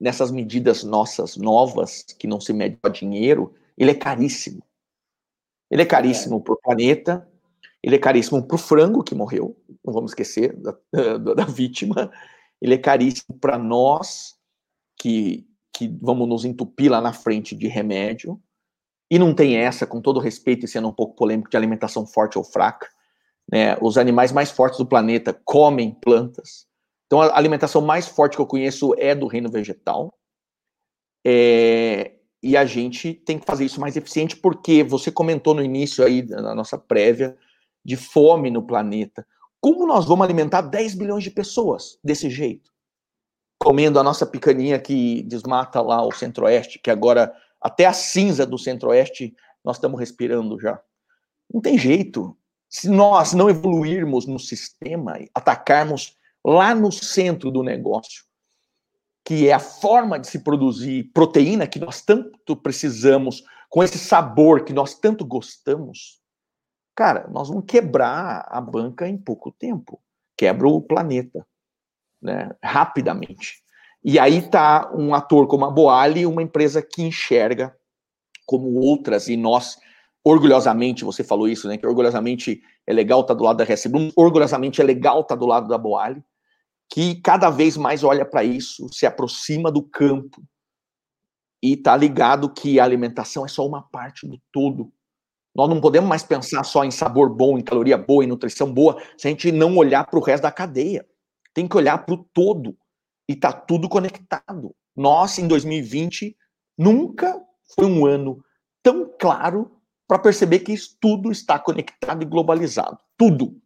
nessas 0.00 0.30
medidas 0.30 0.84
nossas 0.84 1.36
novas, 1.36 2.02
que 2.02 2.28
não 2.28 2.40
se 2.40 2.52
mede 2.52 2.78
a 2.84 2.88
dinheiro, 2.88 3.52
ele 3.76 3.90
é 3.90 3.94
caríssimo. 3.94 4.62
Ele 5.68 5.82
é 5.82 5.86
caríssimo 5.86 6.38
é. 6.38 6.40
para 6.40 6.54
o 6.54 6.60
planeta, 6.60 7.28
ele 7.82 7.96
é 7.96 7.98
caríssimo 7.98 8.46
para 8.46 8.54
o 8.54 8.58
frango 8.58 9.02
que 9.02 9.14
morreu, 9.14 9.56
não 9.84 9.92
vamos 9.92 10.12
esquecer 10.12 10.56
da, 10.56 10.76
da, 10.92 11.34
da 11.34 11.44
vítima, 11.44 12.10
ele 12.60 12.74
é 12.74 12.78
caríssimo 12.78 13.38
para 13.38 13.58
nós 13.58 14.38
que, 14.96 15.46
que 15.72 15.88
vamos 16.00 16.28
nos 16.28 16.44
entupir 16.44 16.90
lá 16.90 17.00
na 17.00 17.12
frente 17.12 17.54
de 17.54 17.68
remédio, 17.68 18.40
e 19.10 19.18
não 19.18 19.34
tem 19.34 19.56
essa, 19.56 19.86
com 19.86 20.00
todo 20.00 20.20
respeito 20.20 20.64
e 20.64 20.68
sendo 20.68 20.88
um 20.88 20.92
pouco 20.92 21.14
polêmico, 21.14 21.50
de 21.50 21.56
alimentação 21.56 22.06
forte 22.06 22.36
ou 22.36 22.44
fraca. 22.44 22.88
Né? 23.50 23.76
Os 23.80 23.96
animais 23.96 24.32
mais 24.32 24.50
fortes 24.50 24.78
do 24.78 24.86
planeta 24.86 25.38
comem 25.44 25.90
plantas. 25.90 26.66
Então, 27.06 27.22
a 27.22 27.36
alimentação 27.36 27.80
mais 27.80 28.06
forte 28.06 28.36
que 28.36 28.42
eu 28.42 28.46
conheço 28.46 28.94
é 28.98 29.14
do 29.14 29.26
reino 29.26 29.50
vegetal. 29.50 30.12
É, 31.26 32.12
e 32.42 32.56
a 32.56 32.66
gente 32.66 33.14
tem 33.14 33.38
que 33.38 33.46
fazer 33.46 33.64
isso 33.64 33.80
mais 33.80 33.96
eficiente, 33.96 34.36
porque 34.36 34.84
você 34.84 35.10
comentou 35.10 35.54
no 35.54 35.62
início 35.62 36.04
aí, 36.04 36.22
na 36.26 36.54
nossa 36.54 36.76
prévia, 36.76 37.36
de 37.84 37.96
fome 37.96 38.50
no 38.50 38.62
planeta. 38.62 39.26
Como 39.60 39.86
nós 39.86 40.04
vamos 40.04 40.24
alimentar 40.24 40.60
10 40.60 40.94
bilhões 40.94 41.24
de 41.24 41.30
pessoas 41.30 41.98
desse 42.04 42.28
jeito? 42.28 42.70
Comendo 43.58 43.98
a 43.98 44.04
nossa 44.04 44.24
picaninha 44.24 44.78
que 44.78 45.22
desmata 45.22 45.80
lá 45.80 46.06
o 46.06 46.12
centro-oeste, 46.12 46.78
que 46.78 46.90
agora 46.90 47.34
até 47.60 47.86
a 47.86 47.92
cinza 47.92 48.46
do 48.46 48.58
centro-oeste 48.58 49.34
nós 49.64 49.76
estamos 49.76 49.98
respirando 49.98 50.58
já. 50.58 50.80
Não 51.52 51.60
tem 51.60 51.78
jeito. 51.78 52.36
Se 52.68 52.88
nós 52.88 53.32
não 53.32 53.48
evoluirmos 53.48 54.26
no 54.26 54.38
sistema, 54.38 55.18
atacarmos 55.34 56.16
lá 56.44 56.74
no 56.74 56.92
centro 56.92 57.50
do 57.50 57.62
negócio, 57.62 58.24
que 59.24 59.48
é 59.48 59.52
a 59.52 59.58
forma 59.58 60.18
de 60.18 60.26
se 60.26 60.38
produzir 60.38 61.10
proteína 61.12 61.66
que 61.66 61.78
nós 61.78 62.02
tanto 62.02 62.56
precisamos, 62.56 63.42
com 63.68 63.82
esse 63.82 63.98
sabor 63.98 64.64
que 64.64 64.72
nós 64.72 64.94
tanto 64.94 65.24
gostamos, 65.24 66.22
cara, 66.94 67.28
nós 67.28 67.48
vamos 67.48 67.64
quebrar 67.66 68.46
a 68.48 68.60
banca 68.60 69.06
em 69.06 69.18
pouco 69.18 69.52
tempo. 69.52 70.00
Quebra 70.36 70.68
o 70.68 70.80
planeta, 70.80 71.46
né? 72.22 72.50
Rapidamente. 72.62 73.62
E 74.04 74.18
aí 74.18 74.42
tá 74.42 74.90
um 74.94 75.14
ator 75.14 75.46
como 75.46 75.64
a 75.64 75.70
Boali, 75.70 76.24
uma 76.24 76.42
empresa 76.42 76.80
que 76.80 77.02
enxerga 77.02 77.76
como 78.46 78.80
outras, 78.80 79.28
e 79.28 79.36
nós, 79.36 79.76
orgulhosamente, 80.24 81.04
você 81.04 81.22
falou 81.22 81.48
isso, 81.48 81.68
né? 81.68 81.76
Que 81.76 81.86
orgulhosamente 81.86 82.62
é 82.86 82.92
legal 82.92 83.20
estar 83.20 83.34
tá 83.34 83.38
do 83.38 83.44
lado 83.44 83.56
da 83.58 83.64
RS 83.64 83.84
orgulhosamente 84.16 84.80
é 84.80 84.84
legal 84.84 85.20
estar 85.20 85.34
tá 85.34 85.38
do 85.38 85.46
lado 85.46 85.68
da 85.68 85.76
Boali, 85.76 86.24
que 86.90 87.16
cada 87.16 87.50
vez 87.50 87.76
mais 87.76 88.02
olha 88.02 88.24
para 88.24 88.42
isso, 88.42 88.88
se 88.90 89.04
aproxima 89.04 89.70
do 89.70 89.82
campo 89.82 90.42
e 91.62 91.76
tá 91.76 91.96
ligado 91.96 92.48
que 92.48 92.80
a 92.80 92.84
alimentação 92.84 93.44
é 93.44 93.48
só 93.48 93.66
uma 93.66 93.82
parte 93.82 94.26
do 94.26 94.40
todo. 94.50 94.90
Nós 95.54 95.68
não 95.68 95.80
podemos 95.80 96.08
mais 96.08 96.22
pensar 96.22 96.62
só 96.64 96.84
em 96.84 96.90
sabor 96.90 97.28
bom, 97.28 97.58
em 97.58 97.62
caloria 97.62 97.98
boa, 97.98 98.24
em 98.24 98.28
nutrição 98.28 98.72
boa, 98.72 99.02
se 99.16 99.26
a 99.26 99.30
gente 99.30 99.50
não 99.50 99.76
olhar 99.76 100.06
para 100.06 100.18
o 100.18 100.22
resto 100.22 100.44
da 100.44 100.52
cadeia. 100.52 101.04
Tem 101.52 101.66
que 101.66 101.76
olhar 101.76 101.98
para 102.06 102.14
o 102.14 102.24
todo 102.32 102.76
e 103.28 103.36
tá 103.36 103.52
tudo 103.52 103.88
conectado. 103.88 104.74
Nós, 104.96 105.38
em 105.38 105.46
2020, 105.46 106.36
nunca 106.76 107.40
foi 107.76 107.86
um 107.86 108.06
ano 108.06 108.42
tão 108.82 109.12
claro 109.18 109.70
para 110.06 110.18
perceber 110.18 110.60
que 110.60 110.72
isso 110.72 110.96
tudo 111.00 111.30
está 111.30 111.58
conectado 111.58 112.22
e 112.22 112.26
globalizado. 112.26 112.98
Tudo. 113.16 113.60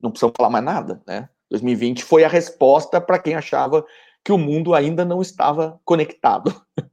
Não 0.00 0.10
precisamos 0.10 0.34
falar 0.36 0.50
mais 0.50 0.64
nada, 0.64 1.02
né? 1.06 1.28
2020 1.50 2.04
foi 2.04 2.24
a 2.24 2.28
resposta 2.28 3.00
para 3.00 3.18
quem 3.18 3.34
achava 3.34 3.84
que 4.22 4.30
o 4.30 4.36
mundo 4.36 4.74
ainda 4.74 5.04
não 5.04 5.22
estava 5.22 5.80
conectado. 5.84 6.54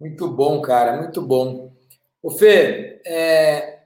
Muito 0.00 0.28
bom, 0.28 0.60
cara, 0.60 1.00
muito 1.00 1.22
bom. 1.22 1.72
O 2.22 2.30
Fê, 2.30 3.00
é, 3.06 3.80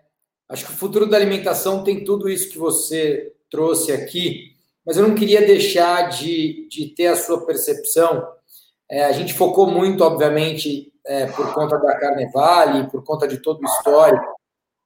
acho 0.48 0.66
que 0.66 0.72
o 0.72 0.76
futuro 0.76 1.08
da 1.08 1.16
alimentação 1.16 1.84
tem 1.84 2.02
tudo 2.02 2.28
isso 2.28 2.50
que 2.50 2.58
você 2.58 3.32
trouxe 3.48 3.92
aqui 3.92 4.49
mas 4.91 4.97
eu 4.97 5.07
não 5.07 5.14
queria 5.14 5.47
deixar 5.47 6.09
de, 6.09 6.66
de 6.68 6.88
ter 6.97 7.07
a 7.07 7.16
sua 7.16 7.47
percepção. 7.47 8.26
É, 8.91 9.05
a 9.05 9.12
gente 9.12 9.32
focou 9.32 9.64
muito, 9.68 10.03
obviamente, 10.03 10.93
é, 11.07 11.26
por 11.26 11.55
conta 11.55 11.78
da 11.78 11.97
Carnevale, 11.97 12.91
por 12.91 13.05
conta 13.05 13.28
de 13.28 13.38
todo 13.38 13.61
o 13.62 13.64
histórico, 13.64 14.34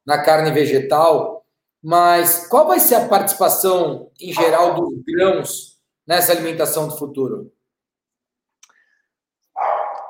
na 0.05 0.23
carne 0.23 0.51
vegetal, 0.51 1.43
mas 1.83 2.47
qual 2.49 2.67
vai 2.67 2.81
ser 2.81 2.97
a 2.97 3.09
participação 3.09 4.11
em 4.21 4.31
geral 4.31 4.75
dos 4.75 4.93
grãos 5.07 5.79
nessa 6.07 6.33
alimentação 6.33 6.87
do 6.87 6.99
futuro? 6.99 7.51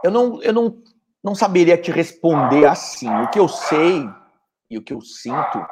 Eu 0.03 0.11
não, 0.11 0.43
eu 0.43 0.53
não, 0.53 0.83
não 1.23 1.37
saberia 1.37 1.79
te 1.79 1.93
responder 1.93 2.67
assim. 2.67 3.09
O 3.09 3.31
que 3.31 3.39
eu 3.39 3.47
sei 3.47 4.05
e 4.69 4.77
o 4.77 4.83
que 4.83 4.93
eu 4.93 5.01
sinto 5.01 5.65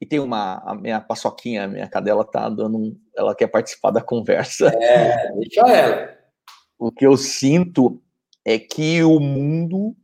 e 0.00 0.06
tem 0.06 0.18
uma, 0.18 0.62
a 0.64 0.74
minha 0.74 1.00
paçoquinha, 1.00 1.64
a 1.64 1.68
minha 1.68 1.88
cadela 1.88 2.24
tá 2.24 2.48
dando 2.48 2.78
um, 2.78 2.98
ela 3.14 3.34
quer 3.34 3.48
participar 3.48 3.90
da 3.90 4.00
conversa. 4.00 4.68
É, 4.68 5.32
deixa 5.34 5.60
ela. 5.60 6.18
O 6.78 6.90
que 6.90 7.06
eu 7.06 7.16
sinto 7.16 8.02
é 8.44 8.58
que 8.58 9.02
o 9.02 9.20
mundo 9.20 9.94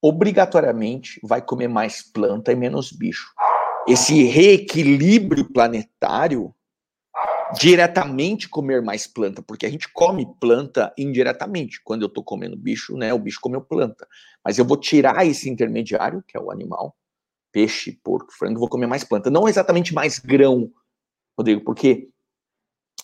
obrigatoriamente 0.00 1.20
vai 1.22 1.42
comer 1.42 1.68
mais 1.68 2.02
planta 2.02 2.50
e 2.50 2.56
menos 2.56 2.90
bicho. 2.90 3.28
Esse 3.86 4.24
reequilíbrio 4.24 5.52
planetário 5.52 6.54
diretamente 7.58 8.48
comer 8.48 8.80
mais 8.80 9.06
planta, 9.06 9.42
porque 9.42 9.66
a 9.66 9.70
gente 9.70 9.92
come 9.92 10.26
planta 10.40 10.92
indiretamente. 10.96 11.82
Quando 11.84 12.02
eu 12.02 12.08
estou 12.08 12.24
comendo 12.24 12.56
bicho, 12.56 12.96
né, 12.96 13.12
o 13.12 13.18
bicho 13.18 13.40
comeu 13.40 13.60
planta. 13.60 14.06
Mas 14.44 14.58
eu 14.58 14.64
vou 14.64 14.76
tirar 14.76 15.26
esse 15.26 15.50
intermediário, 15.50 16.24
que 16.26 16.36
é 16.36 16.40
o 16.40 16.50
animal, 16.50 16.96
peixe, 17.52 17.92
porco, 18.02 18.32
frango, 18.32 18.58
vou 18.58 18.68
comer 18.68 18.86
mais 18.86 19.04
planta. 19.04 19.30
Não 19.30 19.48
exatamente 19.48 19.94
mais 19.94 20.18
grão, 20.18 20.72
Rodrigo, 21.38 21.62
porque 21.62 22.08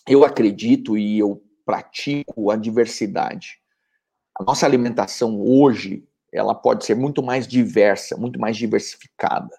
eu 0.07 0.25
acredito 0.25 0.97
e 0.97 1.19
eu 1.19 1.41
pratico 1.63 2.49
a 2.49 2.55
diversidade. 2.55 3.61
A 4.39 4.43
nossa 4.43 4.65
alimentação 4.65 5.39
hoje, 5.39 6.03
ela 6.33 6.55
pode 6.55 6.83
ser 6.83 6.95
muito 6.95 7.21
mais 7.21 7.47
diversa, 7.47 8.17
muito 8.17 8.39
mais 8.39 8.57
diversificada. 8.57 9.55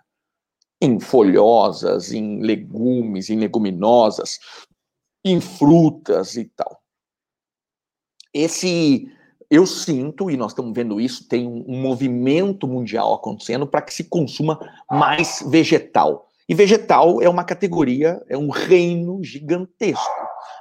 Em 0.81 0.99
folhosas, 0.99 2.13
em 2.13 2.41
legumes, 2.41 3.31
em 3.31 3.39
leguminosas, 3.39 4.39
em 5.25 5.41
frutas 5.41 6.37
e 6.37 6.47
tal. 6.47 6.83
Esse 8.33 9.13
eu 9.51 9.67
sinto, 9.67 10.31
e 10.31 10.37
nós 10.37 10.53
estamos 10.53 10.73
vendo 10.73 11.01
isso, 11.01 11.27
tem 11.29 11.45
um, 11.45 11.81
movimento 11.81 12.69
mundial 12.69 13.15
acontecendo 13.15 13.67
para 13.67 13.83
que 13.83 13.93
se 13.93 14.05
consuma 14.05 14.61
mais 14.89 15.45
vegetal. 15.49 16.29
E 16.49 16.55
vegetal 16.55 17.21
é 17.21 17.29
uma 17.29 17.43
categoria, 17.43 18.23
é 18.29 18.39
um 18.39 18.49
reino 18.49 19.23
gigantesco. 19.25 20.09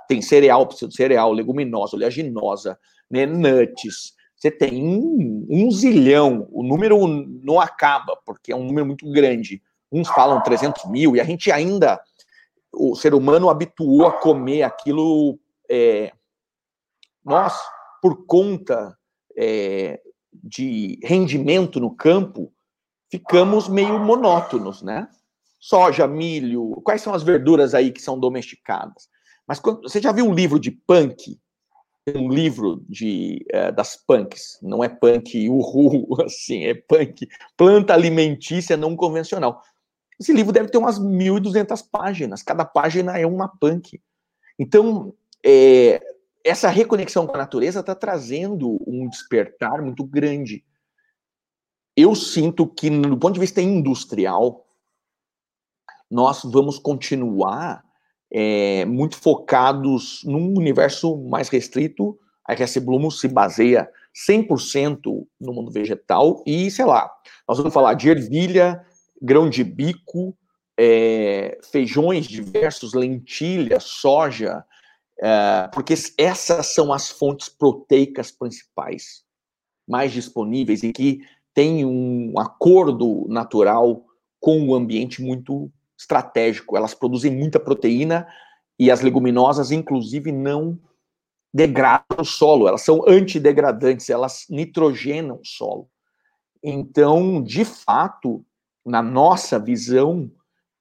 Tem 0.07 0.23
cereal, 0.23 0.65
pseudo-cereal, 0.65 1.31
leguminosa, 1.31 1.95
oleaginosa, 1.95 2.79
né, 3.09 3.27
nuts. 3.27 4.13
Você 4.35 4.49
tem 4.49 4.83
um, 4.83 5.45
um 5.47 5.69
zilhão, 5.69 6.47
o 6.51 6.63
número 6.63 7.07
não 7.07 7.61
acaba, 7.61 8.17
porque 8.25 8.51
é 8.51 8.55
um 8.55 8.63
número 8.63 8.87
muito 8.87 9.09
grande. 9.11 9.61
Uns 9.91 10.07
falam 10.07 10.41
300 10.41 10.85
mil, 10.85 11.15
e 11.15 11.21
a 11.21 11.23
gente 11.23 11.51
ainda, 11.51 12.01
o 12.73 12.95
ser 12.95 13.13
humano 13.13 13.51
habituou 13.51 14.07
a 14.07 14.13
comer 14.13 14.63
aquilo. 14.63 15.37
É, 15.69 16.11
nossa, 17.23 17.59
por 18.01 18.25
conta 18.25 18.97
é, 19.37 19.99
de 20.31 20.99
rendimento 21.03 21.79
no 21.79 21.95
campo, 21.95 22.51
ficamos 23.09 23.67
meio 23.67 23.99
monótonos, 23.99 24.81
né? 24.81 25.07
Soja, 25.59 26.07
milho, 26.07 26.81
quais 26.83 27.01
são 27.01 27.13
as 27.13 27.23
verduras 27.23 27.73
aí 27.73 27.91
que 27.91 28.01
são 28.01 28.19
domesticadas? 28.19 29.09
Mas 29.47 29.59
quando, 29.59 29.81
você 29.81 30.01
já 30.01 30.11
viu 30.11 30.25
um 30.25 30.33
livro 30.33 30.59
de 30.59 30.71
punk? 30.71 31.39
Um 32.15 32.29
livro 32.29 32.83
de, 32.87 33.45
é, 33.51 33.71
das 33.71 33.95
punks, 33.95 34.57
não 34.61 34.83
é 34.83 34.89
punk 34.89 35.49
uhul, 35.49 36.07
assim, 36.23 36.65
é 36.65 36.73
punk, 36.73 37.27
planta 37.57 37.93
alimentícia 37.93 38.77
não 38.77 38.95
convencional. 38.95 39.61
Esse 40.19 40.33
livro 40.33 40.51
deve 40.51 40.69
ter 40.69 40.77
umas 40.77 40.99
1.200 40.99 41.85
páginas, 41.91 42.41
cada 42.41 42.65
página 42.65 43.17
é 43.17 43.25
uma 43.25 43.47
punk. 43.47 44.01
Então, 44.57 45.13
é, 45.45 46.01
essa 46.49 46.69
reconexão 46.69 47.27
com 47.27 47.35
a 47.35 47.39
natureza 47.39 47.79
está 47.79 47.93
trazendo 47.93 48.79
um 48.87 49.07
despertar 49.07 49.81
muito 49.81 50.03
grande. 50.03 50.63
Eu 51.95 52.15
sinto 52.15 52.65
que, 52.67 52.89
do 52.89 53.17
ponto 53.17 53.33
de 53.33 53.39
vista 53.39 53.61
industrial, 53.61 54.65
nós 56.09 56.41
vamos 56.43 56.79
continuar 56.79 57.83
é, 58.31 58.85
muito 58.85 59.17
focados 59.17 60.21
num 60.23 60.53
universo 60.57 61.17
mais 61.17 61.49
restrito. 61.49 62.17
A 62.47 62.53
RS 62.53 62.77
Bloom 62.77 63.11
se 63.11 63.27
baseia 63.27 63.89
100% 64.27 65.27
no 65.39 65.53
mundo 65.53 65.71
vegetal 65.71 66.43
e, 66.47 66.71
sei 66.71 66.85
lá, 66.85 67.11
nós 67.47 67.57
vamos 67.57 67.73
falar 67.73 67.93
de 67.93 68.09
ervilha, 68.09 68.83
grão 69.21 69.49
de 69.49 69.63
bico, 69.63 70.35
é, 70.79 71.59
feijões 71.71 72.25
diversos, 72.25 72.93
lentilha, 72.93 73.79
soja, 73.79 74.63
é, 75.21 75.69
porque 75.73 75.93
essas 76.17 76.67
são 76.67 76.93
as 76.93 77.09
fontes 77.09 77.49
proteicas 77.49 78.31
principais 78.31 79.23
mais 79.87 80.11
disponíveis 80.11 80.83
e 80.83 80.93
que 80.93 81.21
têm 81.53 81.85
um 81.85 82.33
acordo 82.39 83.25
natural 83.27 84.05
com 84.39 84.67
o 84.67 84.75
ambiente 84.75 85.21
muito 85.21 85.71
estratégico. 85.97 86.77
Elas 86.77 86.93
produzem 86.93 87.35
muita 87.35 87.59
proteína 87.59 88.27
e 88.77 88.89
as 88.89 89.01
leguminosas, 89.01 89.71
inclusive, 89.71 90.31
não 90.31 90.79
degradam 91.53 92.19
o 92.19 92.23
solo, 92.23 92.67
elas 92.67 92.83
são 92.83 93.03
antidegradantes, 93.07 94.09
elas 94.09 94.45
nitrogenam 94.49 95.39
o 95.41 95.45
solo. 95.45 95.89
Então, 96.63 97.41
de 97.41 97.65
fato, 97.65 98.45
na 98.85 99.01
nossa 99.01 99.59
visão, 99.59 100.31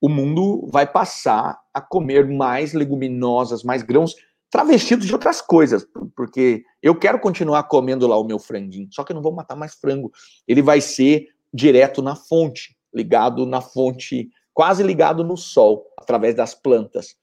o 0.01 0.09
mundo 0.09 0.69
vai 0.71 0.87
passar 0.87 1.59
a 1.73 1.81
comer 1.81 2.29
mais 2.29 2.73
leguminosas, 2.73 3.65
mais 3.65 3.83
grãos, 3.83 4.15
travestidos 4.51 5.07
de 5.07 5.13
outras 5.13 5.41
coisas, 5.41 5.87
porque 6.17 6.65
eu 6.83 6.95
quero 6.95 7.21
continuar 7.21 7.65
comendo 7.65 8.07
lá 8.07 8.17
o 8.17 8.25
meu 8.25 8.39
franguinho, 8.39 8.89
só 8.91 9.05
que 9.05 9.13
eu 9.13 9.15
não 9.15 9.23
vou 9.23 9.33
matar 9.33 9.57
mais 9.57 9.75
frango. 9.75 10.11
Ele 10.47 10.63
vai 10.63 10.81
ser 10.81 11.29
direto 11.53 12.03
na 12.03 12.15
fonte, 12.15 12.77
ligado 12.93 13.45
na 13.45 13.61
fonte, 13.61 14.31
quase 14.55 14.83
ligado 14.83 15.23
no 15.23 15.37
sol, 15.37 15.87
através 15.99 16.35
das 16.35 16.55
plantas. 16.55 17.15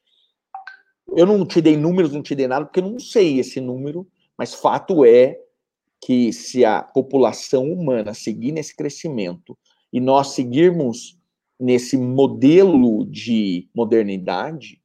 Eu 1.16 1.26
não 1.26 1.46
te 1.46 1.62
dei 1.62 1.78
números, 1.78 2.12
não 2.12 2.22
te 2.22 2.36
dei 2.36 2.48
nada, 2.48 2.66
porque 2.66 2.80
eu 2.80 2.90
não 2.90 3.00
sei 3.00 3.40
esse 3.40 3.60
número, 3.60 4.08
mas 4.38 4.54
fato 4.54 5.06
é 5.06 5.40
que 6.02 6.32
se 6.32 6.64
a 6.64 6.84
população 6.84 7.72
humana 7.72 8.14
seguir 8.14 8.52
nesse 8.52 8.76
crescimento 8.76 9.58
e 9.92 10.00
nós 10.00 10.30
seguirmos 10.30 11.18
nesse 11.60 11.98
modelo 11.98 13.06
de 13.06 13.70
modernidade, 13.74 14.82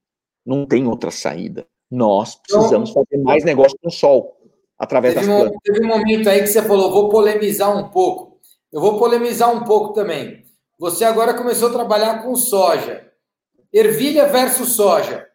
não 0.47 0.65
tem 0.65 0.87
outra 0.87 1.11
saída. 1.11 1.67
Nós 1.91 2.37
precisamos 2.37 2.91
então, 2.91 3.05
fazer 3.05 3.23
mais 3.23 3.45
negócio 3.45 3.77
com 3.83 3.89
o 3.89 3.93
sol, 3.93 4.37
através 4.79 5.15
teve 5.15 5.27
das 5.27 5.37
plantas. 5.37 5.57
Um, 5.57 5.61
teve 5.61 5.85
um 5.85 5.89
momento 5.89 6.29
aí 6.29 6.41
que 6.41 6.47
você 6.47 6.63
falou, 6.63 6.93
vou 6.93 7.09
polemizar 7.09 7.77
um 7.77 7.89
pouco. 7.91 8.39
Eu 8.73 8.81
vou 8.81 8.99
polemizar 8.99 9.53
um 9.53 9.65
pouco 9.65 9.93
também. 9.93 10.45
Você 10.79 11.05
agora 11.05 11.35
começou 11.35 11.69
a 11.69 11.73
trabalhar 11.73 12.23
com 12.23 12.35
soja. 12.37 13.11
Ervilha 13.73 14.29
versus 14.29 14.73
soja. 14.73 15.27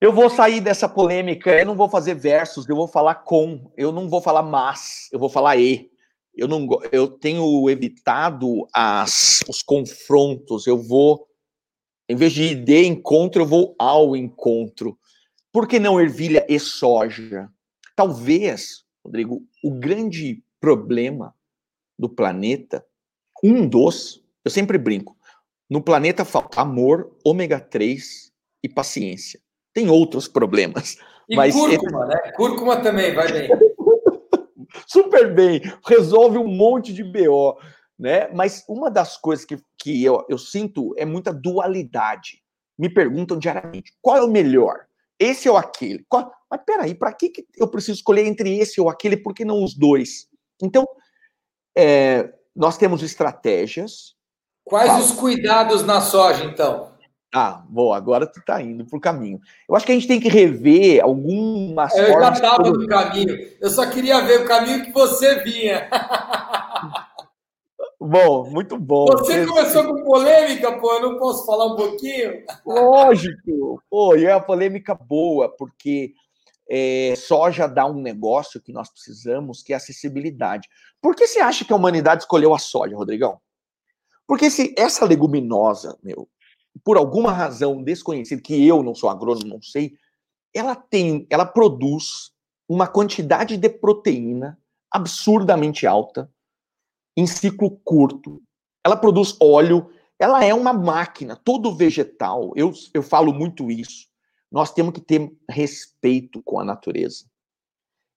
Eu 0.00 0.14
vou 0.14 0.30
sair 0.30 0.62
dessa 0.62 0.88
polêmica, 0.88 1.50
eu 1.50 1.66
não 1.66 1.76
vou 1.76 1.88
fazer 1.88 2.14
versos, 2.14 2.66
eu 2.66 2.74
vou 2.74 2.88
falar 2.88 3.16
com, 3.16 3.70
eu 3.76 3.92
não 3.92 4.08
vou 4.08 4.22
falar 4.22 4.42
mas, 4.42 5.08
eu 5.12 5.18
vou 5.18 5.28
falar 5.28 5.56
e. 5.58 5.90
Eu 6.34 6.48
não 6.48 6.66
eu 6.90 7.08
tenho 7.08 7.68
evitado 7.68 8.66
as, 8.72 9.40
os 9.48 9.62
confrontos, 9.62 10.66
eu 10.66 10.78
vou 10.78 11.26
em 12.10 12.16
vez 12.16 12.32
de 12.32 12.42
ir 12.42 12.54
de 12.56 12.84
encontro, 12.86 13.42
eu 13.42 13.46
vou 13.46 13.76
ao 13.78 14.16
encontro. 14.16 14.98
Por 15.52 15.68
que 15.68 15.78
não 15.78 16.00
ervilha 16.00 16.44
e 16.48 16.58
soja? 16.58 17.48
Talvez, 17.94 18.84
Rodrigo, 19.04 19.46
o 19.62 19.70
grande 19.70 20.42
problema 20.60 21.32
do 21.96 22.08
planeta, 22.08 22.84
um 23.44 23.64
dos, 23.64 24.24
eu 24.44 24.50
sempre 24.50 24.76
brinco, 24.76 25.16
no 25.68 25.80
planeta 25.80 26.24
falta 26.24 26.62
amor, 26.62 27.16
ômega 27.24 27.60
3 27.60 28.32
e 28.60 28.68
paciência. 28.68 29.40
Tem 29.72 29.88
outros 29.88 30.26
problemas. 30.26 30.96
E 31.28 31.36
mas 31.36 31.54
cúrcuma, 31.54 32.06
né? 32.06 32.32
Cúrcuma 32.34 32.76
também, 32.82 33.14
vai 33.14 33.30
bem. 33.30 33.50
Super 34.84 35.32
bem, 35.32 35.60
resolve 35.86 36.38
um 36.38 36.48
monte 36.48 36.92
de 36.92 37.04
BO 37.04 37.56
né? 38.00 38.28
Mas 38.32 38.64
uma 38.66 38.90
das 38.90 39.18
coisas 39.18 39.44
que, 39.44 39.58
que 39.80 40.04
eu, 40.04 40.24
eu 40.28 40.38
sinto 40.38 40.94
é 40.96 41.04
muita 41.04 41.32
dualidade. 41.32 42.42
Me 42.78 42.88
perguntam 42.88 43.38
diariamente, 43.38 43.92
qual 44.00 44.16
é 44.16 44.22
o 44.22 44.30
melhor? 44.30 44.86
Esse 45.18 45.48
ou 45.48 45.56
aquele? 45.56 46.04
Qual... 46.08 46.30
Mas 46.50 46.60
peraí, 46.64 46.94
para 46.94 47.12
que, 47.12 47.30
que 47.30 47.46
eu 47.56 47.68
preciso 47.68 47.98
escolher 47.98 48.26
entre 48.26 48.58
esse 48.58 48.80
ou 48.80 48.88
aquele? 48.88 49.16
Por 49.16 49.34
que 49.34 49.44
não 49.44 49.62
os 49.62 49.74
dois? 49.74 50.28
Então, 50.62 50.86
é, 51.76 52.32
nós 52.54 52.76
temos 52.76 53.02
estratégias. 53.02 54.14
Quais 54.64 55.04
os 55.04 55.12
cuidados 55.12 55.84
na 55.84 56.00
soja, 56.00 56.44
então? 56.44 56.90
Ah, 57.32 57.62
bom, 57.68 57.92
agora 57.92 58.26
tu 58.26 58.42
tá 58.44 58.60
indo 58.60 58.84
pro 58.84 59.00
caminho. 59.00 59.40
Eu 59.68 59.76
acho 59.76 59.86
que 59.86 59.92
a 59.92 59.94
gente 59.94 60.08
tem 60.08 60.18
que 60.18 60.28
rever 60.28 61.00
algumas 61.00 61.94
Eu 61.96 62.20
já 62.20 62.32
estava 62.32 62.70
no 62.70 62.86
caminho. 62.88 63.38
Eu 63.60 63.70
só 63.70 63.88
queria 63.88 64.20
ver 64.22 64.42
o 64.42 64.48
caminho 64.48 64.84
que 64.84 64.90
você 64.90 65.36
vinha. 65.44 65.88
Bom, 68.00 68.48
muito 68.48 68.78
bom. 68.78 69.04
Você 69.06 69.46
começou 69.46 69.84
com 69.84 70.02
polêmica, 70.04 70.78
pô, 70.78 70.94
eu 70.94 71.02
não 71.02 71.18
posso 71.18 71.44
falar 71.44 71.66
um 71.66 71.76
pouquinho? 71.76 72.44
Lógico, 72.64 73.82
pô, 73.90 74.16
e 74.16 74.24
é 74.24 74.34
uma 74.34 74.40
polêmica 74.40 74.94
boa, 74.94 75.54
porque 75.54 76.14
é, 76.70 77.14
soja 77.14 77.66
dá 77.66 77.84
um 77.84 78.00
negócio 78.00 78.58
que 78.58 78.72
nós 78.72 78.88
precisamos, 78.88 79.62
que 79.62 79.74
é 79.74 79.76
acessibilidade. 79.76 80.66
Por 80.98 81.14
que 81.14 81.26
você 81.26 81.40
acha 81.40 81.62
que 81.62 81.74
a 81.74 81.76
humanidade 81.76 82.22
escolheu 82.22 82.54
a 82.54 82.58
soja, 82.58 82.96
Rodrigão? 82.96 83.38
Porque 84.26 84.50
se 84.50 84.74
essa 84.78 85.04
leguminosa, 85.04 85.98
meu, 86.02 86.26
por 86.82 86.96
alguma 86.96 87.32
razão 87.32 87.82
desconhecida, 87.82 88.40
que 88.40 88.66
eu 88.66 88.82
não 88.82 88.94
sou 88.94 89.10
agrônomo, 89.10 89.54
não 89.54 89.62
sei, 89.62 89.92
ela 90.54 90.74
tem, 90.74 91.26
ela 91.28 91.44
produz 91.44 92.32
uma 92.66 92.86
quantidade 92.86 93.58
de 93.58 93.68
proteína 93.68 94.58
absurdamente 94.90 95.86
alta, 95.86 96.30
em 97.16 97.26
ciclo 97.26 97.78
curto. 97.84 98.42
Ela 98.84 98.96
produz 98.96 99.36
óleo, 99.40 99.90
ela 100.18 100.44
é 100.44 100.54
uma 100.54 100.72
máquina. 100.72 101.36
Todo 101.36 101.74
vegetal, 101.74 102.52
eu, 102.56 102.72
eu 102.92 103.02
falo 103.02 103.32
muito 103.32 103.70
isso. 103.70 104.08
Nós 104.50 104.72
temos 104.72 104.92
que 104.92 105.00
ter 105.00 105.32
respeito 105.48 106.42
com 106.42 106.58
a 106.58 106.64
natureza. 106.64 107.24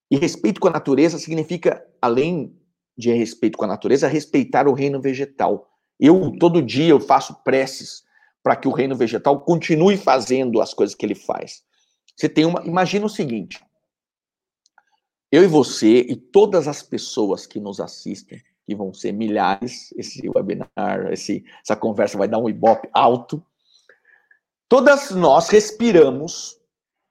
E 0.09 0.17
respeito 0.17 0.59
com 0.59 0.67
a 0.67 0.71
natureza 0.71 1.17
significa, 1.17 1.85
além 2.01 2.55
de 2.97 3.11
respeito 3.11 3.57
com 3.57 3.65
a 3.65 3.67
natureza, 3.67 4.07
respeitar 4.07 4.67
o 4.67 4.73
reino 4.73 5.01
vegetal. 5.01 5.69
Eu, 5.99 6.35
todo 6.39 6.61
dia, 6.61 6.89
eu 6.89 6.99
faço 6.99 7.35
preces 7.43 8.03
para 8.43 8.55
que 8.55 8.67
o 8.67 8.71
reino 8.71 8.95
vegetal 8.95 9.39
continue 9.41 9.97
fazendo 9.97 10.61
as 10.61 10.73
coisas 10.73 10.95
que 10.95 11.05
ele 11.05 11.15
faz. 11.15 11.63
Você 12.15 12.27
tem 12.27 12.45
uma. 12.45 12.63
Imagina 12.65 13.05
o 13.05 13.09
seguinte: 13.09 13.63
eu 15.31 15.43
e 15.43 15.47
você 15.47 16.01
e 16.01 16.15
todas 16.15 16.67
as 16.67 16.83
pessoas 16.83 17.47
que 17.47 17.59
nos 17.59 17.79
assistem 17.79 18.41
que 18.65 18.75
vão 18.75 18.93
ser 18.93 19.11
milhares, 19.11 19.93
esse 19.97 20.27
webinar, 20.29 21.11
esse, 21.11 21.43
essa 21.61 21.75
conversa 21.75 22.17
vai 22.17 22.27
dar 22.27 22.37
um 22.37 22.49
ibope 22.49 22.89
alto. 22.93 23.45
Todas 24.69 25.11
nós 25.11 25.49
respiramos. 25.49 26.59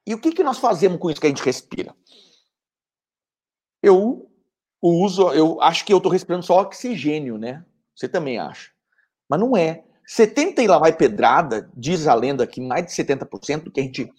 E 0.06 0.14
o 0.14 0.20
que, 0.20 0.32
que 0.32 0.42
nós 0.42 0.58
fazemos 0.58 0.98
com 0.98 1.10
isso 1.10 1.20
que 1.20 1.26
a 1.26 1.30
gente 1.30 1.44
respira? 1.44 1.94
Eu 3.82 4.30
uso, 4.80 5.30
eu 5.32 5.60
acho 5.60 5.84
que 5.84 5.92
eu 5.92 5.98
estou 5.98 6.10
respirando 6.10 6.44
só 6.44 6.60
oxigênio, 6.60 7.38
né? 7.38 7.64
Você 7.94 8.08
também 8.08 8.38
acha. 8.38 8.72
Mas 9.28 9.38
não 9.38 9.56
é. 9.56 9.84
70 10.06 10.62
e 10.62 10.66
lá 10.66 10.78
vai 10.78 10.96
pedrada, 10.96 11.70
diz 11.76 12.06
a 12.06 12.14
lenda 12.14 12.46
que 12.46 12.60
mais 12.60 12.86
de 12.86 12.92
70% 12.92 13.64
do 13.64 13.70
que 13.70 13.80
a 13.80 13.84
gente 13.84 14.10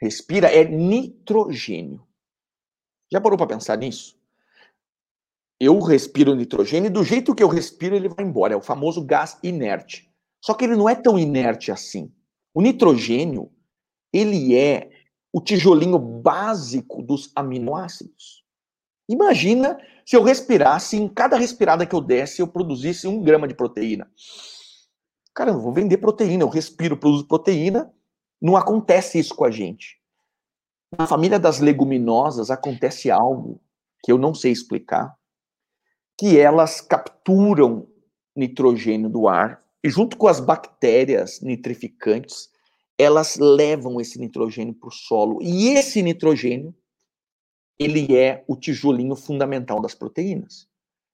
respira 0.00 0.48
é 0.48 0.64
nitrogênio. 0.64 2.06
Já 3.10 3.20
parou 3.20 3.38
para 3.38 3.46
pensar 3.46 3.78
nisso? 3.78 4.17
Eu 5.60 5.78
respiro 5.80 6.34
nitrogênio 6.34 6.88
e 6.88 6.92
do 6.92 7.02
jeito 7.02 7.34
que 7.34 7.42
eu 7.42 7.48
respiro 7.48 7.96
ele 7.96 8.08
vai 8.08 8.24
embora. 8.24 8.54
É 8.54 8.56
o 8.56 8.62
famoso 8.62 9.04
gás 9.04 9.38
inerte. 9.42 10.08
Só 10.44 10.54
que 10.54 10.64
ele 10.64 10.76
não 10.76 10.88
é 10.88 10.94
tão 10.94 11.18
inerte 11.18 11.72
assim. 11.72 12.12
O 12.54 12.62
nitrogênio, 12.62 13.50
ele 14.12 14.56
é 14.56 14.88
o 15.32 15.40
tijolinho 15.40 15.98
básico 15.98 17.02
dos 17.02 17.32
aminoácidos. 17.34 18.44
Imagina 19.08 19.78
se 20.06 20.16
eu 20.16 20.22
respirasse, 20.22 20.96
em 20.96 21.08
cada 21.08 21.36
respirada 21.36 21.84
que 21.84 21.94
eu 21.94 22.00
desse, 22.00 22.40
eu 22.40 22.48
produzisse 22.48 23.06
um 23.06 23.22
grama 23.22 23.48
de 23.48 23.54
proteína. 23.54 24.10
Cara, 25.34 25.50
eu 25.50 25.60
vou 25.60 25.72
vender 25.72 25.98
proteína, 25.98 26.44
eu 26.44 26.48
respiro, 26.48 26.96
produzo 26.96 27.26
proteína. 27.26 27.92
Não 28.40 28.56
acontece 28.56 29.18
isso 29.18 29.34
com 29.34 29.44
a 29.44 29.50
gente. 29.50 29.98
Na 30.96 31.06
família 31.06 31.38
das 31.38 31.58
leguminosas 31.58 32.50
acontece 32.50 33.10
algo 33.10 33.60
que 34.02 34.10
eu 34.10 34.16
não 34.16 34.32
sei 34.32 34.52
explicar, 34.52 35.14
que 36.18 36.38
elas 36.38 36.80
capturam 36.80 37.86
nitrogênio 38.34 39.08
do 39.08 39.28
ar 39.28 39.62
e 39.82 39.88
junto 39.88 40.16
com 40.16 40.26
as 40.26 40.40
bactérias 40.40 41.40
nitrificantes, 41.40 42.50
elas 42.98 43.36
levam 43.36 44.00
esse 44.00 44.18
nitrogênio 44.18 44.74
para 44.74 44.88
o 44.88 44.92
solo. 44.92 45.38
E 45.40 45.68
esse 45.68 46.02
nitrogênio, 46.02 46.74
ele 47.78 48.16
é 48.16 48.44
o 48.48 48.56
tijolinho 48.56 49.14
fundamental 49.14 49.80
das 49.80 49.94
proteínas. 49.94 50.66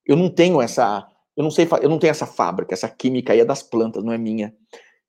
Eu 0.06 0.16
não 0.16 0.30
tenho 0.30 0.62
essa, 0.62 1.06
eu 1.36 1.42
não 1.42 1.50
sei, 1.50 1.68
eu 1.82 1.90
não 1.90 1.98
tenho 1.98 2.10
essa 2.10 2.26
fábrica, 2.26 2.72
essa 2.72 2.88
química 2.88 3.34
aí 3.34 3.40
é 3.40 3.44
das 3.44 3.62
plantas, 3.62 4.02
não 4.02 4.12
é 4.12 4.18
minha. 4.18 4.54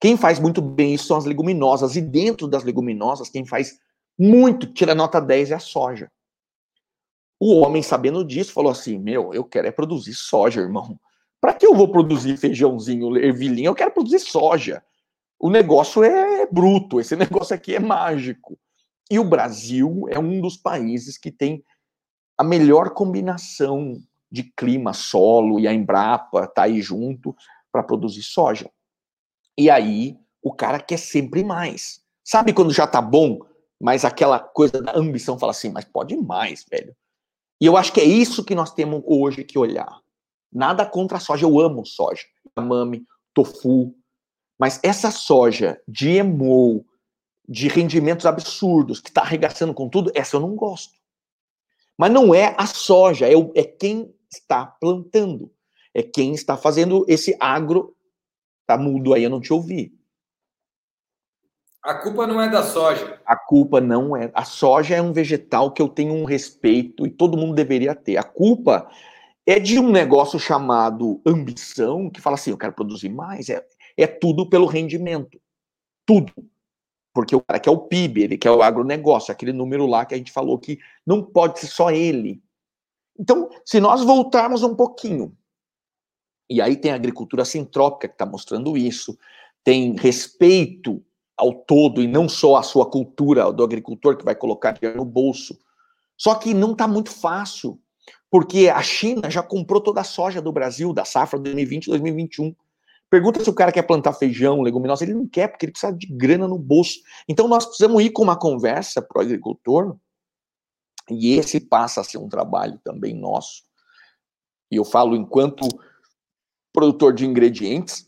Quem 0.02 0.18
faz 0.18 0.38
muito 0.38 0.62
bem 0.62 0.94
isso 0.94 1.08
são 1.08 1.18
as 1.18 1.26
leguminosas 1.26 1.96
e 1.96 2.02
dentro 2.02 2.48
das 2.48 2.66
leguminosas, 2.66 3.30
quem 3.30 3.46
faz 3.46 3.80
muito, 4.20 4.72
tira 4.74 4.94
nota 4.94 5.22
10 5.22 5.52
é 5.52 5.56
a 5.56 5.60
soja. 5.60 6.12
O 7.40 7.56
homem, 7.56 7.84
sabendo 7.84 8.24
disso, 8.24 8.54
falou 8.54 8.72
assim: 8.72 8.98
Meu, 8.98 9.34
eu 9.34 9.44
quero 9.44 9.68
é 9.68 9.72
produzir 9.72 10.14
soja, 10.14 10.62
irmão. 10.62 11.00
Para 11.42 11.54
que 11.54 11.66
eu 11.66 11.76
vou 11.76 11.92
produzir 11.92 12.38
feijãozinho, 12.38 13.16
ervilhinha? 13.18 13.68
Eu 13.68 13.76
quero 13.76 13.92
produzir 13.92 14.20
soja. 14.20 14.84
o 15.40 15.50
negócio 15.50 16.04
é 16.04 16.46
bruto, 16.48 17.00
esse 17.00 17.16
negócio 17.18 17.56
aqui 17.56 17.76
é 17.76 17.80
mágico. 17.80 18.58
E 19.10 19.20
o 19.20 19.24
Brasil 19.24 20.06
é 20.10 20.18
um 20.18 20.42
dos 20.42 20.58
países 20.58 21.18
que 21.18 21.32
tem 21.32 21.64
a 22.38 22.44
melhor 22.44 22.92
combinação 22.92 23.94
de 24.32 24.44
clima, 24.44 24.94
solo 24.94 25.60
e 25.60 25.68
a 25.68 25.74
Embrapa 25.74 26.48
tá 26.48 26.64
aí 26.64 26.82
junto 26.82 27.36
para 27.72 27.84
produzir 27.84 28.24
soja. 28.24 28.70
E 29.58 29.70
aí 29.70 30.18
o 30.42 30.54
cara 30.54 30.80
quer 30.80 30.98
sempre 30.98 31.44
mais. 31.44 32.02
Sabe 32.24 32.54
quando 32.54 32.74
já 32.74 32.88
tá 32.88 33.02
bom, 33.02 33.40
mas 33.80 34.04
aquela 34.04 34.40
coisa 34.40 34.82
da 34.82 34.98
ambição 34.98 35.38
fala 35.38 35.52
assim, 35.52 35.70
mas 35.70 35.86
pode 35.86 36.16
mais, 36.18 36.66
velho. 36.70 36.96
E 37.60 37.66
eu 37.66 37.78
acho 37.78 37.94
que 37.94 38.02
é 38.02 38.06
isso 38.06 38.44
que 38.44 38.56
nós 38.56 38.74
temos 38.74 39.02
hoje 39.06 39.44
que 39.44 39.58
olhar. 39.58 40.00
Nada 40.52 40.86
contra 40.86 41.18
a 41.18 41.20
soja, 41.20 41.46
eu 41.46 41.60
amo 41.60 41.86
soja, 41.86 42.24
mame, 42.58 43.06
tofu, 43.34 43.96
mas 44.58 44.80
essa 44.84 45.12
soja 45.12 45.82
GMO, 45.88 46.86
de 47.48 47.68
rendimentos 47.68 48.26
absurdos, 48.26 49.00
que 49.00 49.10
está 49.10 49.22
arregaçando 49.22 49.74
com 49.74 49.90
tudo, 49.90 50.12
essa 50.16 50.38
eu 50.38 50.40
não 50.40 50.56
gosto. 50.56 50.94
Mas 51.98 52.12
não 52.12 52.34
é 52.34 52.56
a 52.58 52.66
soja, 52.66 53.28
é, 53.28 53.36
o, 53.36 53.52
é 53.56 53.64
quem 53.64 54.14
está 54.32 54.66
plantando, 54.66 55.52
é 55.94 56.02
quem 56.02 56.34
está 56.34 56.58
fazendo 56.58 57.06
esse 57.08 57.38
agro. 57.40 57.96
Tá 58.66 58.78
mudo 58.78 59.14
aí, 59.14 59.24
eu 59.24 59.30
não 59.30 59.40
te 59.40 59.54
ouvi. 59.54 59.94
A 61.86 61.94
culpa 61.94 62.26
não 62.26 62.42
é 62.42 62.50
da 62.50 62.64
soja. 62.64 63.22
A 63.24 63.36
culpa 63.36 63.80
não 63.80 64.18
é. 64.18 64.32
A 64.34 64.44
soja 64.44 64.96
é 64.96 65.02
um 65.02 65.14
vegetal 65.14 65.72
que 65.72 65.80
eu 65.80 65.88
tenho 65.88 66.16
um 66.16 66.26
respeito 66.26 67.06
e 67.06 67.12
todo 67.12 67.38
mundo 67.38 67.54
deveria 67.54 67.94
ter. 67.94 68.18
A 68.18 68.24
culpa 68.24 68.90
é 69.46 69.60
de 69.60 69.78
um 69.78 69.92
negócio 69.92 70.40
chamado 70.40 71.22
ambição, 71.24 72.10
que 72.10 72.20
fala 72.20 72.34
assim: 72.34 72.50
eu 72.50 72.58
quero 72.58 72.74
produzir 72.74 73.10
mais. 73.10 73.50
É, 73.50 73.64
é 73.96 74.08
tudo 74.08 74.50
pelo 74.50 74.66
rendimento. 74.66 75.40
Tudo. 76.08 76.34
Porque 77.14 77.36
o 77.36 77.42
cara 77.42 77.60
quer 77.60 77.70
o 77.70 77.78
PIB, 77.78 78.24
ele 78.24 78.38
quer 78.38 78.50
o 78.50 78.64
agronegócio, 78.64 79.32
aquele 79.32 79.54
número 79.54 79.86
lá 79.86 80.06
que 80.06 80.16
a 80.16 80.18
gente 80.18 80.32
falou 80.32 80.58
que 80.58 80.80
não 81.06 81.22
pode 81.22 81.60
ser 81.60 81.68
só 81.68 81.92
ele. 81.92 82.42
Então, 83.18 83.48
se 83.64 83.80
nós 83.80 84.04
voltarmos 84.04 84.64
um 84.64 84.76
pouquinho, 84.76 85.38
e 86.50 86.60
aí 86.60 86.76
tem 86.76 86.92
a 86.92 86.96
agricultura 86.96 87.46
sintrópica 87.46 88.08
que 88.08 88.16
está 88.16 88.26
mostrando 88.26 88.76
isso, 88.76 89.16
tem 89.64 89.96
respeito 89.96 91.06
ao 91.38 91.54
todo 91.54 92.02
e 92.02 92.08
não 92.08 92.30
só 92.30 92.56
a 92.56 92.64
sua 92.64 92.90
cultura 92.90 93.52
do 93.52 93.64
agricultor 93.64 94.18
que 94.18 94.26
vai 94.26 94.36
colocar 94.36 94.72
dinheiro 94.72 95.00
no 95.00 95.06
bolso. 95.06 95.58
Só 96.18 96.36
que 96.36 96.54
não 96.54 96.72
está 96.72 96.88
muito 96.88 97.12
fácil, 97.12 97.80
porque 98.32 98.70
a 98.70 98.82
China 98.82 99.30
já 99.30 99.44
comprou 99.44 99.82
toda 99.82 100.02
a 100.02 100.06
soja 100.06 100.42
do 100.42 100.52
Brasil, 100.52 100.94
da 100.94 101.04
safra 101.04 101.40
2020-2021. 101.40 102.56
Pergunta 103.10 103.44
se 103.44 103.50
o 103.50 103.54
cara 103.54 103.72
quer 103.72 103.84
plantar 103.84 104.14
feijão, 104.14 104.62
leguminosa, 104.62 105.04
ele 105.04 105.14
não 105.14 105.28
quer, 105.28 105.48
porque 105.48 105.66
ele 105.66 105.72
precisa 105.72 105.94
de 105.94 106.08
grana 106.08 106.48
no 106.48 106.58
bolso. 106.58 107.00
Então 107.28 107.48
nós 107.48 107.66
precisamos 107.66 108.02
ir 108.04 108.12
com 108.12 108.24
uma 108.24 108.38
conversa 108.38 109.02
para 109.02 109.20
o 109.20 109.22
agricultor, 109.22 109.98
e 111.10 111.34
esse 111.36 111.60
passa 111.60 112.02
a 112.02 112.04
ser 112.04 112.18
um 112.18 112.28
trabalho 112.28 112.80
também 112.84 113.14
nosso. 113.14 113.64
E 114.72 114.78
eu 114.78 114.84
falo 114.84 115.16
enquanto 115.16 115.68
produtor 116.74 117.14
de 117.14 117.26
ingredientes, 117.26 118.05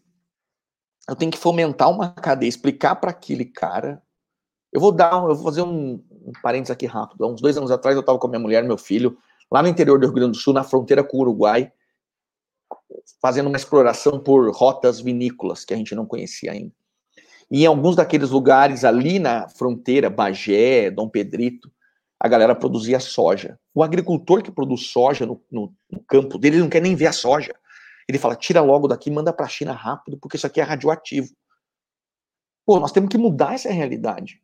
eu 1.09 1.15
tenho 1.15 1.31
que 1.31 1.37
fomentar 1.37 1.89
uma 1.89 2.11
cadeia, 2.11 2.49
explicar 2.49 2.95
para 2.95 3.11
aquele 3.11 3.45
cara. 3.45 4.01
Eu 4.71 4.81
vou 4.81 4.91
dar, 4.91 5.13
eu 5.13 5.35
vou 5.35 5.45
fazer 5.45 5.61
um, 5.61 6.03
um 6.11 6.31
parênteses 6.43 6.71
aqui 6.71 6.85
rápido. 6.85 7.23
Há 7.23 7.27
uns 7.27 7.41
dois 7.41 7.57
anos 7.57 7.71
atrás 7.71 7.95
eu 7.95 8.01
estava 8.01 8.19
com 8.19 8.27
minha 8.27 8.39
mulher 8.39 8.63
e 8.63 8.67
meu 8.67 8.77
filho 8.77 9.17
lá 9.51 9.61
no 9.61 9.69
interior 9.69 9.97
do 9.97 10.07
Rio 10.07 10.15
Grande 10.15 10.31
do 10.31 10.37
Sul, 10.37 10.53
na 10.53 10.63
fronteira 10.63 11.03
com 11.03 11.17
o 11.17 11.21
Uruguai, 11.21 11.71
fazendo 13.21 13.47
uma 13.47 13.57
exploração 13.57 14.19
por 14.19 14.51
rotas 14.53 14.99
vinícolas 14.99 15.63
que 15.63 15.73
a 15.73 15.77
gente 15.77 15.95
não 15.95 16.05
conhecia 16.05 16.51
ainda. 16.51 16.73
E 17.49 17.63
em 17.63 17.65
alguns 17.65 17.95
daqueles 17.95 18.29
lugares 18.29 18.83
ali 18.83 19.19
na 19.19 19.47
fronteira, 19.47 20.09
Bagé, 20.09 20.91
Dom 20.91 21.07
Pedrito, 21.07 21.71
a 22.19 22.27
galera 22.27 22.53
produzia 22.53 22.99
soja. 22.99 23.57
O 23.73 23.81
agricultor 23.81 24.43
que 24.43 24.51
produz 24.51 24.87
soja 24.87 25.25
no, 25.25 25.41
no, 25.49 25.73
no 25.89 26.01
campo 26.01 26.37
dele, 26.37 26.57
ele 26.57 26.63
não 26.63 26.69
quer 26.69 26.81
nem 26.81 26.95
ver 26.95 27.07
a 27.07 27.13
soja. 27.13 27.55
Ele 28.07 28.17
fala: 28.17 28.35
tira 28.35 28.61
logo 28.61 28.87
daqui, 28.87 29.11
manda 29.11 29.33
para 29.33 29.45
a 29.45 29.49
China 29.49 29.73
rápido, 29.73 30.17
porque 30.17 30.37
isso 30.37 30.47
aqui 30.47 30.61
é 30.61 30.63
radioativo. 30.63 31.29
Pô, 32.65 32.79
nós 32.79 32.91
temos 32.91 33.09
que 33.09 33.17
mudar 33.17 33.53
essa 33.53 33.71
realidade. 33.71 34.41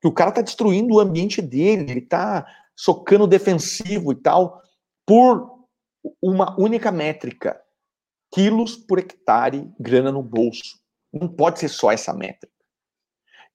Que 0.00 0.08
o 0.08 0.12
cara 0.12 0.30
está 0.30 0.42
destruindo 0.42 0.94
o 0.94 1.00
ambiente 1.00 1.40
dele, 1.40 1.90
ele 1.90 2.00
está 2.00 2.46
socando 2.76 3.26
defensivo 3.26 4.12
e 4.12 4.16
tal, 4.16 4.62
por 5.06 5.50
uma 6.20 6.58
única 6.60 6.92
métrica: 6.92 7.60
quilos 8.32 8.76
por 8.76 8.98
hectare, 8.98 9.70
grana 9.78 10.12
no 10.12 10.22
bolso. 10.22 10.78
Não 11.12 11.28
pode 11.28 11.58
ser 11.58 11.68
só 11.68 11.90
essa 11.90 12.12
métrica. 12.12 12.54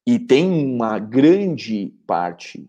E 0.05 0.17
tem 0.17 0.49
uma 0.49 0.97
grande 0.97 1.93
parte 2.07 2.67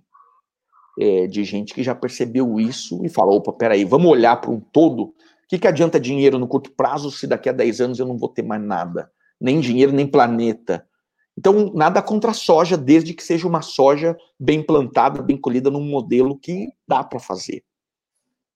é, 0.98 1.26
de 1.26 1.44
gente 1.44 1.72
que 1.72 1.82
já 1.82 1.94
percebeu 1.94 2.60
isso 2.60 3.04
e 3.04 3.08
falou: 3.08 3.36
opa, 3.36 3.52
peraí, 3.52 3.84
vamos 3.84 4.10
olhar 4.10 4.36
para 4.36 4.50
um 4.50 4.60
todo. 4.60 5.14
Que, 5.52 5.58
que 5.58 5.68
adianta 5.68 6.00
dinheiro 6.00 6.38
no 6.38 6.48
curto 6.48 6.72
prazo 6.72 7.10
se 7.10 7.26
daqui 7.26 7.46
a 7.46 7.52
10 7.52 7.82
anos 7.82 7.98
eu 7.98 8.06
não 8.06 8.16
vou 8.16 8.30
ter 8.30 8.42
mais 8.42 8.62
nada? 8.62 9.12
Nem 9.38 9.60
dinheiro, 9.60 9.92
nem 9.92 10.06
planeta. 10.06 10.88
Então, 11.36 11.70
nada 11.74 12.00
contra 12.00 12.30
a 12.30 12.34
soja, 12.34 12.74
desde 12.74 13.12
que 13.12 13.22
seja 13.22 13.46
uma 13.46 13.60
soja 13.60 14.16
bem 14.40 14.62
plantada, 14.64 15.20
bem 15.20 15.36
colhida 15.36 15.70
num 15.70 15.84
modelo 15.84 16.38
que 16.38 16.68
dá 16.88 17.04
para 17.04 17.20
fazer. 17.20 17.62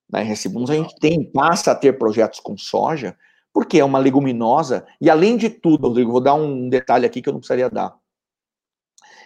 Na 0.09 0.22
RS 0.22 0.47
Bundes 0.47 0.70
a 0.70 0.74
gente 0.74 0.97
tem, 0.99 1.22
passa 1.22 1.72
a 1.72 1.74
ter 1.74 1.99
projetos 1.99 2.40
com 2.40 2.57
soja, 2.57 3.14
porque 3.53 3.78
é 3.78 3.84
uma 3.84 3.99
leguminosa, 3.99 4.86
e 4.99 5.11
além 5.11 5.36
de 5.36 5.51
tudo, 5.51 5.88
Rodrigo, 5.88 6.12
vou 6.12 6.22
dar 6.22 6.32
um 6.32 6.66
detalhe 6.66 7.05
aqui 7.05 7.20
que 7.20 7.28
eu 7.28 7.32
não 7.34 7.40
precisaria 7.40 7.68
dar. 7.68 7.94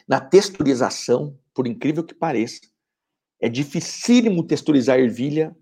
Na 0.08 0.20
texturização, 0.20 1.38
por 1.54 1.68
incrível 1.68 2.02
que 2.02 2.14
pareça, 2.14 2.62
é 3.40 3.48
dificílimo 3.48 4.42
texturizar 4.42 4.98
ervilha 4.98 5.54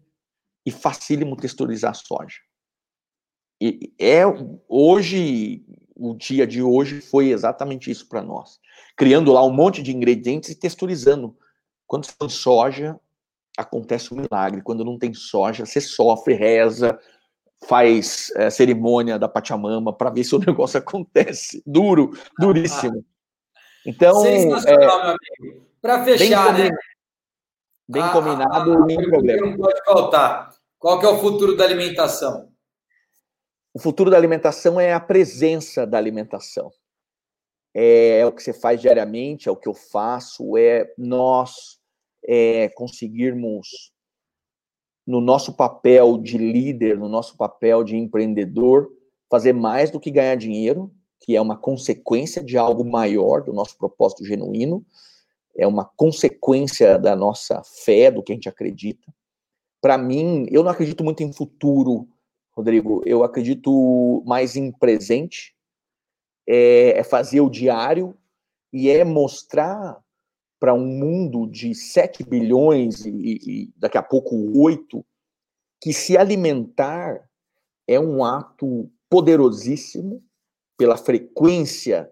e 0.69 0.71
facílimo 0.71 1.35
texturizar 1.35 1.95
soja. 1.95 2.37
E 3.59 3.91
é 3.99 4.23
hoje, 4.69 5.65
o 5.97 6.15
dia 6.15 6.47
de 6.47 6.63
hoje 6.63 7.01
foi 7.01 7.31
exatamente 7.31 7.91
isso 7.91 8.07
para 8.07 8.23
nós. 8.23 8.61
Criando 8.95 9.33
lá 9.33 9.43
um 9.43 9.51
monte 9.51 9.83
de 9.83 9.97
ingredientes 9.97 10.51
e 10.51 10.55
texturizando. 10.55 11.35
Quando 11.87 12.05
você 12.05 12.13
tem 12.19 12.29
soja, 12.29 13.01
acontece 13.57 14.13
um 14.13 14.19
milagre. 14.19 14.61
Quando 14.61 14.85
não 14.85 14.99
tem 14.99 15.15
soja, 15.15 15.65
você 15.65 15.81
sofre, 15.81 16.35
reza, 16.35 16.99
faz 17.67 18.31
é, 18.37 18.51
cerimônia 18.51 19.19
da 19.19 19.27
Pachamama 19.27 19.91
para 19.91 20.11
ver 20.11 20.25
se 20.25 20.37
o 20.37 20.39
negócio 20.47 20.79
acontece. 20.79 21.63
Duro, 21.67 22.11
duríssimo. 22.39 23.03
Então, 23.87 24.21
Sensacional, 24.21 24.83
é, 24.83 24.87
meu 24.87 25.17
amigo. 25.17 25.67
Para 25.81 26.05
fechar, 26.05 26.53
né? 26.59 26.69
Bem 27.89 28.03
ah, 28.03 28.11
combinado, 28.11 28.73
ah, 28.75 28.85
nem 28.85 29.09
problema. 29.09 29.47
Não 29.47 29.57
pode 29.57 29.83
faltar. 29.83 30.58
Qual 30.79 31.01
que 31.01 31.07
é 31.07 31.09
o 31.09 31.19
futuro 31.19 31.57
da 31.57 31.65
alimentação? 31.65 32.53
O 33.75 33.81
futuro 33.81 34.11
da 34.11 34.17
alimentação 34.17 34.79
é 34.79 34.93
a 34.93 35.01
presença 35.01 35.85
da 35.85 35.99
alimentação. 35.99 36.71
É, 37.75 38.21
é 38.21 38.27
o 38.27 38.33
que 38.33 38.43
você 38.43 38.53
faz 38.53 38.81
diariamente, 38.81 39.49
é 39.49 39.53
o 39.53 39.57
que 39.57 39.69
eu 39.69 39.75
faço, 39.75 40.57
é 40.57 40.93
nós 40.97 41.79
é, 42.25 42.69
conseguirmos, 42.71 43.93
no 45.07 45.21
nosso 45.21 45.55
papel 45.55 46.17
de 46.19 46.39
líder, 46.39 46.97
no 46.97 47.09
nosso 47.09 47.37
papel 47.37 47.83
de 47.83 47.97
empreendedor, 47.97 48.91
fazer 49.29 49.53
mais 49.53 49.91
do 49.91 49.99
que 49.99 50.11
ganhar 50.11 50.37
dinheiro, 50.37 50.95
que 51.21 51.35
é 51.35 51.41
uma 51.41 51.57
consequência 51.57 52.43
de 52.43 52.57
algo 52.57 52.85
maior 52.85 53.43
do 53.43 53.53
nosso 53.53 53.77
propósito 53.77 54.25
genuíno, 54.25 54.85
é 55.57 55.67
uma 55.67 55.85
consequência 55.85 56.97
da 56.99 57.17
nossa 57.17 57.63
fé, 57.65 58.11
do 58.11 58.23
que 58.23 58.33
a 58.33 58.35
gente 58.35 58.49
acredita. 58.49 59.13
Para 59.81 59.97
mim, 59.97 60.47
eu 60.51 60.63
não 60.63 60.71
acredito 60.71 61.05
muito 61.05 61.23
em 61.23 61.33
futuro, 61.33 62.09
Rodrigo, 62.53 63.03
eu 63.07 63.23
acredito 63.23 64.23
mais 64.27 64.57
em 64.57 64.73
presente, 64.73 65.55
é, 66.47 66.99
é 66.99 67.05
fazer 67.05 67.41
o 67.41 67.51
diário 67.51 68.17
e 68.73 68.89
é 68.89 69.05
mostrar 69.05 70.03
para 70.59 70.75
um 70.75 70.85
mundo 70.85 71.47
de 71.47 71.75
7 71.75 72.25
bilhões 72.25 73.07
e, 73.07 73.11
e 73.11 73.73
daqui 73.77 73.97
a 73.97 74.03
pouco 74.03 74.35
8, 74.59 75.05
que 75.81 75.93
se 75.93 76.17
alimentar 76.17 77.29
é 77.87 77.99
um 77.99 78.25
ato 78.25 78.91
poderosíssimo 79.09 80.23
pela 80.77 80.97
frequência 80.97 82.11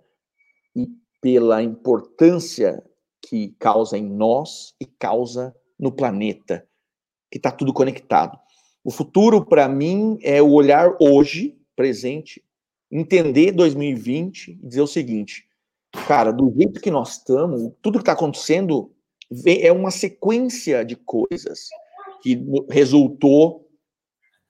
e 0.75 0.89
pela 1.21 1.63
importância 1.63 2.83
que 3.21 3.49
causa 3.59 3.99
em 3.99 4.09
nós 4.09 4.75
e 4.81 4.87
causa 4.87 5.55
no 5.79 5.91
planeta, 5.93 6.67
que 7.31 7.39
está 7.39 7.51
tudo 7.51 7.73
conectado. 7.73 8.39
O 8.85 8.91
futuro, 8.91 9.45
para 9.45 9.69
mim, 9.69 10.19
é 10.23 10.41
o 10.41 10.53
olhar 10.53 10.97
hoje, 11.01 11.57
presente, 11.75 12.43
entender 12.91 13.53
2020 13.53 14.53
e 14.63 14.67
dizer 14.67 14.83
o 14.83 14.87
seguinte: 14.87 15.47
cara, 16.07 16.33
do 16.33 16.53
jeito 16.57 16.81
que 16.81 16.91
nós 16.91 17.13
estamos, 17.13 17.73
tudo 17.83 17.99
que 17.99 18.03
está 18.03 18.13
acontecendo 18.13 18.93
é 19.45 19.73
uma 19.73 19.91
sequência 19.91 20.85
de 20.85 20.95
coisas 20.95 21.69
que 22.23 22.41
resultou 22.71 23.67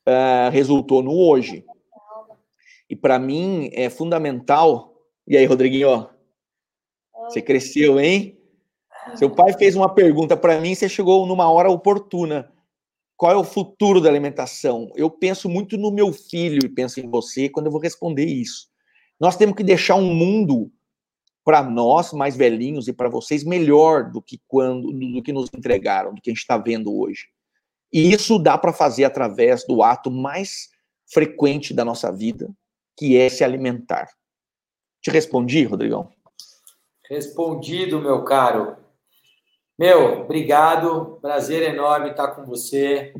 uh, 0.07 0.51
resultou 0.51 1.03
no 1.03 1.12
hoje. 1.12 1.64
E 2.89 2.95
para 2.95 3.18
mim 3.18 3.70
é 3.72 3.91
fundamental 3.91 4.95
E 5.27 5.37
aí, 5.37 5.45
Rodriguinho? 5.45 6.09
Você 7.24 7.43
cresceu, 7.43 7.99
hein? 7.99 8.39
Seu 9.16 9.31
pai 9.31 9.53
fez 9.53 9.74
uma 9.74 9.93
pergunta 9.93 10.37
para 10.37 10.61
mim, 10.61 10.74
você 10.74 10.89
chegou 10.89 11.27
numa 11.27 11.51
hora 11.51 11.70
oportuna. 11.70 12.53
Qual 13.17 13.33
é 13.33 13.37
o 13.37 13.45
futuro 13.45 14.01
da 14.01 14.09
alimentação? 14.09 14.93
Eu 14.95 15.11
penso 15.11 15.49
muito 15.49 15.77
no 15.79 15.91
meu 15.91 16.12
filho 16.12 16.61
e 16.64 16.69
penso 16.69 17.01
em 17.01 17.09
você 17.09 17.49
quando 17.49 17.67
eu 17.67 17.73
vou 17.73 17.81
responder 17.81 18.27
isso. 18.27 18.69
Nós 19.19 19.37
temos 19.37 19.57
que 19.57 19.64
deixar 19.64 19.95
um 19.95 20.14
mundo 20.14 20.71
para 21.43 21.62
nós, 21.62 22.12
mais 22.12 22.37
velhinhos, 22.37 22.89
e 22.89 22.93
para 22.93 23.09
vocês, 23.09 23.45
melhor 23.45 24.11
do 24.11 24.21
que 24.21 24.41
quando 24.49 24.93
do 24.93 25.23
que 25.23 25.33
nos 25.33 25.49
entregaram, 25.55 26.12
do 26.12 26.21
que 26.21 26.29
a 26.29 26.33
gente 26.33 26.41
está 26.41 26.59
vendo 26.59 26.95
hoje. 26.95 27.29
E 27.93 28.12
isso 28.12 28.39
dá 28.39 28.59
para 28.59 28.73
fazer 28.73 29.05
através 29.05 29.64
do 29.64 29.83
ato 29.83 30.11
mais 30.11 30.69
frequente 31.07 31.73
da 31.73 31.85
nossa 31.85 32.12
vida, 32.12 32.51
que 32.99 33.17
é 33.17 33.29
se 33.29 33.45
alimentar. 33.45 34.09
Te 35.01 35.11
respondi, 35.11 35.64
Rodrigão? 35.64 36.11
Respondido, 37.09 38.01
meu 38.01 38.25
caro. 38.25 38.77
Meu, 39.79 40.22
obrigado. 40.22 41.18
Prazer 41.20 41.62
enorme 41.62 42.11
estar 42.11 42.29
com 42.29 42.47
você. 42.47 43.12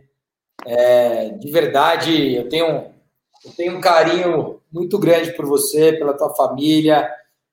É, 0.65 1.29
de 1.31 1.51
verdade, 1.51 2.35
eu 2.35 2.49
tenho, 2.49 2.67
eu 3.45 3.53
tenho 3.55 3.77
um 3.77 3.81
carinho 3.81 4.61
muito 4.73 4.99
grande 4.99 5.33
por 5.33 5.45
você, 5.45 5.93
pela 5.93 6.17
tua 6.17 6.35
família, 6.35 7.11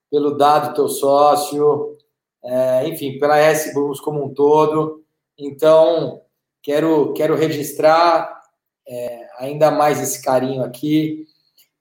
pelo 0.10 0.38
dado 0.38 0.74
teu 0.74 0.88
sócio, 0.88 1.98
é, 2.44 2.88
enfim, 2.88 3.20
pela 3.20 3.38
S 3.38 3.74
Blues 3.74 4.00
como 4.00 4.24
um 4.24 4.34
todo. 4.34 5.04
Então, 5.38 6.22
quero, 6.62 7.12
quero 7.12 7.36
registrar 7.36 8.42
é, 8.88 9.28
ainda 9.38 9.70
mais 9.70 10.02
esse 10.02 10.22
carinho 10.22 10.64
aqui 10.64 11.26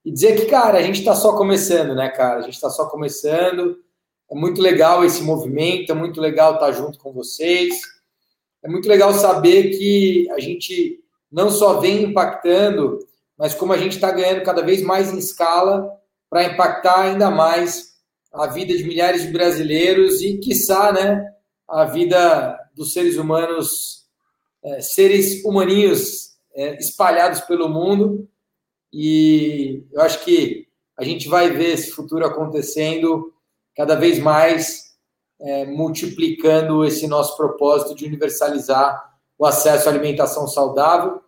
e 0.05 0.11
dizer 0.11 0.35
que, 0.35 0.47
cara, 0.47 0.79
a 0.79 0.83
gente 0.83 0.99
está 0.99 1.14
só 1.14 1.37
começando, 1.37 1.95
né, 1.95 2.09
cara? 2.09 2.41
A 2.41 2.43
gente 2.43 2.55
está 2.55 2.68
só 2.68 2.89
começando. 2.89 3.79
É 4.33 4.35
muito 4.35 4.62
legal 4.62 5.05
esse 5.05 5.22
movimento, 5.22 5.93
é 5.93 5.95
muito 5.95 6.18
legal 6.18 6.55
estar 6.55 6.72
junto 6.72 6.99
com 6.99 7.12
vocês. 7.12 7.83
É 8.62 8.68
muito 8.68 8.89
legal 8.89 9.12
saber 9.12 9.76
que 9.76 10.26
a 10.30 10.41
gente 10.41 11.05
não 11.30 11.51
só 11.51 11.80
vem 11.80 12.05
impactando, 12.05 12.99
mas 13.37 13.55
como 13.55 13.74
a 13.74 13.76
gente 13.76 13.97
está 13.97 14.11
ganhando 14.11 14.43
cada 14.43 14.62
vez 14.62 14.80
mais 14.80 15.12
em 15.12 15.18
escala 15.18 15.87
para 16.30 16.45
impactar 16.45 17.03
ainda 17.03 17.30
mais 17.30 17.93
a 18.33 18.47
vida 18.47 18.74
de 18.74 18.85
milhares 18.85 19.20
de 19.20 19.33
brasileiros 19.33 20.22
e, 20.22 20.39
quiçá, 20.39 20.91
né, 20.93 21.30
a 21.68 21.85
vida 21.85 22.59
dos 22.74 22.95
seres 22.95 23.18
humanos, 23.18 24.07
é, 24.64 24.80
seres 24.80 25.45
humaninhos 25.45 26.30
é, 26.55 26.78
espalhados 26.78 27.43
pelo 27.43 27.68
mundo. 27.68 28.26
E 28.91 29.85
eu 29.93 30.01
acho 30.01 30.24
que 30.24 30.68
a 30.97 31.05
gente 31.05 31.28
vai 31.28 31.51
ver 31.51 31.74
esse 31.74 31.91
futuro 31.91 32.24
acontecendo 32.24 33.30
cada 33.75 33.95
vez 33.95 34.18
mais 34.18 34.93
é, 35.41 35.64
multiplicando 35.66 36.85
esse 36.85 37.07
nosso 37.07 37.37
propósito 37.37 37.95
de 37.95 38.05
universalizar 38.05 39.12
o 39.39 39.45
acesso 39.45 39.89
à 39.89 39.93
alimentação 39.93 40.47
saudável. 40.47 41.20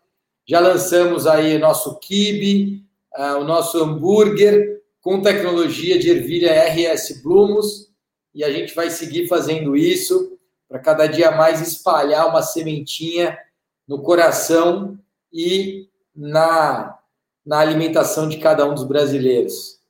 Já 0.46 0.60
lançamos 0.60 1.26
aí 1.26 1.56
o 1.56 1.58
nosso 1.58 1.98
kibe, 1.98 2.84
uh, 3.16 3.38
o 3.40 3.44
nosso 3.44 3.82
hambúrguer 3.82 4.82
com 5.00 5.20
tecnologia 5.20 5.98
de 5.98 6.10
ervilha 6.10 6.52
RS 6.68 7.22
Blumos 7.22 7.90
e 8.34 8.44
a 8.44 8.52
gente 8.52 8.74
vai 8.74 8.90
seguir 8.90 9.26
fazendo 9.26 9.76
isso 9.76 10.38
para 10.68 10.78
cada 10.78 11.06
dia 11.06 11.30
mais 11.30 11.60
espalhar 11.60 12.28
uma 12.28 12.42
sementinha 12.42 13.38
no 13.86 14.02
coração 14.02 14.98
e 15.32 15.88
na, 16.14 16.98
na 17.44 17.58
alimentação 17.58 18.28
de 18.28 18.38
cada 18.38 18.64
um 18.64 18.74
dos 18.74 18.84
brasileiros. 18.84 19.80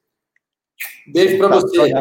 Beijo 1.07 1.37
para 1.39 1.49
você. 1.49 1.93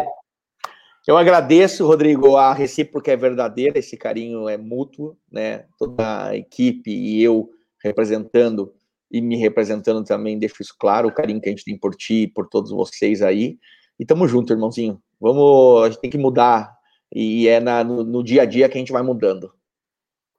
Eu 1.06 1.18
agradeço, 1.18 1.86
Rodrigo, 1.86 2.38
a 2.38 2.54
recíproca 2.54 3.12
é 3.12 3.18
verdadeira, 3.18 3.78
esse 3.78 3.98
carinho 3.98 4.48
é 4.48 4.58
mútuo, 4.58 5.18
né? 5.30 5.66
Toda 5.78 6.28
a 6.28 6.36
equipe 6.36 6.90
e 6.90 7.22
eu 7.22 7.50
representando 7.84 8.74
e 9.12 9.22
me 9.22 9.36
representando 9.36 10.04
também, 10.04 10.40
deixo 10.40 10.62
isso 10.62 10.74
claro, 10.80 11.10
o 11.10 11.14
carinho 11.14 11.42
que 11.42 11.48
a 11.48 11.52
gente 11.52 11.66
tem 11.66 11.78
por 11.78 11.94
ti 11.94 12.24
e 12.24 12.28
por 12.28 12.48
todos 12.48 12.72
vocês 12.72 13.22
aí. 13.22 13.60
E 14.00 14.06
tamo 14.06 14.28
junto, 14.28 14.54
irmãozinho. 14.54 15.00
Vamos, 15.20 15.84
a 15.84 15.90
gente 15.90 16.02
tem 16.02 16.10
que 16.10 16.18
mudar. 16.18 16.76
E 17.14 17.48
é 17.48 17.60
na, 17.60 17.84
no, 17.84 18.04
no 18.04 18.24
dia 18.24 18.42
a 18.42 18.46
dia 18.46 18.68
que 18.68 18.78
a 18.78 18.80
gente 18.80 18.92
vai 18.92 19.04
mudando. 19.04 19.54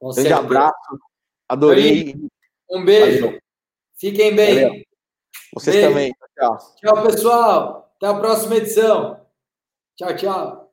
Um 0.01 0.11
grande 0.11 0.33
abraço. 0.33 0.99
Adorei. 1.47 2.15
Um 2.69 2.83
beijo. 2.83 3.25
Valeu. 3.27 3.39
Fiquem 3.97 4.35
bem. 4.35 4.55
Valeu. 4.55 4.81
Vocês 5.53 5.75
beijo. 5.75 5.89
também. 5.89 6.13
Tchau. 6.37 6.57
Tchau, 6.75 7.03
pessoal. 7.03 7.93
Até 7.95 8.07
a 8.07 8.19
próxima 8.19 8.57
edição. 8.57 9.24
Tchau, 9.97 10.15
tchau. 10.15 10.64